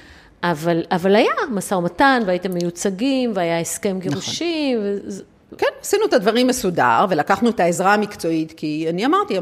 אבל, 0.43 0.83
אבל 0.91 1.15
היה 1.15 1.31
משא 1.51 1.75
ומתן, 1.75 2.21
והייתם 2.25 2.53
מיוצגים, 2.53 3.31
והיה 3.35 3.59
הסכם 3.59 3.89
נכון. 3.89 4.01
גירושים, 4.01 4.79
וזה, 4.83 5.23
כן, 5.57 5.67
עשינו 5.81 6.05
את 6.05 6.13
הדברים 6.13 6.47
מסודר, 6.47 7.05
ולקחנו 7.09 7.49
את 7.49 7.59
העזרה 7.59 7.93
המקצועית, 7.93 8.51
כי 8.51 8.85
אני 8.89 9.05
אמרתי, 9.05 9.37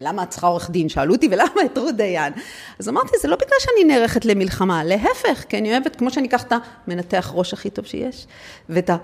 למה 0.00 0.22
את 0.22 0.30
צריכה 0.30 0.46
עורך 0.46 0.70
דין? 0.70 0.88
שאלו 0.88 1.14
אותי, 1.14 1.28
ולמה 1.30 1.64
את 1.64 1.78
רות 1.78 1.96
דיין? 1.96 2.32
אז 2.78 2.88
אמרתי, 2.88 3.18
זה 3.22 3.28
לא 3.28 3.36
בגלל 3.36 3.58
שאני 3.60 3.94
נערכת 3.94 4.24
למלחמה, 4.24 4.84
להפך, 4.84 5.44
כי 5.48 5.58
אני 5.58 5.72
אוהבת, 5.72 5.96
כמו 5.96 6.10
שאני 6.10 6.28
אקח 6.28 6.42
את 6.42 6.52
המנתח 6.86 7.32
ראש 7.34 7.52
הכי 7.52 7.70
טוב 7.70 7.84
שיש, 7.84 8.26
ואת 8.68 8.90
ה... 8.90 8.96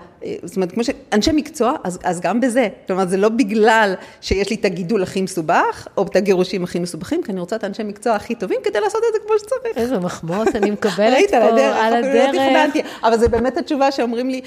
זאת 0.43 0.55
אומרת, 0.55 0.71
כמו 0.71 0.83
שאנשי 0.83 1.31
מקצוע, 1.33 1.73
אז, 1.83 1.99
אז 2.03 2.21
גם 2.21 2.41
בזה. 2.41 2.67
כלומר, 2.87 3.07
זה 3.07 3.17
לא 3.17 3.29
בגלל 3.29 3.93
שיש 4.21 4.49
לי 4.49 4.55
את 4.55 4.65
הגידול 4.65 5.03
הכי 5.03 5.21
מסובך, 5.21 5.87
או 5.97 6.03
את 6.03 6.15
הגירושים 6.15 6.63
הכי 6.63 6.79
מסובכים, 6.79 7.23
כי 7.23 7.31
אני 7.31 7.39
רוצה 7.39 7.55
את 7.55 7.63
האנשי 7.63 7.83
מקצוע 7.83 8.13
הכי 8.13 8.35
טובים 8.35 8.59
כדי 8.63 8.79
לעשות 8.79 9.01
את 9.07 9.13
זה 9.13 9.19
כמו 9.27 9.39
שצריך. 9.39 9.77
איזה 9.77 9.99
מחמאות 9.99 10.47
אני 10.55 10.71
מקבלת 10.77 11.13
ראית, 11.13 11.29
פה, 11.29 11.37
על 11.37 11.43
הדרך, 11.43 11.75
על 11.77 11.93
לא 11.93 11.97
הדרך. 11.97 12.29
תכננתי, 12.29 12.81
אבל 13.03 13.17
זה 13.17 13.27
באמת 13.27 13.57
התשובה 13.57 13.91
שאומרים 13.91 14.29
לי, 14.29 14.41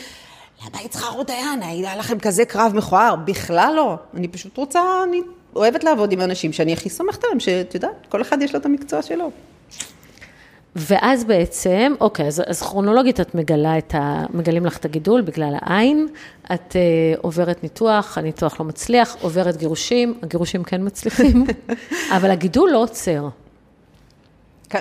למה 0.62 0.78
היית 0.78 0.90
צריכה 0.90 1.06
רות 1.06 1.26
דיין? 1.26 1.62
היה 1.62 1.96
לכם 1.96 2.18
כזה 2.18 2.44
קרב 2.44 2.72
מכוער? 2.74 3.16
בכלל 3.16 3.72
לא. 3.76 3.96
אני 4.14 4.28
פשוט 4.28 4.56
רוצה, 4.56 4.80
אני 5.08 5.20
אוהבת 5.56 5.84
לעבוד 5.84 6.12
עם 6.12 6.20
אנשים 6.20 6.52
שאני 6.52 6.72
הכי 6.72 6.90
סומכת 6.90 7.24
עליהם, 7.24 7.40
שאת 7.40 7.74
יודעת, 7.74 8.06
כל 8.08 8.22
אחד 8.22 8.42
יש 8.42 8.54
לו 8.54 8.60
את 8.60 8.66
המקצוע 8.66 9.02
שלו. 9.02 9.30
ואז 10.76 11.24
בעצם, 11.24 11.94
אוקיי, 12.00 12.26
אז, 12.26 12.42
אז 12.46 12.62
כרונולוגית 12.62 13.20
את 13.20 13.34
מגלה 13.34 13.78
את 13.78 13.94
ה... 13.94 14.24
מגלים 14.34 14.66
לך 14.66 14.76
את 14.76 14.84
הגידול 14.84 15.20
בגלל 15.20 15.54
העין, 15.60 16.08
את 16.54 16.72
uh, 16.72 17.20
עוברת 17.20 17.62
ניתוח, 17.62 18.18
הניתוח 18.18 18.60
לא 18.60 18.66
מצליח, 18.66 19.16
עוברת 19.20 19.56
גירושים, 19.56 20.18
הגירושים 20.22 20.64
כן 20.64 20.86
מצליחים, 20.86 21.44
אבל 22.16 22.30
הגידול 22.30 22.70
לא 22.70 22.82
עוצר. 22.82 23.28
כן, 24.70 24.80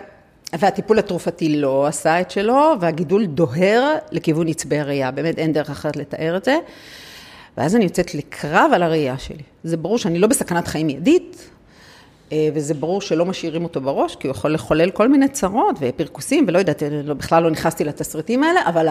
והטיפול 0.53 0.99
התרופתי 0.99 1.57
לא 1.57 1.87
עשה 1.87 2.21
את 2.21 2.31
שלו, 2.31 2.73
והגידול 2.79 3.25
דוהר 3.25 3.95
לכיוון 4.11 4.47
עצבי 4.47 4.79
הראייה, 4.79 5.11
באמת 5.11 5.39
אין 5.39 5.53
דרך 5.53 5.69
אחרת 5.69 5.95
לתאר 5.95 6.37
את 6.37 6.45
זה. 6.45 6.57
ואז 7.57 7.75
אני 7.75 7.83
יוצאת 7.83 8.15
לקרב 8.15 8.71
על 8.73 8.83
הראייה 8.83 9.17
שלי. 9.17 9.43
זה 9.63 9.77
ברור 9.77 9.97
שאני 9.97 10.19
לא 10.19 10.27
בסכנת 10.27 10.67
חיים 10.67 10.87
מיידית, 10.87 11.49
אה, 12.31 12.49
וזה 12.53 12.73
ברור 12.73 13.01
שלא 13.01 13.25
משאירים 13.25 13.63
אותו 13.63 13.81
בראש, 13.81 14.15
כי 14.15 14.27
הוא 14.27 14.35
יכול 14.35 14.53
לחולל 14.53 14.91
כל 14.91 15.07
מיני 15.07 15.27
צרות 15.27 15.75
ופרכוסים, 15.79 16.45
ולא 16.47 16.59
יודעת, 16.59 16.83
לא, 17.03 17.13
בכלל 17.13 17.43
לא 17.43 17.51
נכנסתי 17.51 17.83
לתסריטים 17.83 18.43
האלה, 18.43 18.59
אבל 18.65 18.87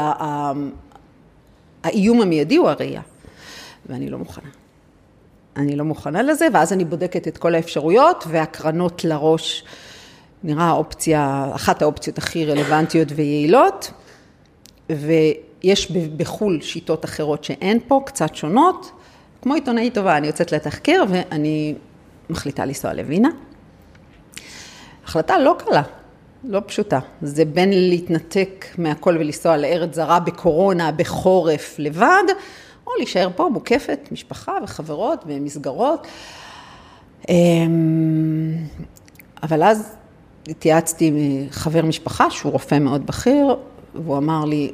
האיום 1.84 2.20
המיידי 2.20 2.56
הוא 2.56 2.68
הראייה, 2.68 3.02
ואני 3.86 4.10
לא 4.10 4.18
מוכנה. 4.18 4.48
אני 5.56 5.76
לא 5.76 5.84
מוכנה 5.84 6.22
לזה, 6.22 6.48
ואז 6.52 6.72
אני 6.72 6.84
בודקת 6.84 7.28
את 7.28 7.38
כל 7.38 7.54
האפשרויות, 7.54 8.24
והקרנות 8.28 9.04
לראש 9.04 9.64
נראה 10.44 10.64
האופציה, 10.64 11.50
אחת 11.54 11.82
האופציות 11.82 12.18
הכי 12.18 12.44
רלוונטיות 12.44 13.08
ויעילות, 13.14 13.90
ויש 15.64 15.90
בחו"ל 15.90 16.60
שיטות 16.60 17.04
אחרות 17.04 17.44
שאין 17.44 17.78
פה, 17.88 18.02
קצת 18.06 18.34
שונות. 18.34 18.90
כמו 19.42 19.54
עיתונאית 19.54 19.94
טובה, 19.94 20.16
אני 20.16 20.26
יוצאת 20.26 20.52
לתחקיר 20.52 21.04
ואני 21.08 21.74
מחליטה 22.30 22.64
לנסוע 22.64 22.92
לווינה. 22.92 23.28
החלטה 25.04 25.38
לא 25.38 25.56
קלה, 25.58 25.82
לא 26.44 26.60
פשוטה. 26.66 26.98
זה 27.22 27.44
בין 27.44 27.70
להתנתק 27.70 28.66
מהכל 28.78 29.16
ולנסוע 29.20 29.56
לארץ 29.56 29.94
זרה 29.94 30.20
בקורונה, 30.20 30.92
בחורף, 30.92 31.74
לבד, 31.78 32.24
או 32.86 32.92
להישאר 32.98 33.28
פה 33.36 33.48
מוקפת, 33.52 34.08
משפחה 34.12 34.52
וחברות 34.64 35.24
ומסגרות. 35.26 36.06
אמ, 37.28 38.54
אבל 39.42 39.62
אז 39.62 39.96
התייעצתי 40.48 41.06
עם 41.06 41.46
חבר 41.50 41.82
משפחה, 41.84 42.30
שהוא 42.30 42.52
רופא 42.52 42.78
מאוד 42.78 43.06
בכיר, 43.06 43.56
והוא 43.94 44.16
אמר 44.16 44.44
לי, 44.44 44.72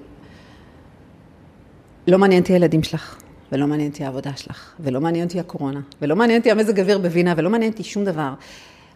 לא 2.09 2.18
מעניין 2.18 2.42
אותי 2.42 2.53
הילדים 2.53 2.83
שלך. 2.83 3.16
ולא 3.53 3.66
מעניין 3.66 3.90
אותי 3.90 4.05
העבודה 4.05 4.31
שלך, 4.37 4.73
ולא 4.81 5.01
מעניין 5.01 5.27
אותי 5.27 5.40
הקורונה, 5.40 5.81
ולא 6.03 6.16
מעניין 6.16 6.38
אותי 6.38 6.51
המזג 6.51 6.81
אוויר 6.81 6.99
בווינה, 6.99 7.35
ולא 7.37 7.51
מעניין 7.51 7.73
אותי 7.73 7.85
שום 7.85 8.05
דבר. 8.05 8.33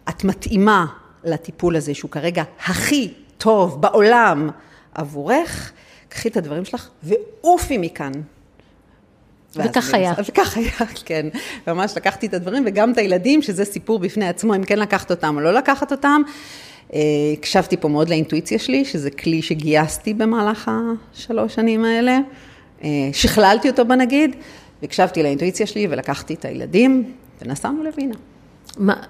את 0.09 0.23
מתאימה 0.23 0.85
לטיפול 1.23 1.75
הזה, 1.75 1.93
שהוא 1.93 2.11
כרגע 2.11 2.43
הכי 2.65 3.13
טוב 3.37 3.81
בעולם 3.81 4.49
עבורך, 4.95 5.71
קחי 6.09 6.29
את 6.29 6.37
הדברים 6.37 6.65
שלך 6.65 6.89
ועופי 7.03 7.77
מכאן. 7.77 8.11
וכך 9.55 9.93
היה. 9.93 10.13
וכך 10.27 10.57
היה, 10.57 10.87
כן. 11.05 11.27
ממש 11.67 11.93
לקחתי 11.97 12.27
את 12.27 12.33
הדברים 12.33 12.63
וגם 12.67 12.91
את 12.91 12.97
הילדים, 12.97 13.41
שזה 13.41 13.65
סיפור 13.65 13.99
בפני 13.99 14.27
עצמו, 14.27 14.55
אם 14.55 14.63
כן 14.63 14.79
לקחת 14.79 15.11
אותם 15.11 15.35
או 15.35 15.41
לא 15.41 15.53
לקחת 15.53 15.91
אותם. 15.91 16.21
אה, 16.93 16.99
הקשבתי 17.33 17.77
פה 17.77 17.87
מאוד 17.87 18.09
לאינטואיציה 18.09 18.59
שלי, 18.59 18.85
שזה 18.85 19.11
כלי 19.11 19.41
שגייסתי 19.41 20.13
במהלך 20.13 20.71
השלוש 21.13 21.55
שנים 21.55 21.85
האלה. 21.85 22.19
אה, 22.83 22.89
שכללתי 23.13 23.69
אותו 23.69 23.85
בנגיד, 23.85 24.35
והקשבתי 24.81 25.23
לאינטואיציה 25.23 25.67
שלי 25.67 25.87
ולקחתי 25.89 26.33
את 26.33 26.45
הילדים 26.45 27.13
ונסענו 27.41 27.83
לווינה. 27.83 28.15
מה, 28.77 29.03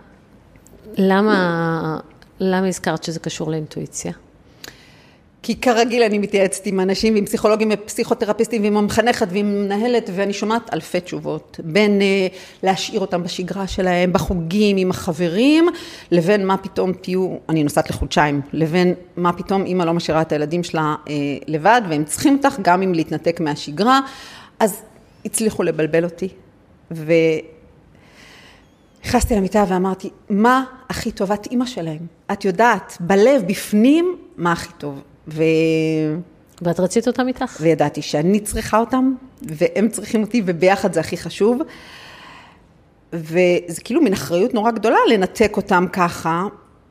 למה, 0.98 2.00
למה 2.40 2.68
הזכרת 2.68 3.04
שזה 3.04 3.20
קשור 3.20 3.52
לאינטואיציה? 3.52 4.12
כי 5.44 5.56
כרגיל 5.56 6.04
אני 6.04 6.18
מתייעצת 6.18 6.66
עם 6.66 6.80
אנשים 6.80 7.14
ועם 7.14 7.26
פסיכולוגים 7.26 7.72
ופסיכותרפיסטים 7.74 8.64
ועם 8.64 8.78
המחנכת 8.78 9.28
ועם 9.32 9.64
מנהלת 9.64 10.10
ואני 10.16 10.34
שומעת 10.34 10.74
אלפי 10.74 11.02
תשובות 11.02 11.60
בין 11.64 12.02
uh, 12.02 12.34
להשאיר 12.64 13.02
אותם 13.02 13.24
בשגרה 13.24 13.68
שלהם, 13.68 14.14
בחוגים, 14.14 14.78
עם 14.78 14.90
החברים, 14.90 15.70
לבין 16.12 16.48
מה 16.48 16.58
פתאום 16.58 16.94
תהיו, 16.94 17.36
אני 17.50 17.64
נוסעת 17.64 17.90
לחודשיים, 17.90 18.42
לבין 18.54 18.94
מה 19.18 19.34
פתאום 19.34 19.66
אימא 19.66 19.84
לא 19.84 19.94
משאירה 19.94 20.22
את 20.22 20.32
הילדים 20.32 20.64
שלה 20.64 20.96
uh, 21.06 21.10
לבד 21.48 21.82
והם 21.90 22.04
צריכים 22.04 22.36
אותך 22.36 22.56
גם 22.62 22.82
אם 22.82 22.94
להתנתק 22.94 23.40
מהשגרה, 23.40 24.00
אז 24.60 24.82
הצליחו 25.26 25.64
לבלבל 25.64 26.04
אותי. 26.04 26.30
נכנסתי 29.06 29.36
למיטה 29.36 29.66
ואמרתי, 29.68 30.10
מה 30.30 30.64
הכי 30.90 31.12
טובת 31.12 31.48
אימא 31.52 31.66
שלהם? 31.66 32.08
את 32.32 32.46
יודעת, 32.46 32.98
בלב, 33.00 33.44
בפנים, 33.48 34.18
מה 34.38 34.52
הכי 34.52 34.74
טוב. 34.78 35.02
ו... 35.28 35.44
ואת 36.62 36.80
רצית 36.80 37.08
אותם 37.08 37.28
איתך? 37.28 37.58
וידעתי 37.62 38.02
שאני 38.02 38.40
צריכה 38.40 38.78
אותם, 38.78 39.14
והם 39.42 39.90
צריכים 39.90 40.22
אותי, 40.22 40.42
וביחד 40.46 40.94
זה 40.94 41.00
הכי 41.00 41.18
חשוב. 41.18 41.62
וזה 43.14 43.82
כאילו 43.84 44.02
מין 44.02 44.14
אחריות 44.14 44.54
נורא 44.54 44.72
גדולה 44.72 44.98
לנתק 45.10 45.58
אותם 45.58 45.86
ככה, 45.94 46.44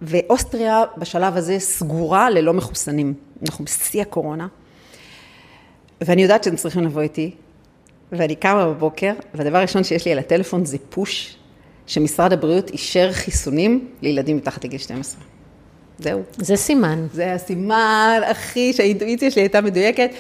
ואוסטריה 0.03 0.83
בשלב 0.99 1.37
הזה 1.37 1.59
סגורה 1.59 2.31
ללא 2.31 2.53
מחוסנים. 2.53 3.15
אנחנו 3.43 3.65
בשיא 3.65 4.03
הקורונה, 4.03 4.47
ואני 6.01 6.23
יודעת 6.23 6.45
שהם 6.45 6.57
צריכים 6.57 6.83
לבוא 6.83 7.03
איתי, 7.03 7.31
ואני 8.13 8.35
קמה 8.35 8.67
בבוקר, 8.67 9.13
והדבר 9.35 9.59
הראשון 9.59 9.85
שיש 9.85 10.05
לי 10.05 10.13
על 10.13 10.19
הטלפון 10.19 10.65
זה 10.65 10.79
פוש, 10.91 11.37
שמשרד 11.87 12.33
הבריאות 12.33 12.71
אישר 12.71 13.13
חיסונים 13.13 13.89
לילדים 14.03 14.37
מתחת 14.37 14.65
לגיל 14.65 14.79
12. 14.79 15.21
זהו. 15.99 16.23
זה 16.39 16.57
סימן. 16.57 17.07
זה 17.13 17.33
הסימן 17.33 18.21
הכי, 18.27 18.73
שהאינטואיציה 18.73 19.31
שלי 19.31 19.43
הייתה 19.43 19.61
מדויקת. 19.61 20.11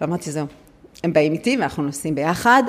ואמרתי, 0.00 0.30
זהו, 0.30 0.46
הם 1.04 1.12
באים 1.12 1.32
איתי 1.32 1.56
ואנחנו 1.60 1.82
נוסעים 1.82 2.14
ביחד. 2.14 2.62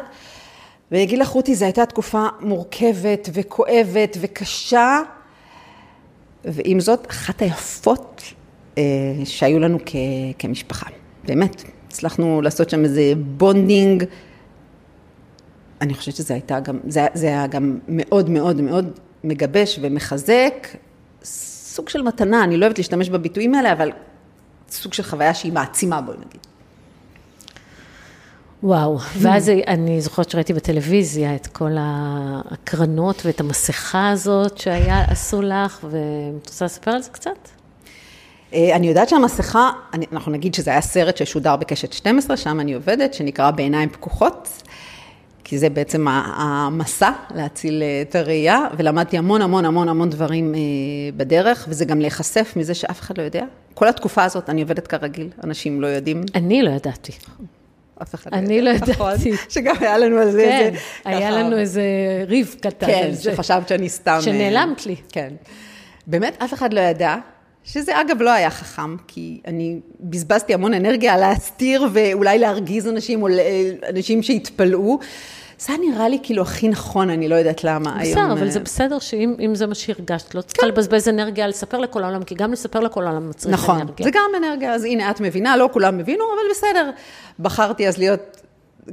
ואני 0.91 1.03
אגיד 1.03 1.19
לך, 1.19 1.27
רותי, 1.27 1.55
זו 1.55 1.65
הייתה 1.65 1.85
תקופה 1.85 2.27
מורכבת 2.39 3.29
וכואבת 3.33 4.17
וקשה, 4.21 5.01
ועם 6.45 6.79
זאת, 6.79 7.07
אחת 7.09 7.41
היפות 7.41 8.23
אה, 8.77 8.83
שהיו 9.25 9.59
לנו 9.59 9.77
כ, 9.85 9.95
כמשפחה. 10.39 10.89
באמת, 11.23 11.63
הצלחנו 11.87 12.41
לעשות 12.41 12.69
שם 12.69 12.83
איזה 12.83 13.13
bonding. 13.37 14.03
אני 15.81 15.93
חושבת 15.93 16.15
שזה 16.15 16.33
הייתה 16.33 16.59
גם, 16.59 16.79
זה, 16.87 17.07
זה 17.13 17.27
היה 17.27 17.47
גם 17.47 17.79
מאוד 17.87 18.29
מאוד 18.29 18.61
מאוד 18.61 18.91
מגבש 19.23 19.79
ומחזק. 19.81 20.67
סוג 21.79 21.89
של 21.89 22.01
מתנה, 22.01 22.43
אני 22.43 22.57
לא 22.57 22.65
אוהבת 22.65 22.77
להשתמש 22.77 23.09
בביטויים 23.09 23.55
האלה, 23.55 23.71
אבל 23.71 23.91
סוג 24.69 24.93
של 24.93 25.03
חוויה 25.03 25.33
שהיא 25.33 25.53
מעצימה, 25.53 26.01
בואי 26.01 26.17
נגיד. 26.17 26.47
וואו, 28.63 28.99
ואז 29.17 29.51
אני 29.67 30.01
זוכרת 30.01 30.29
שראיתי 30.29 30.53
בטלוויזיה 30.53 31.35
את 31.35 31.47
כל 31.47 31.71
ההקרנות 31.79 33.21
ואת 33.25 33.39
המסכה 33.39 34.09
הזאת 34.09 34.57
שהיה, 34.57 35.03
עשו 35.07 35.41
לך, 35.41 35.79
ואת 35.83 36.47
רוצה 36.47 36.65
לספר 36.65 36.91
על 36.91 37.01
זה 37.01 37.09
קצת? 37.09 37.49
אה, 38.53 38.75
אני 38.75 38.87
יודעת 38.87 39.09
שהמסכה, 39.09 39.71
אנחנו 40.11 40.31
נגיד 40.31 40.53
שזה 40.53 40.71
היה 40.71 40.81
סרט 40.81 41.17
ששודר 41.17 41.55
בקשת 41.55 41.93
12, 41.93 42.37
שם 42.37 42.59
אני 42.59 42.73
עובדת, 42.73 43.13
שנקרא 43.13 43.51
בעיניים 43.51 43.89
פקוחות. 43.89 44.63
כי 45.49 45.57
זה 45.57 45.69
בעצם 45.69 46.07
המסע 46.07 47.11
להציל 47.35 47.83
אה, 47.83 48.01
את 48.01 48.15
הראייה, 48.15 48.59
ולמדתי 48.77 49.17
המון 49.17 49.41
המון 49.41 49.65
המון 49.65 49.89
המון 49.89 50.09
דברים 50.09 50.55
אה, 50.55 50.59
בדרך, 51.17 51.65
וזה 51.69 51.85
גם 51.85 51.99
להיחשף 51.99 52.53
מזה 52.55 52.73
שאף 52.73 52.99
אחד 52.99 53.17
לא 53.17 53.23
יודע. 53.23 53.45
כל 53.73 53.87
התקופה 53.87 54.23
הזאת 54.23 54.49
אני 54.49 54.61
עובדת 54.61 54.87
כרגיל, 54.87 55.29
אנשים 55.43 55.81
לא 55.81 55.87
יודעים. 55.87 56.23
אני 56.35 56.61
לא 56.61 56.69
ידעתי. 56.69 57.11
אף 58.01 58.15
אחד 58.15 58.31
לא. 58.33 58.37
אני 58.37 58.61
לא 58.61 58.69
ידעתי. 58.69 59.31
שגם 59.49 59.75
היה 59.79 59.97
לנו 59.97 60.17
על 60.17 60.31
זה 60.31 60.41
כן, 60.41 60.71
איזה... 60.73 60.79
היה 61.05 61.31
לנו 61.31 61.57
איזה 61.57 61.83
ריב 62.27 62.55
קטן 62.61 62.87
כן, 62.87 63.11
שחשבת 63.21 63.67
שאני 63.67 63.89
סתם... 63.89 64.11
אה, 64.11 64.21
שנעלמת 64.21 64.85
לי. 64.85 64.95
כן. 65.11 65.33
באמת, 66.07 66.37
אף 66.43 66.53
אחד 66.53 66.73
לא 66.73 66.79
ידע. 66.79 67.15
שזה 67.73 68.01
אגב 68.01 68.21
לא 68.21 68.29
היה 68.29 68.49
חכם, 68.49 68.95
כי 69.07 69.41
אני 69.47 69.79
בזבזתי 69.99 70.53
המון 70.53 70.73
אנרגיה 70.73 71.17
להסתיר 71.17 71.87
ואולי 71.93 72.39
להרגיז 72.39 72.87
אנשים 72.87 73.21
או 73.21 73.27
אנשים 73.89 74.23
שהתפלאו. 74.23 74.99
זה 75.59 75.73
היה 75.73 75.81
נראה 75.91 76.09
לי 76.09 76.19
כאילו 76.23 76.41
הכי 76.41 76.67
נכון, 76.67 77.09
אני 77.09 77.27
לא 77.27 77.35
יודעת 77.35 77.63
למה 77.63 77.91
בסדר, 77.91 78.01
היום. 78.01 78.11
בסדר, 78.11 78.33
אבל 78.33 78.49
זה 78.49 78.59
בסדר 78.59 78.99
שאם 78.99 79.51
זה 79.55 79.67
מה 79.67 79.75
שהרגשת, 79.75 80.35
לא 80.35 80.41
צריכה 80.41 80.61
כן. 80.61 80.67
לבזבז 80.67 81.07
אנרגיה 81.07 81.47
לספר 81.47 81.77
לכל 81.77 82.03
העולם, 82.03 82.23
כי 82.23 82.35
גם 82.35 82.51
לספר 82.51 82.79
לכל 82.79 83.05
העולם 83.05 83.29
מצריך 83.29 83.53
נכון, 83.53 83.75
אנרגיה. 83.75 83.93
נכון, 83.93 84.03
זה 84.03 84.11
גם 84.11 84.29
אנרגיה, 84.37 84.73
אז 84.73 84.83
הנה, 84.83 85.11
את 85.11 85.21
מבינה, 85.21 85.57
לא 85.57 85.69
כולם 85.73 85.99
הבינו, 85.99 86.23
אבל 86.23 86.51
בסדר. 86.51 86.89
בחרתי 87.39 87.87
אז 87.87 87.97
להיות, 87.97 88.41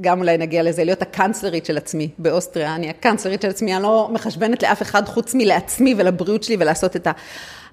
גם 0.01 0.19
אולי 0.19 0.37
נגיע 0.37 0.63
לזה, 0.63 0.83
להיות 0.83 1.01
הקאנצלרית 1.01 1.65
של 1.65 1.77
עצמי 1.77 2.09
באוסטריה. 2.17 2.75
אני 2.75 2.89
הקאנצלרית 2.89 3.41
של 3.41 3.49
עצמי, 3.49 3.75
אני 3.75 3.83
לא 3.83 4.09
מחשבנת 4.11 4.63
לאף 4.63 4.81
אחד 4.81 5.07
חוץ 5.07 5.33
מלעצמי 5.33 5.95
ולבריאות 5.97 6.43
שלי 6.43 6.57
ולעשות 6.59 6.95
את 6.95 7.07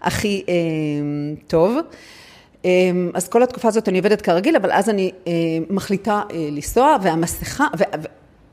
הכי 0.04 0.44
אה, 0.48 0.54
טוב. 1.46 1.76
אה, 2.64 2.70
אז 3.14 3.28
כל 3.28 3.42
התקופה 3.42 3.68
הזאת 3.68 3.88
אני 3.88 3.98
עובדת 3.98 4.22
כרגיל, 4.22 4.56
אבל 4.56 4.72
אז 4.72 4.88
אני 4.88 5.12
אה, 5.26 5.32
מחליטה 5.70 6.22
אה, 6.30 6.48
לנסוע, 6.52 6.96
והמסכה, 7.02 7.66
ו, 7.78 7.82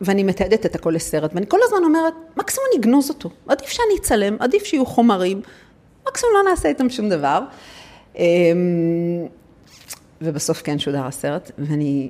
ואני 0.01 0.23
מתעדת 0.23 0.65
את 0.65 0.75
הכל 0.75 0.91
לסרט, 0.95 1.31
ואני 1.33 1.45
כל 1.47 1.59
הזמן 1.63 1.83
אומרת, 1.83 2.13
מקסימום 2.37 2.67
אני 2.71 2.81
אגנוז 2.81 3.09
אותו, 3.09 3.29
עדיף 3.47 3.69
שאני 3.69 3.95
אצלם, 3.99 4.37
עדיף 4.39 4.63
שיהיו 4.63 4.85
חומרים, 4.85 5.41
מקסימום 6.07 6.35
לא 6.35 6.49
נעשה 6.49 6.69
איתם 6.69 6.89
שום 6.89 7.09
דבר. 7.09 7.39
אמ, 8.15 8.23
ובסוף 10.21 10.61
כן 10.61 10.79
שודר 10.79 11.05
הסרט, 11.05 11.51
ואני 11.57 12.09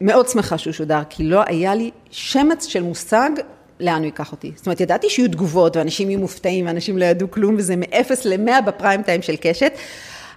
מאוד 0.00 0.28
שמחה 0.28 0.58
שהוא 0.58 0.72
שודר, 0.72 1.00
כי 1.10 1.24
לא 1.24 1.42
היה 1.46 1.74
לי 1.74 1.90
שמץ 2.10 2.66
של 2.66 2.82
מושג 2.82 3.30
לאן 3.80 3.98
הוא 3.98 4.04
ייקח 4.04 4.32
אותי. 4.32 4.52
זאת 4.56 4.66
אומרת, 4.66 4.80
ידעתי 4.80 5.10
שיהיו 5.10 5.28
תגובות, 5.28 5.76
ואנשים 5.76 6.10
יהיו 6.10 6.20
מופתעים, 6.20 6.66
ואנשים 6.66 6.98
לא 6.98 7.04
ידעו 7.04 7.30
כלום, 7.30 7.54
וזה 7.58 7.76
מ-0 7.76 8.10
ל-100 8.24 8.60
בפריים 8.66 9.02
טיים 9.02 9.22
של 9.22 9.34
קשת, 9.40 9.72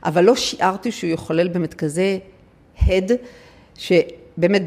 אבל 0.06 0.24
לא 0.24 0.36
שיערתי 0.36 0.92
שהוא 0.92 1.12
יחולל 1.12 1.48
באמת 1.48 1.74
כזה 1.74 2.18
הד, 2.82 3.12
שבאמת, 3.78 4.62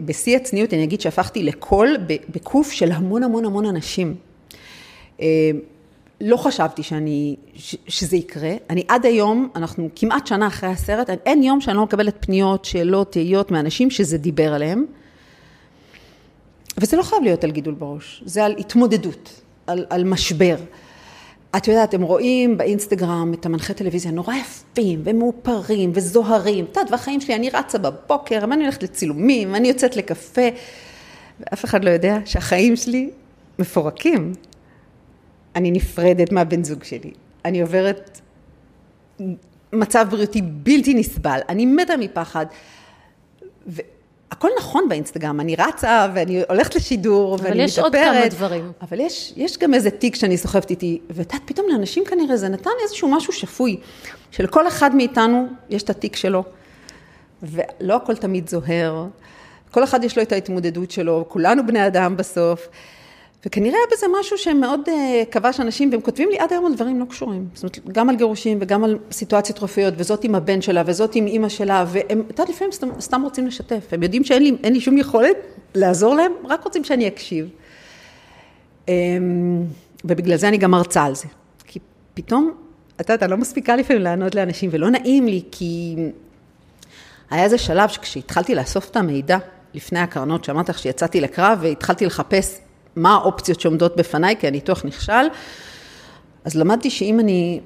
בשיא 0.00 0.36
הצניעות, 0.36 0.74
אני 0.74 0.84
אגיד 0.84 1.00
שהפכתי 1.00 1.42
לקול 1.42 1.96
בקוף 2.28 2.70
של 2.72 2.92
המון 2.92 3.22
המון 3.22 3.44
המון 3.44 3.66
אנשים. 3.66 4.14
אה, 5.20 5.50
לא 6.20 6.36
חשבתי 6.36 6.82
שאני, 6.82 7.36
ש, 7.54 7.76
שזה 7.88 8.16
יקרה. 8.16 8.54
אני 8.70 8.84
עד 8.88 9.06
היום, 9.06 9.48
אנחנו 9.56 9.88
כמעט 9.96 10.26
שנה 10.26 10.46
אחרי 10.46 10.68
הסרט, 10.68 11.10
אין 11.26 11.42
יום 11.42 11.60
שאני 11.60 11.76
לא 11.76 11.82
מקבלת 11.82 12.16
פניות, 12.20 12.64
שאלות, 12.64 13.12
תהיות 13.12 13.50
מאנשים 13.50 13.90
שזה 13.90 14.18
דיבר 14.18 14.54
עליהם. 14.54 14.84
וזה 16.78 16.96
לא 16.96 17.02
חייב 17.02 17.22
להיות 17.22 17.44
על 17.44 17.50
גידול 17.50 17.74
בראש, 17.74 18.22
זה 18.26 18.44
על 18.44 18.54
התמודדות, 18.58 19.40
על, 19.66 19.86
על 19.90 20.04
משבר. 20.04 20.56
את 21.56 21.68
יודעת, 21.68 21.94
הם 21.94 22.02
רואים 22.02 22.58
באינסטגרם 22.58 23.34
את 23.34 23.46
המנחה 23.46 23.74
טלוויזיה 23.74 24.10
נורא 24.10 24.34
יפים 24.34 25.00
ומאופרים 25.04 25.90
וזוהרים. 25.94 26.64
את 26.64 26.76
יודעת, 26.76 26.90
והחיים 26.90 27.20
שלי, 27.20 27.34
אני 27.34 27.50
רצה 27.50 27.78
בבוקר, 27.78 28.38
ואני 28.50 28.62
הולכת 28.62 28.82
לצילומים, 28.82 29.52
ואני 29.52 29.68
יוצאת 29.68 29.96
לקפה, 29.96 30.48
ואף 31.40 31.64
אחד 31.64 31.84
לא 31.84 31.90
יודע 31.90 32.18
שהחיים 32.24 32.76
שלי 32.76 33.10
מפורקים. 33.58 34.32
אני 35.56 35.70
נפרדת 35.70 36.32
מהבן 36.32 36.64
זוג 36.64 36.84
שלי, 36.84 37.10
אני 37.44 37.60
עוברת 37.60 38.20
מצב 39.72 40.06
בריאותי 40.10 40.42
בלתי 40.42 40.94
נסבל, 40.94 41.40
אני 41.48 41.66
מתה 41.66 41.96
מפחד. 41.96 42.46
הכל 44.30 44.48
נכון 44.58 44.88
באינסטגרם, 44.88 45.40
אני 45.40 45.56
רצה 45.56 46.08
ואני 46.14 46.42
הולכת 46.48 46.74
לשידור 46.74 47.38
ואני 47.42 47.42
מתאפרת. 47.42 47.50
אבל 47.50 47.64
יש 47.64 47.78
עוד 47.78 47.92
כמה 47.92 48.28
דברים. 48.28 48.72
אבל 48.82 49.00
יש, 49.00 49.32
יש 49.36 49.58
גם 49.58 49.74
איזה 49.74 49.90
תיק 49.90 50.14
שאני 50.14 50.36
סוחבת 50.36 50.70
איתי, 50.70 51.00
ואת 51.10 51.32
יודעת, 51.32 51.42
פתאום 51.44 51.66
לאנשים 51.70 52.04
כנראה 52.04 52.36
זה 52.36 52.48
נתן 52.48 52.70
איזשהו 52.82 53.08
משהו 53.08 53.32
שפוי, 53.32 53.76
שלכל 54.30 54.68
אחד 54.68 54.94
מאיתנו 54.94 55.46
יש 55.70 55.82
את 55.82 55.90
התיק 55.90 56.16
שלו, 56.16 56.44
ולא 57.42 57.96
הכל 57.96 58.16
תמיד 58.16 58.48
זוהר, 58.48 59.06
כל 59.70 59.84
אחד 59.84 60.04
יש 60.04 60.16
לו 60.16 60.22
את 60.22 60.32
ההתמודדות 60.32 60.90
שלו, 60.90 61.24
כולנו 61.28 61.66
בני 61.66 61.86
אדם 61.86 62.16
בסוף. 62.16 62.68
וכנראה 63.46 63.78
היה 63.78 63.86
בזה 63.92 64.06
משהו 64.20 64.38
שמאוד 64.38 64.80
uh, 64.86 64.90
כבש 65.30 65.60
אנשים, 65.60 65.90
והם 65.92 66.00
כותבים 66.00 66.28
לי 66.28 66.38
עד 66.38 66.52
היום 66.52 66.66
על 66.66 66.74
דברים 66.74 67.00
לא 67.00 67.04
קשורים. 67.04 67.48
זאת 67.54 67.62
אומרת, 67.62 67.96
גם 67.96 68.08
על 68.10 68.16
גירושים 68.16 68.58
וגם 68.60 68.84
על 68.84 68.98
סיטואציות 69.10 69.62
רפואיות, 69.62 69.94
וזאת 69.96 70.24
עם 70.24 70.34
הבן 70.34 70.62
שלה, 70.62 70.82
וזאת 70.86 71.14
עם 71.14 71.26
אימא 71.26 71.48
שלה, 71.48 71.84
והם, 71.88 72.20
את 72.20 72.30
יודעת, 72.30 72.48
לפעמים 72.48 72.72
סתם, 72.72 72.88
סתם 73.00 73.22
רוצים 73.22 73.46
לשתף. 73.46 73.88
הם 73.92 74.02
יודעים 74.02 74.24
שאין 74.24 74.42
לי, 74.42 74.52
לי 74.64 74.80
שום 74.80 74.98
יכולת 74.98 75.36
לעזור 75.74 76.14
להם, 76.14 76.32
רק 76.44 76.64
רוצים 76.64 76.84
שאני 76.84 77.08
אקשיב. 77.08 77.48
Um, 78.86 78.90
ובגלל 80.04 80.36
זה 80.36 80.48
אני 80.48 80.58
גם 80.58 80.70
מרצה 80.70 81.04
על 81.04 81.14
זה. 81.14 81.26
כי 81.64 81.78
פתאום, 82.14 82.52
את 82.96 83.00
יודעת, 83.00 83.22
אני 83.22 83.30
לא 83.30 83.36
מספיקה 83.36 83.76
לפעמים 83.76 84.02
לענות 84.02 84.34
לאנשים, 84.34 84.70
ולא 84.72 84.90
נעים 84.90 85.26
לי, 85.26 85.42
כי 85.52 85.96
היה 87.30 87.44
איזה 87.44 87.58
שלב 87.58 87.88
שכשהתחלתי 87.88 88.54
לאסוף 88.54 88.90
את 88.90 88.96
המידע, 88.96 89.38
לפני 89.74 89.98
הקרנות, 89.98 90.44
שאמרתי 90.44 90.70
לך 90.70 90.78
שיצאתי 90.78 91.20
לקרב 91.20 91.58
והתחלתי 91.62 92.06
לחפש 92.06 92.58
מה 92.96 93.14
האופציות 93.14 93.60
שעומדות 93.60 93.96
בפניי, 93.96 94.36
כי 94.36 94.46
הניתוח 94.46 94.84
נכשל. 94.84 95.26
אז 96.44 96.54
למדתי 96.54 96.90
שאם 96.90 97.20
אני 97.20 97.60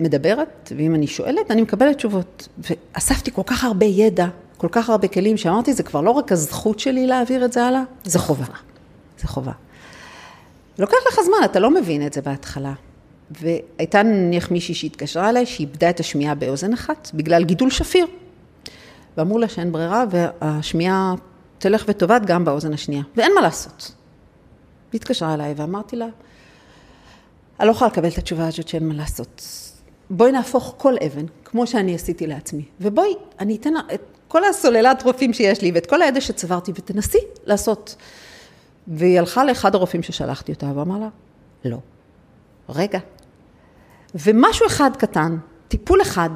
מדברת 0.00 0.72
ואם 0.76 0.94
אני 0.94 1.06
שואלת, 1.06 1.50
אני 1.50 1.62
מקבלת 1.62 1.96
תשובות. 1.96 2.48
ואספתי 2.58 3.30
כל 3.34 3.42
כך 3.46 3.64
הרבה 3.64 3.86
ידע, 3.86 4.26
כל 4.56 4.68
כך 4.70 4.90
הרבה 4.90 5.08
כלים, 5.08 5.36
שאמרתי, 5.36 5.72
זה 5.72 5.82
כבר 5.82 6.00
לא 6.00 6.10
רק 6.10 6.32
הזכות 6.32 6.78
שלי 6.78 7.06
להעביר 7.06 7.44
את 7.44 7.52
זה 7.52 7.64
הלאה, 7.64 7.82
זה 8.04 8.18
חובה. 8.18 8.44
זה 9.18 9.28
חובה. 9.28 9.52
לוקח 10.78 10.96
לך 11.08 11.20
זמן, 11.24 11.44
אתה 11.44 11.60
לא 11.60 11.70
מבין 11.70 12.06
את 12.06 12.12
זה 12.12 12.22
בהתחלה. 12.22 12.72
והייתה 13.30 14.02
נניח 14.02 14.50
מישהי 14.50 14.74
שהתקשרה 14.74 15.28
אליי, 15.28 15.46
שאיבדה 15.46 15.90
את 15.90 16.00
השמיעה 16.00 16.34
באוזן 16.34 16.72
אחת, 16.72 17.10
בגלל 17.14 17.44
גידול 17.44 17.70
שפיר. 17.70 18.06
ואמרו 19.16 19.38
לה 19.38 19.48
שאין 19.48 19.72
ברירה, 19.72 20.04
והשמיעה 20.10 21.14
תלך 21.58 21.84
ותאבד 21.88 22.20
גם 22.26 22.44
באוזן 22.44 22.72
השנייה. 22.72 23.02
ואין 23.16 23.32
מה 23.34 23.40
לעשות. 23.40 23.92
היא 24.92 24.98
התקשרה 24.98 25.34
אליי 25.34 25.54
ואמרתי 25.56 25.96
לה, 25.96 26.06
אני 27.60 27.66
לא 27.66 27.72
יכולה 27.72 27.90
לקבל 27.90 28.08
את 28.08 28.18
התשובה 28.18 28.48
הזאת 28.48 28.68
שאין 28.68 28.88
מה 28.88 28.94
לעשות. 28.94 29.42
בואי 30.10 30.32
נהפוך 30.32 30.74
כל 30.78 30.94
אבן, 31.06 31.26
כמו 31.44 31.66
שאני 31.66 31.94
עשיתי 31.94 32.26
לעצמי, 32.26 32.64
ובואי, 32.80 33.14
אני 33.40 33.56
אתן 33.56 33.72
לה 33.72 33.80
את 33.94 34.02
כל 34.28 34.44
הסוללת 34.44 35.02
רופאים 35.02 35.32
שיש 35.32 35.62
לי 35.62 35.70
ואת 35.74 35.86
כל 35.86 36.02
הידע 36.02 36.20
שצברתי, 36.20 36.72
ותנסי 36.74 37.18
לעשות. 37.44 37.96
והיא 38.88 39.18
הלכה 39.18 39.44
לאחד 39.44 39.74
הרופאים 39.74 40.02
ששלחתי 40.02 40.52
אותה, 40.52 40.72
ואמר 40.74 40.98
לה, 40.98 41.08
לא, 41.64 41.78
רגע. 42.68 42.98
ומשהו 44.14 44.66
אחד 44.66 44.90
קטן, 44.98 45.38
טיפול 45.68 46.02
אחד, 46.02 46.30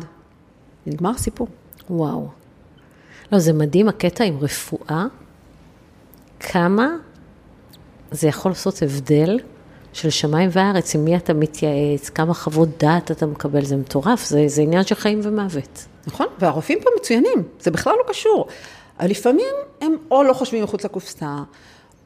נגמר 0.87 1.11
הסיפור. 1.11 1.49
וואו. 1.91 2.29
לא, 3.33 3.39
זה 3.39 3.53
מדהים 3.53 3.89
הקטע 3.89 4.25
עם 4.25 4.39
רפואה, 4.39 5.07
כמה 6.41 6.97
זה 8.11 8.29
יכול 8.29 8.51
לעשות 8.51 8.83
הבדל 8.83 9.39
של 9.93 10.11
שמיים 10.11 10.51
וארץ, 10.53 10.95
עם 10.95 11.05
מי 11.05 11.17
אתה 11.17 11.35
מתייעץ, 11.35 12.09
כמה 12.09 12.35
חוות 12.35 12.69
דעת 12.79 13.11
אתה 13.11 13.27
מקבל, 13.27 13.65
זה 13.65 13.77
מטורף, 13.77 14.25
זה, 14.25 14.45
זה 14.47 14.63
עניין 14.63 14.85
של 14.85 14.95
חיים 14.95 15.21
ומוות. 15.23 15.87
נכון, 16.07 16.27
והרופאים 16.39 16.79
פה 16.83 16.91
מצוינים, 17.01 17.43
זה 17.61 17.71
בכלל 17.71 17.95
לא 17.99 18.13
קשור. 18.13 18.47
לפעמים 19.03 19.55
הם 19.81 19.97
או 20.11 20.23
לא 20.23 20.33
חושבים 20.33 20.65
מחוץ 20.65 20.85
לקופסה, 20.85 21.37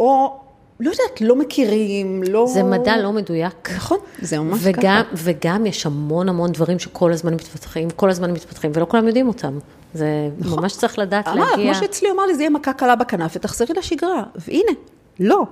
או 0.00 0.40
לא 0.80 0.90
יודעת, 0.90 1.20
לא 1.20 1.36
מכירים, 1.36 2.22
לא... 2.22 2.46
זה 2.46 2.62
מדע 2.62 2.96
לא 2.96 3.12
מדויק. 3.12 3.70
נכון, 3.76 3.98
זה 4.18 4.38
ממש 4.38 4.60
וגם, 4.62 5.02
ככה. 5.04 5.14
וגם 5.14 5.66
יש 5.66 5.86
המון 5.86 6.28
המון 6.28 6.52
דברים 6.52 6.78
שכל 6.78 7.12
הזמן 7.12 7.34
מתפתחים, 7.34 7.90
כל 7.90 8.10
הזמן 8.10 8.30
מתפתחים, 8.30 8.70
ולא 8.74 8.86
כולם 8.88 9.06
יודעים 9.06 9.28
אותם. 9.28 9.58
זה 9.94 10.06
נכון. 10.38 10.62
ממש 10.62 10.76
צריך 10.76 10.98
לדעת 10.98 11.28
אמר, 11.28 11.50
להגיע... 11.50 11.72
כמו 11.72 11.82
שאצלי 11.82 12.10
אמר 12.10 12.26
לי, 12.26 12.34
זה 12.34 12.42
יהיה 12.42 12.50
מכה 12.50 12.72
קלה 12.72 12.96
בכנף 12.96 13.32
ותחזרי 13.36 13.76
לשגרה. 13.76 14.22
והנה, 14.36 14.72
לא, 15.20 15.42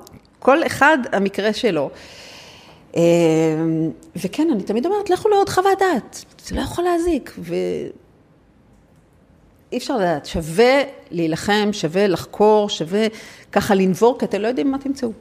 כל 0.42 0.66
אחד 0.66 0.98
המקרה 1.12 1.52
שלו. 1.52 1.90
אמ, 2.96 3.00
וכן, 4.16 4.48
אני 4.52 4.62
תמיד 4.62 4.86
אומרת, 4.86 5.10
לכו 5.10 5.28
לעוד 5.28 5.48
חוות 5.48 5.78
דעת, 5.78 6.24
זה 6.44 6.54
לא 6.54 6.60
יכול 6.60 6.84
להזיק. 6.84 7.34
ואי 7.38 7.90
אפשר 9.76 9.96
לדעת, 9.96 10.26
שווה 10.26 10.82
להילחם, 11.10 11.68
שווה 11.72 12.06
לחקור, 12.06 12.68
שווה 12.68 13.06
ככה 13.52 13.74
לנבור, 13.74 14.18
כי 14.18 14.24
אתם 14.24 14.40
לא 14.40 14.48
יודעים 14.48 14.72
מה 14.72 14.78
תמצאו. 14.78 15.12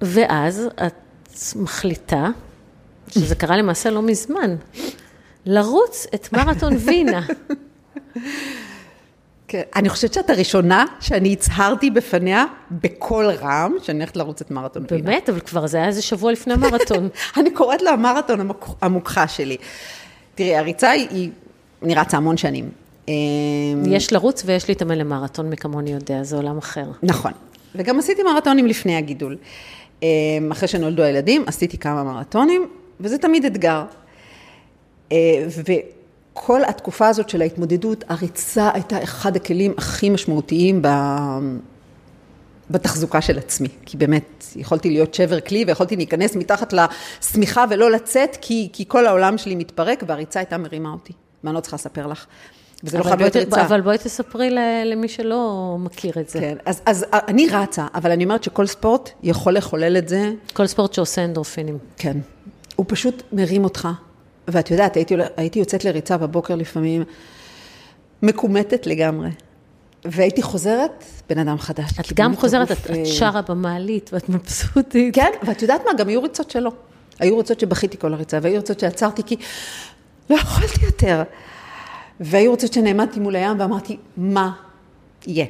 ואז 0.00 0.68
את 0.86 0.94
מחליטה, 1.56 2.28
שזה 3.08 3.34
קרה 3.34 3.56
למעשה 3.56 3.90
לא 3.90 4.02
מזמן, 4.02 4.56
לרוץ 5.46 6.06
את 6.14 6.32
מרתון 6.32 6.72
וינה. 6.76 7.26
כן, 9.48 9.62
אני 9.76 9.88
חושבת 9.88 10.12
שאת 10.14 10.30
הראשונה 10.30 10.84
שאני 11.00 11.32
הצהרתי 11.32 11.90
בפניה 11.90 12.44
בקול 12.70 13.30
רם, 13.30 13.74
שאני 13.82 13.98
הולכת 13.98 14.16
לרוץ 14.16 14.40
את 14.40 14.50
מרתון 14.50 14.86
פינה. 14.86 15.02
באמת? 15.02 15.28
אבל 15.28 15.40
כבר 15.40 15.66
זה 15.66 15.76
היה 15.76 15.86
איזה 15.86 16.02
שבוע 16.02 16.32
לפני 16.32 16.54
המרתון. 16.54 17.08
אני 17.38 17.50
קוראת 17.50 17.82
לה 17.82 17.90
המרתון 17.90 18.50
המוכחה 18.82 19.28
שלי. 19.28 19.56
תראי, 20.34 20.56
הריצה 20.56 20.90
היא, 20.90 21.30
אני 21.82 21.94
רצה 21.94 22.16
המון 22.16 22.36
שנים. 22.36 22.70
אמ, 23.08 23.12
יש 23.86 24.12
לרוץ 24.12 24.42
ויש 24.46 24.68
להתאמן 24.68 24.98
למרתון, 24.98 25.50
מי 25.50 25.56
כמוני 25.56 25.92
יודע, 25.92 26.22
זה 26.22 26.36
עולם 26.36 26.58
אחר. 26.58 26.86
נכון. 27.02 27.32
וגם 27.74 27.98
עשיתי 27.98 28.22
מרתונים 28.22 28.66
לפני 28.66 28.96
הגידול. 28.96 29.36
אמ, 30.02 30.08
אחרי 30.52 30.68
שנולדו 30.68 31.02
הילדים, 31.02 31.44
עשיתי 31.46 31.78
כמה 31.78 32.04
מרתונים, 32.04 32.68
וזה 33.00 33.18
תמיד 33.18 33.44
אתגר. 33.44 33.84
אה, 35.12 35.16
כל 36.34 36.64
התקופה 36.64 37.08
הזאת 37.08 37.28
של 37.28 37.42
ההתמודדות, 37.42 38.04
הריצה 38.08 38.70
הייתה 38.74 39.02
אחד 39.02 39.36
הכלים 39.36 39.74
הכי 39.78 40.10
משמעותיים 40.10 40.82
ב... 40.82 40.88
בתחזוקה 42.70 43.20
של 43.20 43.38
עצמי, 43.38 43.68
כי 43.86 43.96
באמת 43.96 44.44
יכולתי 44.56 44.90
להיות 44.90 45.14
שבר 45.14 45.40
כלי 45.40 45.64
ויכולתי 45.66 45.96
להיכנס 45.96 46.36
מתחת 46.36 46.72
לשמיכה 46.72 47.64
ולא 47.70 47.90
לצאת, 47.90 48.36
כי, 48.40 48.68
כי 48.72 48.84
כל 48.88 49.06
העולם 49.06 49.38
שלי 49.38 49.54
מתפרק 49.54 50.04
והריצה 50.06 50.40
הייתה 50.40 50.58
מרימה 50.58 50.92
אותי, 50.92 51.12
ואני 51.44 51.54
לא 51.54 51.60
צריכה 51.60 51.74
לספר 51.74 52.06
לך. 52.06 52.26
וזה 52.84 52.98
לא 52.98 53.02
חייב 53.02 53.20
להיות 53.20 53.36
ריצה. 53.36 53.66
אבל 53.66 53.80
בואי 53.80 53.98
תספרי 53.98 54.50
למי 54.84 55.08
שלא 55.08 55.76
מכיר 55.78 56.12
את 56.20 56.28
זה. 56.28 56.40
כן, 56.40 56.56
אז, 56.66 56.82
אז 56.86 57.06
אני 57.12 57.48
רצה, 57.48 57.86
אבל 57.94 58.10
אני 58.10 58.24
אומרת 58.24 58.44
שכל 58.44 58.66
ספורט 58.66 59.10
יכול 59.22 59.56
לחולל 59.56 59.96
את 59.96 60.08
זה. 60.08 60.32
כל 60.52 60.66
ספורט 60.66 60.92
שעושה 60.92 61.24
אנדורפינים. 61.24 61.78
כן. 61.96 62.18
הוא 62.76 62.86
פשוט 62.88 63.22
מרים 63.32 63.64
אותך, 63.64 63.88
ואת 64.48 64.70
יודעת, 64.70 64.96
הייתי, 64.96 65.14
הייתי 65.36 65.58
יוצאת 65.58 65.84
לריצה 65.84 66.16
בבוקר 66.16 66.54
לפעמים, 66.54 67.04
מקומטת 68.22 68.86
לגמרי. 68.86 69.30
והייתי 70.04 70.42
חוזרת, 70.42 71.04
בן 71.28 71.38
אדם 71.38 71.58
חדש. 71.58 72.00
את 72.00 72.12
גם 72.14 72.36
חוזרת, 72.36 72.72
את, 72.72 72.90
את 72.90 73.06
שרה 73.06 73.42
במעלית 73.42 74.10
ואת 74.12 74.28
מבסוטית. 74.28 75.14
כן, 75.14 75.30
ואת 75.42 75.62
יודעת 75.62 75.80
מה, 75.86 75.94
גם 75.98 76.08
היו 76.08 76.22
ריצות 76.22 76.50
שלא. 76.50 76.72
היו 77.18 77.38
ריצות 77.38 77.60
שבכיתי 77.60 77.98
כל 77.98 78.14
הריצה, 78.14 78.38
והיו 78.42 78.56
ריצות 78.56 78.80
שעצרתי 78.80 79.22
כי 79.22 79.36
לא 80.30 80.36
יכולתי 80.36 80.84
יותר. 80.84 81.22
והיו 82.20 82.50
רוצות 82.50 82.72
שנעמדתי 82.72 83.20
מול 83.20 83.36
הים 83.36 83.60
ואמרתי, 83.60 83.96
מה 84.16 84.52
יהיה? 85.26 85.46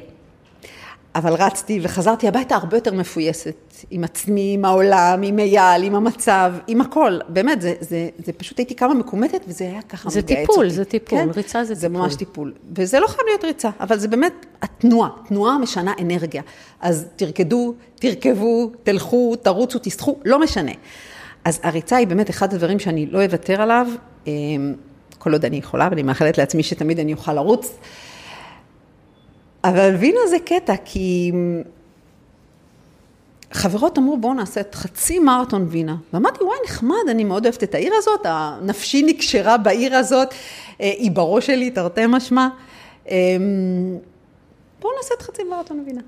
אבל 1.15 1.33
רצתי 1.33 1.79
וחזרתי 1.83 2.27
הביתה 2.27 2.55
הרבה 2.55 2.77
יותר 2.77 2.93
מפויסת, 2.93 3.55
עם 3.89 4.03
עצמי, 4.03 4.51
עם 4.53 4.65
העולם, 4.65 5.21
עם 5.23 5.39
אייל, 5.39 5.83
עם 5.83 5.95
המצב, 5.95 6.53
עם 6.67 6.81
הכל. 6.81 7.19
באמת, 7.29 7.61
זה, 7.61 7.73
זה, 7.79 8.09
זה 8.25 8.33
פשוט 8.33 8.57
הייתי 8.57 8.75
כמה 8.75 8.93
מקומטת, 8.93 9.41
וזה 9.47 9.63
היה 9.63 9.81
ככה 9.81 10.09
זה 10.09 10.21
מגייס 10.21 10.39
טיפול, 10.39 10.65
אותי. 10.65 10.75
זה 10.75 10.85
טיפול, 10.85 11.19
כן? 11.19 11.27
ריצה 11.35 11.63
זה 11.63 11.75
זה 11.75 11.87
טיפול. 11.87 12.01
ממש 12.01 12.15
טיפול. 12.15 12.53
וזה 12.75 12.99
לא 12.99 13.07
חייב 13.07 13.27
להיות 13.27 13.43
ריצה, 13.43 13.69
אבל 13.79 13.99
זה 13.99 14.07
באמת 14.07 14.45
התנועה, 14.61 15.09
תנועה 15.27 15.57
משנה 15.57 15.93
אנרגיה. 16.01 16.41
אז 16.81 17.05
תרקדו, 17.15 17.73
תרכבו, 17.95 18.71
תלכו, 18.83 19.35
תרוצו, 19.35 19.79
תסחו, 19.79 20.15
לא 20.25 20.39
משנה. 20.39 20.71
אז 21.45 21.59
הריצה 21.63 21.95
היא 21.95 22.07
באמת 22.07 22.29
אחד 22.29 22.53
הדברים 22.53 22.79
שאני 22.79 23.05
לא 23.05 23.23
אוותר 23.23 23.61
עליו, 23.61 23.87
אמ, 24.27 24.73
כל 25.17 25.33
עוד 25.33 25.45
אני 25.45 25.57
יכולה, 25.57 25.87
ואני 25.91 26.03
מאחלת 26.03 26.37
לעצמי 26.37 26.63
שתמיד 26.63 26.99
אני 26.99 27.13
אוכל 27.13 27.33
לרוץ. 27.33 27.77
אבל 29.69 29.95
וינה 29.99 30.19
זה 30.29 30.37
קטע, 30.45 30.73
כי 30.85 31.31
חברות 33.51 33.97
אמרו, 33.97 34.17
בואו 34.17 34.33
נעשה 34.33 34.61
את 34.61 34.75
חצי 34.75 35.19
מרתון 35.19 35.65
וינה. 35.69 35.95
ואמרתי, 36.13 36.43
וואי, 36.43 36.57
נחמד, 36.65 37.09
אני 37.09 37.23
מאוד 37.23 37.45
אוהבת 37.45 37.63
את 37.63 37.75
העיר 37.75 37.93
הזאת, 37.97 38.19
הנפשי 38.23 39.03
נקשרה 39.03 39.57
בעיר 39.57 39.95
הזאת, 39.95 40.33
אה, 40.81 40.91
היא 40.97 41.11
בראש 41.11 41.47
שלי, 41.47 41.71
תרתי 41.71 42.01
משמע. 42.07 42.47
אמ, 43.09 43.15
בואו 44.81 44.93
נעשה 44.97 45.13
את 45.17 45.21
חצי 45.21 45.43
מרתון 45.43 45.83
וינה. 45.85 46.01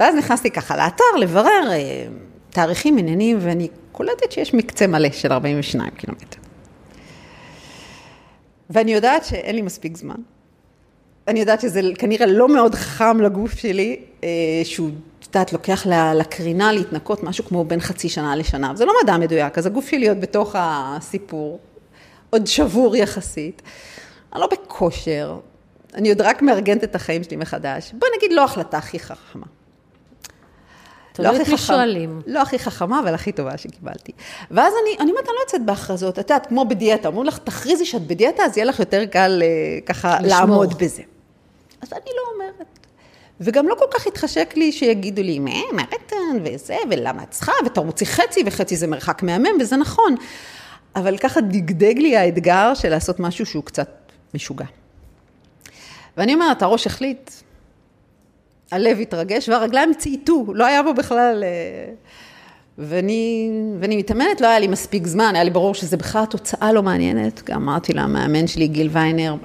ואז 0.00 0.14
נכנסתי 0.14 0.50
ככה 0.50 0.76
לאתר 0.76 1.16
לברר 1.18 1.70
אה, 1.70 2.06
תאריכים, 2.50 2.98
עניינים, 2.98 3.38
ואני 3.40 3.68
קולטת 3.92 4.32
שיש 4.32 4.54
מקצה 4.54 4.86
מלא 4.86 5.10
של 5.10 5.32
42 5.32 5.90
קילומטר. 5.90 6.38
ואני 8.70 8.92
יודעת 8.92 9.24
שאין 9.24 9.54
לי 9.54 9.62
מספיק 9.62 9.96
זמן. 9.96 10.16
אני 11.28 11.40
יודעת 11.40 11.60
שזה 11.60 11.80
כנראה 11.98 12.26
לא 12.26 12.48
מאוד 12.48 12.74
חכם 12.74 13.20
לגוף 13.20 13.52
שלי, 13.58 14.00
אה, 14.24 14.28
שהוא, 14.64 14.90
את 15.20 15.26
יודעת, 15.26 15.52
לוקח 15.52 15.86
לקרינה 16.14 16.72
להתנקות 16.72 17.22
משהו 17.22 17.44
כמו 17.44 17.64
בין 17.64 17.80
חצי 17.80 18.08
שנה 18.08 18.36
לשנה. 18.36 18.72
זה 18.76 18.84
לא 18.84 18.92
מדע 19.02 19.16
מדויק, 19.16 19.58
אז 19.58 19.66
הגוף 19.66 19.88
שלי 19.88 20.08
עוד 20.08 20.20
בתוך 20.20 20.54
הסיפור, 20.58 21.58
עוד 22.30 22.46
שבור 22.46 22.96
יחסית. 22.96 23.62
אני 24.32 24.40
לא 24.40 24.48
בכושר, 24.52 25.38
אני 25.94 26.08
עוד 26.08 26.20
רק 26.20 26.42
מארגנת 26.42 26.84
את 26.84 26.94
החיים 26.94 27.24
שלי 27.24 27.36
מחדש. 27.36 27.92
בוא 27.98 28.08
נגיד, 28.16 28.32
לא 28.32 28.44
החלטה 28.44 28.78
הכי 28.78 28.98
חכמה. 28.98 29.46
תלוי 31.12 31.36
הכי 31.36 31.44
חכם- 31.44 31.56
שואלים. 31.56 32.20
לא 32.26 32.42
הכי 32.42 32.58
חכמה, 32.58 33.00
אבל 33.00 33.14
הכי 33.14 33.32
טובה 33.32 33.56
שקיבלתי. 33.58 34.12
ואז 34.50 34.72
אני, 34.82 34.96
אני 35.00 35.10
אומרת, 35.10 35.24
אני 35.24 35.34
לא 35.36 35.40
יוצאת 35.40 35.64
בהכרזות, 35.64 36.18
את 36.18 36.30
יודעת, 36.30 36.46
כמו 36.46 36.64
בדיאטה, 36.68 37.08
אומרים 37.08 37.26
לך, 37.26 37.38
תכריזי 37.38 37.84
שאת 37.86 38.02
בדיאטה, 38.06 38.42
אז 38.42 38.56
יהיה 38.56 38.64
לך 38.64 38.78
יותר 38.80 39.04
קל 39.06 39.42
אה, 39.42 39.48
ככה 39.86 40.16
לשמור. 40.20 40.40
לעמוד 40.40 40.74
בזה. 40.78 41.02
אז 41.86 41.92
אני 41.92 42.10
לא 42.16 42.22
אומרת. 42.34 42.86
וגם 43.40 43.68
לא 43.68 43.74
כל 43.74 43.84
כך 43.94 44.06
התחשק 44.06 44.54
לי 44.56 44.72
שיגידו 44.72 45.22
לי, 45.22 45.38
מה, 45.38 45.50
מרתון 45.72 46.40
וזה, 46.44 46.76
ולמה 46.90 47.22
את 47.22 47.30
צריכה, 47.30 47.52
ותרוצי 47.66 48.06
חצי, 48.06 48.42
וחצי 48.46 48.76
זה 48.76 48.86
מרחק 48.86 49.22
מהמם, 49.22 49.60
וזה 49.60 49.76
נכון. 49.76 50.14
אבל 50.96 51.18
ככה 51.18 51.40
דגדג 51.40 51.98
לי 51.98 52.16
האתגר 52.16 52.74
של 52.74 52.88
לעשות 52.88 53.20
משהו 53.20 53.46
שהוא 53.46 53.64
קצת 53.64 53.88
משוגע. 54.34 54.64
ואני 56.16 56.34
אומרת, 56.34 56.62
הראש 56.62 56.86
החליט, 56.86 57.30
הלב 58.70 59.00
התרגש 59.00 59.48
והרגליים 59.48 59.94
צייתו, 59.94 60.44
לא 60.54 60.66
היה 60.66 60.82
בו 60.82 60.94
בכלל... 60.94 61.44
אה, 61.44 61.92
ואני, 62.78 63.50
ואני 63.80 63.96
מתאמנת, 63.96 64.40
לא 64.40 64.46
היה 64.46 64.58
לי 64.58 64.66
מספיק 64.66 65.06
זמן, 65.06 65.32
היה 65.34 65.44
לי 65.44 65.50
ברור 65.50 65.74
שזה 65.74 65.96
בכלל 65.96 66.24
תוצאה 66.24 66.72
לא 66.72 66.82
מעניינת. 66.82 67.42
גם 67.44 67.62
אמרתי 67.62 67.92
למאמן 67.92 68.46
שלי, 68.46 68.68
גיל 68.68 68.88
ויינר, 68.92 69.36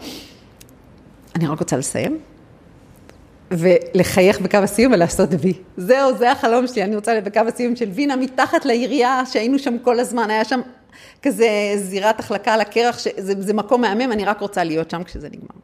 אני 1.36 1.47
רק 1.47 1.60
רוצה 1.60 1.77
לסיים, 1.77 2.19
ולחייך 3.51 4.41
בקו 4.41 4.57
הסיום 4.57 4.93
ולעשות 4.93 5.29
וי. 5.41 5.53
זהו, 5.77 6.17
זה 6.17 6.31
החלום 6.31 6.67
שלי, 6.67 6.83
אני 6.83 6.95
רוצה 6.95 7.21
בקו 7.21 7.41
הסיום 7.47 7.75
של 7.75 7.89
וינה, 7.89 8.15
מתחת 8.15 8.65
לעירייה, 8.65 9.23
שהיינו 9.25 9.59
שם 9.59 9.77
כל 9.79 9.99
הזמן, 9.99 10.29
היה 10.29 10.45
שם 10.45 10.61
כזה 11.21 11.47
זירת 11.75 12.19
החלקה 12.19 12.53
על 12.53 12.61
הקרח, 12.61 12.99
שזה 12.99 13.33
זה 13.39 13.53
מקום 13.53 13.81
מהמם, 13.81 14.11
אני 14.11 14.25
רק 14.25 14.41
רוצה 14.41 14.63
להיות 14.63 14.89
שם 14.89 15.03
כשזה 15.03 15.27
נגמר. 15.27 15.61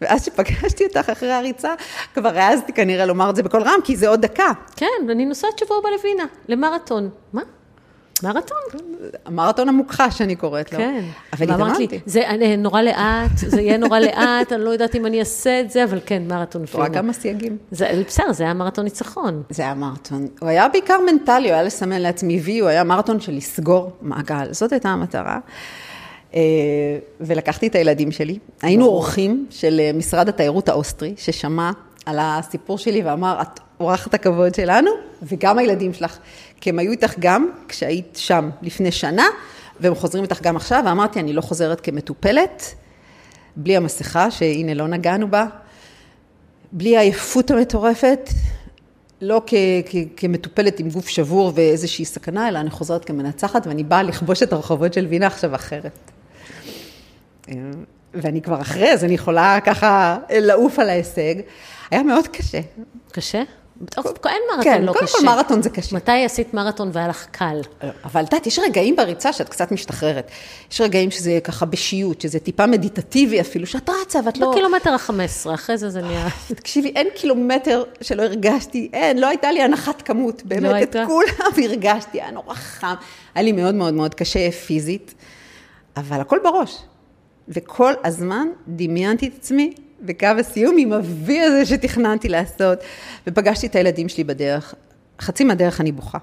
ואז 0.00 0.22
כשפגשתי 0.22 0.84
אותך 0.84 1.10
אחרי 1.10 1.32
הריצה, 1.32 1.74
כבר 2.14 2.38
העזתי 2.38 2.72
כנראה 2.72 3.06
לומר 3.06 3.30
את 3.30 3.36
זה 3.36 3.42
בקול 3.42 3.62
רם, 3.62 3.80
כי 3.84 3.96
זה 3.96 4.08
עוד 4.08 4.20
דקה. 4.20 4.52
כן, 4.76 4.86
ואני 5.08 5.24
נוסעת 5.24 5.58
שבוע 5.58 5.78
הבא 5.78 5.88
לווינה, 5.88 6.24
למרתון. 6.48 7.10
מה? 7.32 7.42
מרתון? 8.22 8.58
המרתון 9.24 9.68
המוכחש, 9.68 10.22
אני 10.22 10.36
קוראת 10.36 10.72
לו. 10.72 10.78
כן. 10.78 11.04
אבל 11.32 11.50
ואמרת 11.50 11.78
לי, 11.78 11.84
התאמנתי. 11.84 12.00
זה 12.06 12.22
נורא 12.58 12.82
לאט, 12.82 13.30
זה 13.36 13.60
יהיה 13.60 13.76
נורא 13.76 13.98
לאט, 13.98 14.52
אני 14.52 14.64
לא 14.64 14.70
יודעת 14.70 14.94
אם 14.94 15.06
אני 15.06 15.20
אעשה 15.20 15.60
את 15.60 15.70
זה, 15.70 15.84
אבל 15.84 15.98
כן, 16.06 16.22
מרתון 16.28 16.64
את 16.64 16.74
רואה. 16.74 16.88
כמה 16.90 17.12
סייגים. 17.12 17.56
זה- 17.70 18.02
בסדר, 18.08 18.32
זה 18.32 18.44
היה 18.44 18.54
מרתון 18.54 18.84
ניצחון. 18.84 19.42
זה 19.50 19.62
היה 19.62 19.74
מרתון. 19.74 20.28
הוא 20.40 20.48
היה 20.48 20.68
בעיקר 20.68 20.96
מנטלי, 21.12 21.48
הוא 21.48 21.54
היה 21.54 21.62
לסמן 21.62 22.02
לעצמי 22.02 22.40
וי, 22.40 22.58
הוא 22.58 22.68
היה 22.68 22.84
מרתון 22.84 23.20
של 23.20 23.32
לסגור 23.32 23.92
מעגל. 24.02 24.52
זאת 24.52 24.72
הייתה 24.72 24.88
המטרה. 24.88 25.38
אה, 26.34 26.40
ולקחתי 27.20 27.66
את 27.66 27.74
הילדים 27.74 28.12
שלי. 28.12 28.38
היינו 28.62 28.84
אורחים 28.84 29.46
של 29.50 29.80
אה, 29.80 29.90
משרד 29.94 30.28
התיירות 30.28 30.68
האוסטרי, 30.68 31.14
ששמע 31.16 31.70
על 32.06 32.18
הסיפור 32.20 32.78
שלי 32.78 33.02
ואמר, 33.04 33.38
את 33.42 33.60
אורחת 33.80 34.14
הכבוד 34.14 34.54
שלנו, 34.54 34.90
וגם 35.22 35.58
הילדים 35.58 35.94
שלך. 35.94 36.18
כי 36.60 36.70
הם 36.70 36.78
היו 36.78 36.90
איתך 36.90 37.14
גם 37.18 37.50
כשהיית 37.68 38.16
שם 38.16 38.50
לפני 38.62 38.92
שנה, 38.92 39.26
והם 39.80 39.94
חוזרים 39.94 40.24
איתך 40.24 40.42
גם 40.42 40.56
עכשיו, 40.56 40.82
ואמרתי, 40.86 41.20
אני 41.20 41.32
לא 41.32 41.40
חוזרת 41.40 41.80
כמטופלת, 41.80 42.74
בלי 43.56 43.76
המסכה, 43.76 44.30
שהנה 44.30 44.74
לא 44.74 44.88
נגענו 44.88 45.30
בה, 45.30 45.46
בלי 46.72 46.96
העייפות 46.96 47.50
המטורפת, 47.50 48.30
לא 49.20 49.42
כ- 49.46 49.54
כ- 49.86 49.96
כמטופלת 50.16 50.80
עם 50.80 50.90
גוף 50.90 51.08
שבור 51.08 51.52
ואיזושהי 51.54 52.04
סכנה, 52.04 52.48
אלא 52.48 52.58
אני 52.58 52.70
חוזרת 52.70 53.04
כמנצחת, 53.04 53.66
ואני 53.66 53.84
באה 53.84 54.02
לכבוש 54.02 54.42
את 54.42 54.52
הרחובות 54.52 54.92
של 54.92 55.06
וינה 55.06 55.26
עכשיו 55.26 55.54
אחרת. 55.54 56.10
ואני 58.14 58.42
כבר 58.42 58.60
אחרי, 58.60 58.92
אז 58.92 59.04
אני 59.04 59.14
יכולה 59.14 59.58
ככה 59.64 60.16
לעוף 60.30 60.78
על 60.78 60.88
ההישג. 60.88 61.34
היה 61.90 62.02
מאוד 62.02 62.28
קשה. 62.28 62.60
קשה? 63.12 63.42
אין 64.26 64.42
מרתון 64.50 64.64
כן, 64.64 64.82
לא 64.82 64.92
קודם 64.92 65.04
קשה. 65.04 65.18
כל 65.18 65.24
מרתון 65.24 65.62
זה 65.62 65.70
קשה. 65.70 65.96
מתי 65.96 66.24
עשית 66.24 66.54
מרתון 66.54 66.90
והיה 66.92 67.08
לך 67.08 67.26
קל? 67.30 67.60
אבל 68.04 68.24
את 68.24 68.32
יודעת, 68.32 68.46
יש 68.46 68.58
רגעים 68.58 68.96
בריצה 68.96 69.32
שאת 69.32 69.48
קצת 69.48 69.72
משתחררת. 69.72 70.30
יש 70.72 70.80
רגעים 70.80 71.10
שזה 71.10 71.38
ככה 71.44 71.66
בשיעוט, 71.66 72.20
שזה 72.20 72.38
טיפה 72.38 72.66
מדיטטיבי 72.66 73.40
אפילו, 73.40 73.66
שאת 73.66 73.90
רצה 74.02 74.20
ואת 74.24 74.38
לא... 74.38 74.50
בקילומטר 74.50 74.90
ה-15, 74.90 75.54
אחרי 75.54 75.78
זה 75.78 75.90
זה 75.90 76.02
נהיה... 76.02 76.28
תקשיבי, 76.48 76.88
אין 76.88 77.06
קילומטר 77.14 77.84
שלא 78.00 78.22
הרגשתי, 78.22 78.90
אין, 78.92 79.18
לא 79.18 79.26
הייתה 79.26 79.52
לי 79.52 79.62
הנחת 79.62 80.02
כמות, 80.02 80.42
באמת, 80.44 80.70
את 80.70 80.74
הייתה? 80.74 81.04
כולם 81.06 81.52
הרגשתי, 81.64 82.20
היה 82.20 82.30
נורא 82.30 82.54
חם, 82.54 82.94
היה 83.34 83.42
לי 83.42 83.52
מאוד 83.52 83.74
מאוד 83.74 83.94
מאוד 83.94 84.14
קשה 84.14 84.50
פיזית, 84.50 85.14
אבל 85.96 86.20
הכל 86.20 86.38
בראש. 86.44 86.78
וכל 87.48 87.92
הזמן 88.04 88.48
דמיינתי 88.68 89.26
את 89.26 89.32
עצמי 89.38 89.74
בקו 90.00 90.26
הסיום 90.38 90.76
עם 90.78 90.92
ה-V 90.92 91.30
הזה 91.46 91.66
שתכננתי 91.66 92.28
לעשות, 92.28 92.78
ופגשתי 93.26 93.66
את 93.66 93.76
הילדים 93.76 94.08
שלי 94.08 94.24
בדרך. 94.24 94.74
חצי 95.20 95.44
מהדרך 95.44 95.80
אני 95.80 95.92
בוכה. 95.92 96.18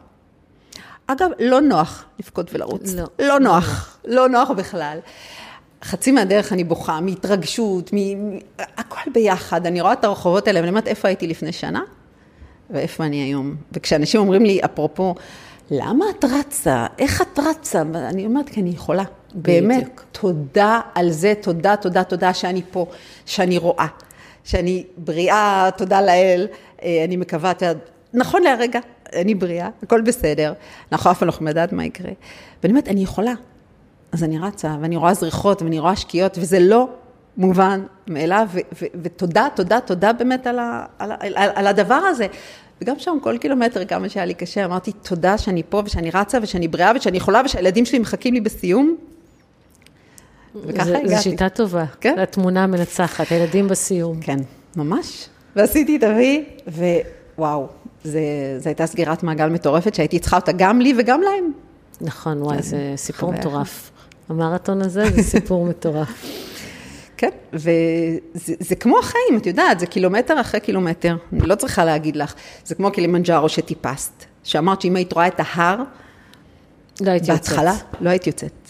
אגב, 1.08 1.30
לא 1.40 1.62
נוח 1.62 2.06
לבכות 2.20 2.54
ולרוץ. 2.54 2.94
לא. 2.94 3.06
לא 3.20 3.40
נוח, 3.40 3.98
לא 4.06 4.30
נוח 4.30 4.52
בכלל. 4.52 5.00
חצי 5.84 6.12
מהדרך 6.12 6.54
אני 6.54 6.64
בוכה, 6.64 7.02
מהתרגשות, 7.02 7.94
מ... 7.94 7.98
הכל 8.58 9.12
ביחד. 9.14 9.66
אני 9.66 9.82
רואה 9.82 9.94
את 9.94 10.04
הרחובות 10.04 10.48
האלה, 10.48 10.60
ואני 10.60 10.70
אומרת, 10.70 10.88
איפה 10.88 11.08
הייתי 11.08 11.28
לפני 11.28 11.52
שנה? 11.52 11.82
ואיפה 12.70 13.04
אני 13.06 13.24
היום? 13.24 13.56
וכשאנשים 13.72 14.20
אומרים 14.20 14.46
לי, 14.46 14.60
אפרופו, 14.66 15.16
למה 15.72 16.06
את 16.10 16.26
רצה? 16.26 16.86
איך 17.00 17.22
את 17.22 17.40
רצה? 17.40 17.82
אני 17.82 18.26
אומרת, 18.26 18.50
כי 18.50 18.62
אני 18.62 18.70
יכולה. 18.70 19.04
באמת, 19.34 19.84
בדיוק. 19.84 20.04
תודה 20.12 20.80
על 20.96 21.12
זה, 21.12 21.34
תודה, 21.41 21.76
תודה, 21.76 22.04
תודה 22.04 22.34
שאני 22.34 22.62
פה, 22.72 22.86
שאני 23.26 23.58
רואה, 23.58 23.88
שאני 24.43 24.84
בריאה, 24.97 25.70
תודה 25.78 26.01
לאל. 26.01 26.47
אה, 26.84 27.03
אני 27.05 27.18
מקווה, 27.18 27.51
את 27.51 27.62
יודעת, 27.62 27.89
נכון 28.14 28.41
להרגע, 28.41 28.80
אני 29.16 29.36
בריאה, 29.36 29.70
הכל 29.84 30.01
בסדר. 30.01 30.53
אנחנו 30.91 31.12
אף 31.12 31.20
פעם 31.20 31.28
לא 31.28 31.34
יכולים 31.34 31.47
לדעת 31.47 31.74
מה 31.74 31.86
יקרה. 31.86 32.12
ואני 32.64 32.72
אומרת, 32.72 32.88
אני 32.88 33.03
יכולה. 33.03 33.34
אז 34.12 34.24
אני 34.24 34.39
רצה, 34.39 34.76
ואני 34.82 34.95
רואה 34.95 35.14
זריחות, 35.14 35.62
ואני 35.62 35.80
רואה 35.80 35.95
שקיעות, 35.95 36.38
וזה 36.38 36.60
לא 36.60 36.88
מובן 37.38 37.82
מאליו, 38.08 38.47
ותודה, 39.01 39.47
תודה, 39.55 39.80
תודה 39.80 40.14
באמת 40.14 40.47
על, 40.47 40.60
ה- 40.60 40.86
על, 40.99 41.12
על, 41.20 41.49
על 41.55 41.68
הדבר 41.68 41.93
הזה. 41.95 42.28
וגם 42.82 42.99
שם, 42.99 43.18
כל 43.22 43.38
קילומטר, 43.38 43.86
כמה 43.86 44.10
שהיה 44.10 44.26
לי 44.26 44.34
קשה, 44.34 44.66
אמרתי, 44.66 44.91
תודה 44.91 45.38
שאני 45.38 45.64
פה, 45.70 45.82
ושאני 45.86 46.10
רצה, 46.10 46.38
ושאני 46.41 46.68
בריאה, 46.68 46.91
ושאני 46.95 47.18
יכולה, 47.18 47.41
ושהילדים 47.45 47.86
שלי 47.86 47.99
מחכים 47.99 48.34
לי 48.34 48.41
בסיום. 48.41 48.95
וככה 50.56 50.86
זה- 50.86 50.97
הגעתי. 50.97 51.16
זו 51.16 51.24
שיטה 51.24 51.49
טובה. 51.49 51.86
כן. 52.01 52.20
התמונה 52.20 52.64
המנצחת, 52.64 53.32
הילדים 53.32 53.68
בסיום. 53.68 54.22
כן, 54.22 54.39
ממש. 54.76 55.28
ועשיתי 55.56 55.95
את 55.97 56.04
ה-V, 56.04 56.72
ווואו, 57.38 57.68
זו 58.04 58.20
הייתה 58.66 58.86
סגירת 58.86 59.24
מעגל 59.24 59.49
מטורפת, 59.49 59.95
שהייתי 59.95 60.20
צריכה 60.20 60.36
אותה 60.36 60.51
גם 60.51 60.82
לי 60.82 60.93
וגם 60.97 61.22
להם. 61.22 61.51
נכון, 62.01 62.41
וואי, 62.41 62.62
זה 62.62 62.93
סיפור. 62.95 63.32
מטורף. 63.34 63.91
המרתון 64.30 64.82
הזה 64.82 65.04
זה 65.16 65.24
סיפור 65.24 65.66
מטורף. 65.70 66.10
כן, 67.18 67.30
וזה 67.54 67.74
זה 68.60 68.76
כמו 68.76 68.99
החיים, 68.99 69.38
את 69.38 69.45
יודעת, 69.45 69.80
זה 69.80 69.86
קילומטר 69.86 70.41
אחרי 70.41 70.60
קילומטר, 70.60 71.16
אני 71.34 71.41
לא 71.47 71.56
צריכה 71.56 71.86
להגיד 71.86 72.16
לך. 72.16 72.34
זה 72.66 72.76
כמו 72.76 72.91
קילימנג'ארו 72.91 73.49
שטיפסת, 73.49 74.12
שאמרת 74.43 74.82
שאם 74.82 74.95
היית 74.95 75.14
רואה 75.14 75.28
את 75.28 75.39
ההר, 75.39 75.78
לא 77.01 77.12
הייתי 77.12 77.32
יוצאת. 77.32 77.49
בהתחלה, 77.49 77.74
לא 78.01 78.10
היית 78.10 78.28
יוצאת. 78.28 78.62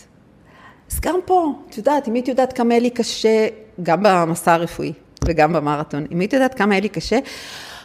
אז 0.93 0.99
גם 0.99 1.19
פה, 1.25 1.53
את 1.69 1.77
יודעת, 1.77 2.07
אם 2.07 2.13
היית 2.13 2.27
יודעת 2.27 2.53
כמה 2.53 2.73
היה 2.73 2.79
לי 2.79 2.89
קשה, 2.89 3.47
גם 3.83 4.03
במסע 4.03 4.53
הרפואי 4.53 4.93
וגם 5.25 5.53
במרתון, 5.53 6.05
אם 6.11 6.19
היית 6.19 6.33
יודעת 6.33 6.53
כמה 6.53 6.73
היה 6.73 6.81
לי 6.81 6.89
קשה, 6.89 7.19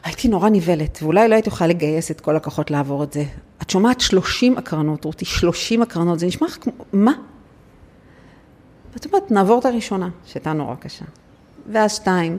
הייתי 0.04 0.28
נורא 0.28 0.48
נבהלת, 0.48 0.98
ואולי 1.02 1.28
לא 1.28 1.34
הייתי 1.34 1.48
יכולה 1.48 1.68
לגייס 1.68 2.11
את 2.11 2.20
כל 2.20 2.36
הכוחות 2.36 2.70
לעבור 2.70 3.04
את 3.04 3.12
זה. 3.12 3.24
את 3.62 3.70
שומעת 3.70 4.00
30 4.00 4.59
הקרנות, 4.59 5.04
רותי, 5.04 5.24
30 5.24 5.82
הקרנות, 5.82 6.18
זה 6.18 6.26
נשמע 6.26 6.48
לך 6.48 6.59
כמו, 6.61 6.72
מה? 6.92 7.12
ואת 8.92 9.06
אומרת, 9.06 9.30
נעבור 9.30 9.59
את 9.59 9.64
הראשונה, 9.64 10.09
שהייתה 10.26 10.52
נורא 10.52 10.74
קשה. 10.74 11.04
ואז 11.72 11.94
שתיים, 11.94 12.36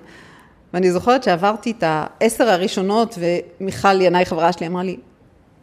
ואני 0.73 0.91
זוכרת 0.91 1.23
שעברתי 1.23 1.71
את 1.71 1.83
העשר 1.87 2.49
הראשונות, 2.49 3.17
ומיכל 3.19 4.01
ינאי, 4.01 4.25
חברה 4.25 4.53
שלי, 4.53 4.67
אמרה 4.67 4.83
לי, 4.83 4.97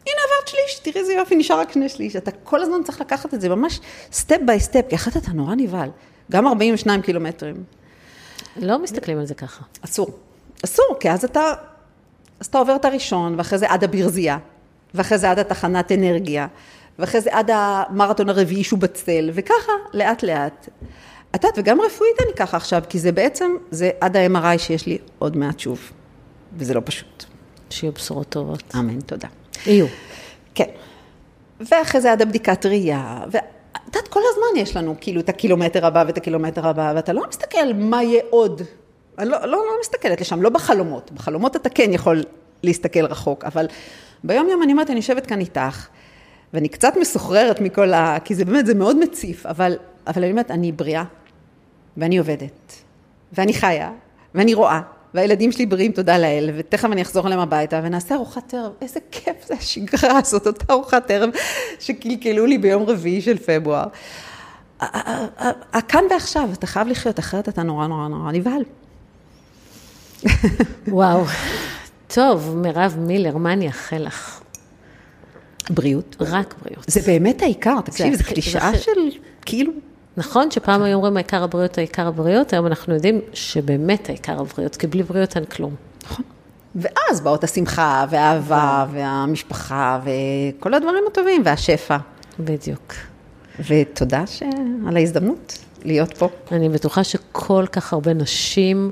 הנה 0.07 0.21
עברת 0.27 0.47
שליש, 0.47 0.79
תראי 0.79 1.01
איזה 1.01 1.13
יופי, 1.13 1.35
נשאר 1.35 1.59
רק 1.59 1.71
שני 1.71 1.89
שליש. 1.89 2.15
אתה 2.15 2.31
כל 2.31 2.61
הזמן 2.61 2.83
צריך 2.83 3.01
לקחת 3.01 3.33
את 3.33 3.41
זה 3.41 3.49
ממש 3.49 3.79
step 4.11 4.37
by 4.45 4.59
step, 4.59 4.85
כי 4.89 4.95
אחרת 4.95 5.17
אתה 5.17 5.31
נורא 5.31 5.55
נבהל. 5.55 5.89
גם 6.31 6.47
42 6.47 7.01
קילומטרים. 7.01 7.63
לא 8.57 8.83
מסתכלים 8.83 9.19
על 9.19 9.25
זה 9.25 9.35
ככה. 9.35 9.63
אסור. 9.81 10.07
אסור, 10.65 10.85
כי 10.99 11.11
אז 11.11 11.25
אתה, 11.25 11.53
אז 12.39 12.45
אתה 12.45 12.57
עובר 12.57 12.75
את 12.75 12.85
הראשון, 12.85 13.35
ואחרי 13.37 13.59
זה 13.59 13.69
עד 13.69 13.83
הברזייה, 13.83 14.37
ואחרי 14.93 15.17
זה 15.17 15.31
עד 15.31 15.39
התחנת 15.39 15.91
אנרגיה, 15.91 16.47
ואחרי 16.99 17.21
זה 17.21 17.29
עד 17.33 17.49
המרתון 17.53 18.29
הרביעי 18.29 18.63
שהוא 18.63 18.79
בצל, 18.79 19.29
וככה, 19.33 19.71
לאט 19.93 20.23
לאט. 20.23 20.69
את 21.35 21.43
יודעת, 21.43 21.57
וגם 21.57 21.81
רפואית 21.81 22.15
אני 22.21 22.35
ככה 22.35 22.57
עכשיו, 22.57 22.81
כי 22.89 22.99
זה 22.99 23.11
בעצם, 23.11 23.51
זה 23.71 23.89
עד 24.01 24.17
ה-MRI 24.17 24.57
שיש 24.57 24.85
לי 24.85 24.97
עוד 25.19 25.37
מעט 25.37 25.59
שוב, 25.59 25.91
וזה 26.57 26.73
לא 26.73 26.81
פשוט. 26.85 27.25
שיהיו 27.69 27.91
בשורות 27.91 28.29
טובות. 28.29 28.63
אמן, 28.75 29.01
תודה. 29.01 29.27
יהיו. 29.65 29.85
כן. 30.55 30.69
ואחרי 31.59 32.01
זה 32.01 32.11
עד 32.11 32.21
הבדיקת 32.21 32.65
ראייה, 32.65 33.19
ואת 33.31 33.43
יודעת, 33.85 34.07
כל 34.07 34.19
הזמן 34.31 34.61
יש 34.61 34.77
לנו 34.77 34.95
כאילו 35.01 35.21
את 35.21 35.29
הקילומטר 35.29 35.85
הבא 35.85 36.03
ואת 36.07 36.17
הקילומטר 36.17 36.67
הבא, 36.67 36.93
ואתה 36.95 37.13
לא 37.13 37.23
מסתכל 37.29 37.73
מה 37.75 38.03
יהיה 38.03 38.21
עוד. 38.29 38.61
אני 39.17 39.29
לא, 39.29 39.37
לא, 39.41 39.47
לא 39.47 39.73
מסתכלת 39.81 40.21
לשם, 40.21 40.41
לא 40.41 40.49
בחלומות. 40.49 41.11
בחלומות 41.11 41.55
אתה 41.55 41.69
כן 41.69 41.93
יכול 41.93 42.23
להסתכל 42.63 43.05
רחוק, 43.05 43.45
אבל 43.45 43.67
ביום 44.23 44.49
יום 44.49 44.63
אני 44.63 44.71
אומרת, 44.71 44.89
אני 44.89 44.97
יושבת 44.97 45.25
כאן 45.25 45.39
איתך, 45.39 45.87
ואני 46.53 46.69
קצת 46.69 46.93
מסוחררת 46.99 47.61
מכל 47.61 47.93
ה... 47.93 48.17
כי 48.23 48.35
זה 48.35 48.45
באמת, 48.45 48.65
זה 48.65 48.73
מאוד 48.73 48.97
מציף, 48.99 49.45
אבל, 49.45 49.77
אבל 50.07 50.23
אני 50.23 50.31
אומרת, 50.31 50.51
אני 50.51 50.71
בריאה, 50.71 51.03
ואני 51.97 52.17
עובדת, 52.17 52.73
ואני 53.33 53.53
חיה, 53.53 53.91
ואני 54.35 54.53
רואה, 54.53 54.81
והילדים 55.17 55.51
שלי 55.51 55.65
בריאים, 55.65 55.91
תודה 55.91 56.17
לאל, 56.17 56.49
ותכף 56.55 56.89
אני 56.91 57.01
אחזור 57.01 57.27
אליהם 57.27 57.39
הביתה, 57.39 57.81
ונעשה 57.83 58.15
ארוחת 58.15 58.53
ערב. 58.53 58.71
איזה 58.81 58.99
כיף 59.11 59.35
זה 59.47 59.53
השגרה 59.53 60.19
הזאת, 60.19 60.47
אותה 60.47 60.73
ארוחת 60.73 61.11
ערב 61.11 61.29
שקלקלו 61.79 62.45
לי 62.45 62.57
ביום 62.57 62.83
רביעי 62.83 63.21
של 63.21 63.37
פברואר. 63.37 63.87
הכאן 65.73 66.03
ועכשיו, 66.09 66.49
אתה 66.53 66.67
חייב 66.67 66.87
לחיות, 66.87 67.19
אחרת 67.19 67.49
אתה 67.49 67.63
נורא 67.63 67.87
נורא 67.87 68.07
נורא 68.07 68.31
נבהל. 68.31 68.63
וואו. 70.87 71.23
טוב, 72.07 72.55
מירב 72.55 72.95
מילר, 72.99 73.37
מה 73.37 73.53
אני 73.53 73.67
אאחל 73.67 73.97
לך? 73.97 74.41
בריאות. 75.69 76.15
רק 76.19 76.55
בריאות. 76.63 76.85
זה 76.87 77.01
באמת 77.01 77.41
העיקר, 77.41 77.81
תקשיב, 77.81 78.15
זו 78.15 78.23
קלישאה 78.23 78.77
של 78.77 78.91
כאילו... 79.45 79.71
נכון 80.17 80.51
שפעם 80.51 80.83
היו 80.83 80.95
אומרים 80.95 81.17
העיקר 81.17 81.43
הבריאות, 81.43 81.77
העיקר 81.77 82.07
הבריאות, 82.07 82.53
היום 82.53 82.67
אנחנו 82.67 82.93
יודעים 82.93 83.21
שבאמת 83.33 84.09
העיקר 84.09 84.39
הבריאות, 84.41 84.75
כי 84.75 84.87
בלי 84.87 85.03
בריאות 85.03 85.35
אין 85.35 85.45
כלום. 85.45 85.75
נכון. 86.05 86.25
ואז 86.75 87.21
באות 87.21 87.43
השמחה, 87.43 88.05
והאהבה, 88.09 88.85
והמשפחה, 88.91 89.99
וכל 90.03 90.73
הדברים 90.73 91.03
הטובים, 91.11 91.41
והשפע. 91.45 91.97
בדיוק. 92.39 92.93
ותודה 93.67 94.23
על 94.87 94.97
ההזדמנות 94.97 95.57
להיות 95.85 96.17
פה. 96.17 96.29
אני 96.51 96.69
בטוחה 96.69 97.03
שכל 97.03 97.65
כך 97.71 97.93
הרבה 97.93 98.13
נשים 98.13 98.91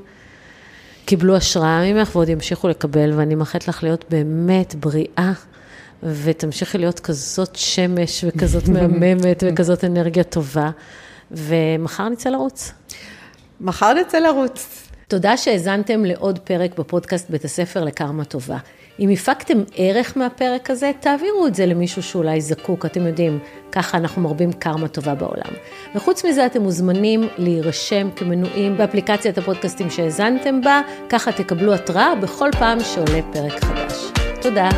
קיבלו 1.04 1.36
השראה 1.36 1.92
ממך 1.92 2.16
ועוד 2.16 2.28
ימשיכו 2.28 2.68
לקבל, 2.68 3.12
ואני 3.16 3.34
מאחלת 3.34 3.68
לך 3.68 3.82
להיות 3.82 4.04
באמת 4.10 4.74
בריאה. 4.74 5.32
ותמשיכי 6.02 6.78
להיות 6.78 7.00
כזאת 7.00 7.56
שמש 7.56 8.24
וכזאת 8.28 8.68
מהממת 8.68 9.42
וכזאת 9.46 9.84
אנרגיה 9.84 10.24
טובה. 10.24 10.70
ומחר 11.30 12.08
נצא 12.08 12.30
לרוץ. 12.30 12.72
מחר 13.60 13.92
נצא 13.92 14.18
לרוץ. 14.18 14.88
תודה 15.08 15.36
שהאזנתם 15.36 16.04
לעוד 16.04 16.38
פרק 16.38 16.78
בפודקאסט 16.78 17.30
בית 17.30 17.44
הספר 17.44 17.84
לקרמה 17.84 18.24
טובה. 18.24 18.58
אם 19.00 19.10
הפקתם 19.10 19.58
ערך 19.76 20.16
מהפרק 20.16 20.70
הזה, 20.70 20.90
תעבירו 21.00 21.46
את 21.46 21.54
זה 21.54 21.66
למישהו 21.66 22.02
שאולי 22.02 22.40
זקוק, 22.40 22.86
אתם 22.86 23.06
יודעים, 23.06 23.38
ככה 23.72 23.98
אנחנו 23.98 24.22
מרבים 24.22 24.52
קרמה 24.52 24.88
טובה 24.88 25.14
בעולם. 25.14 25.52
וחוץ 25.94 26.24
מזה, 26.24 26.46
אתם 26.46 26.62
מוזמנים 26.62 27.28
להירשם 27.38 28.08
כמנויים 28.16 28.76
באפליקציית 28.76 29.38
הפודקאסטים 29.38 29.90
שהאזנתם 29.90 30.60
בה, 30.60 30.80
ככה 31.08 31.32
תקבלו 31.32 31.74
התראה 31.74 32.14
בכל 32.14 32.50
פעם 32.58 32.80
שעולה 32.80 33.20
פרק 33.32 33.64
חדש. 33.64 34.12
תודה. 34.42 34.68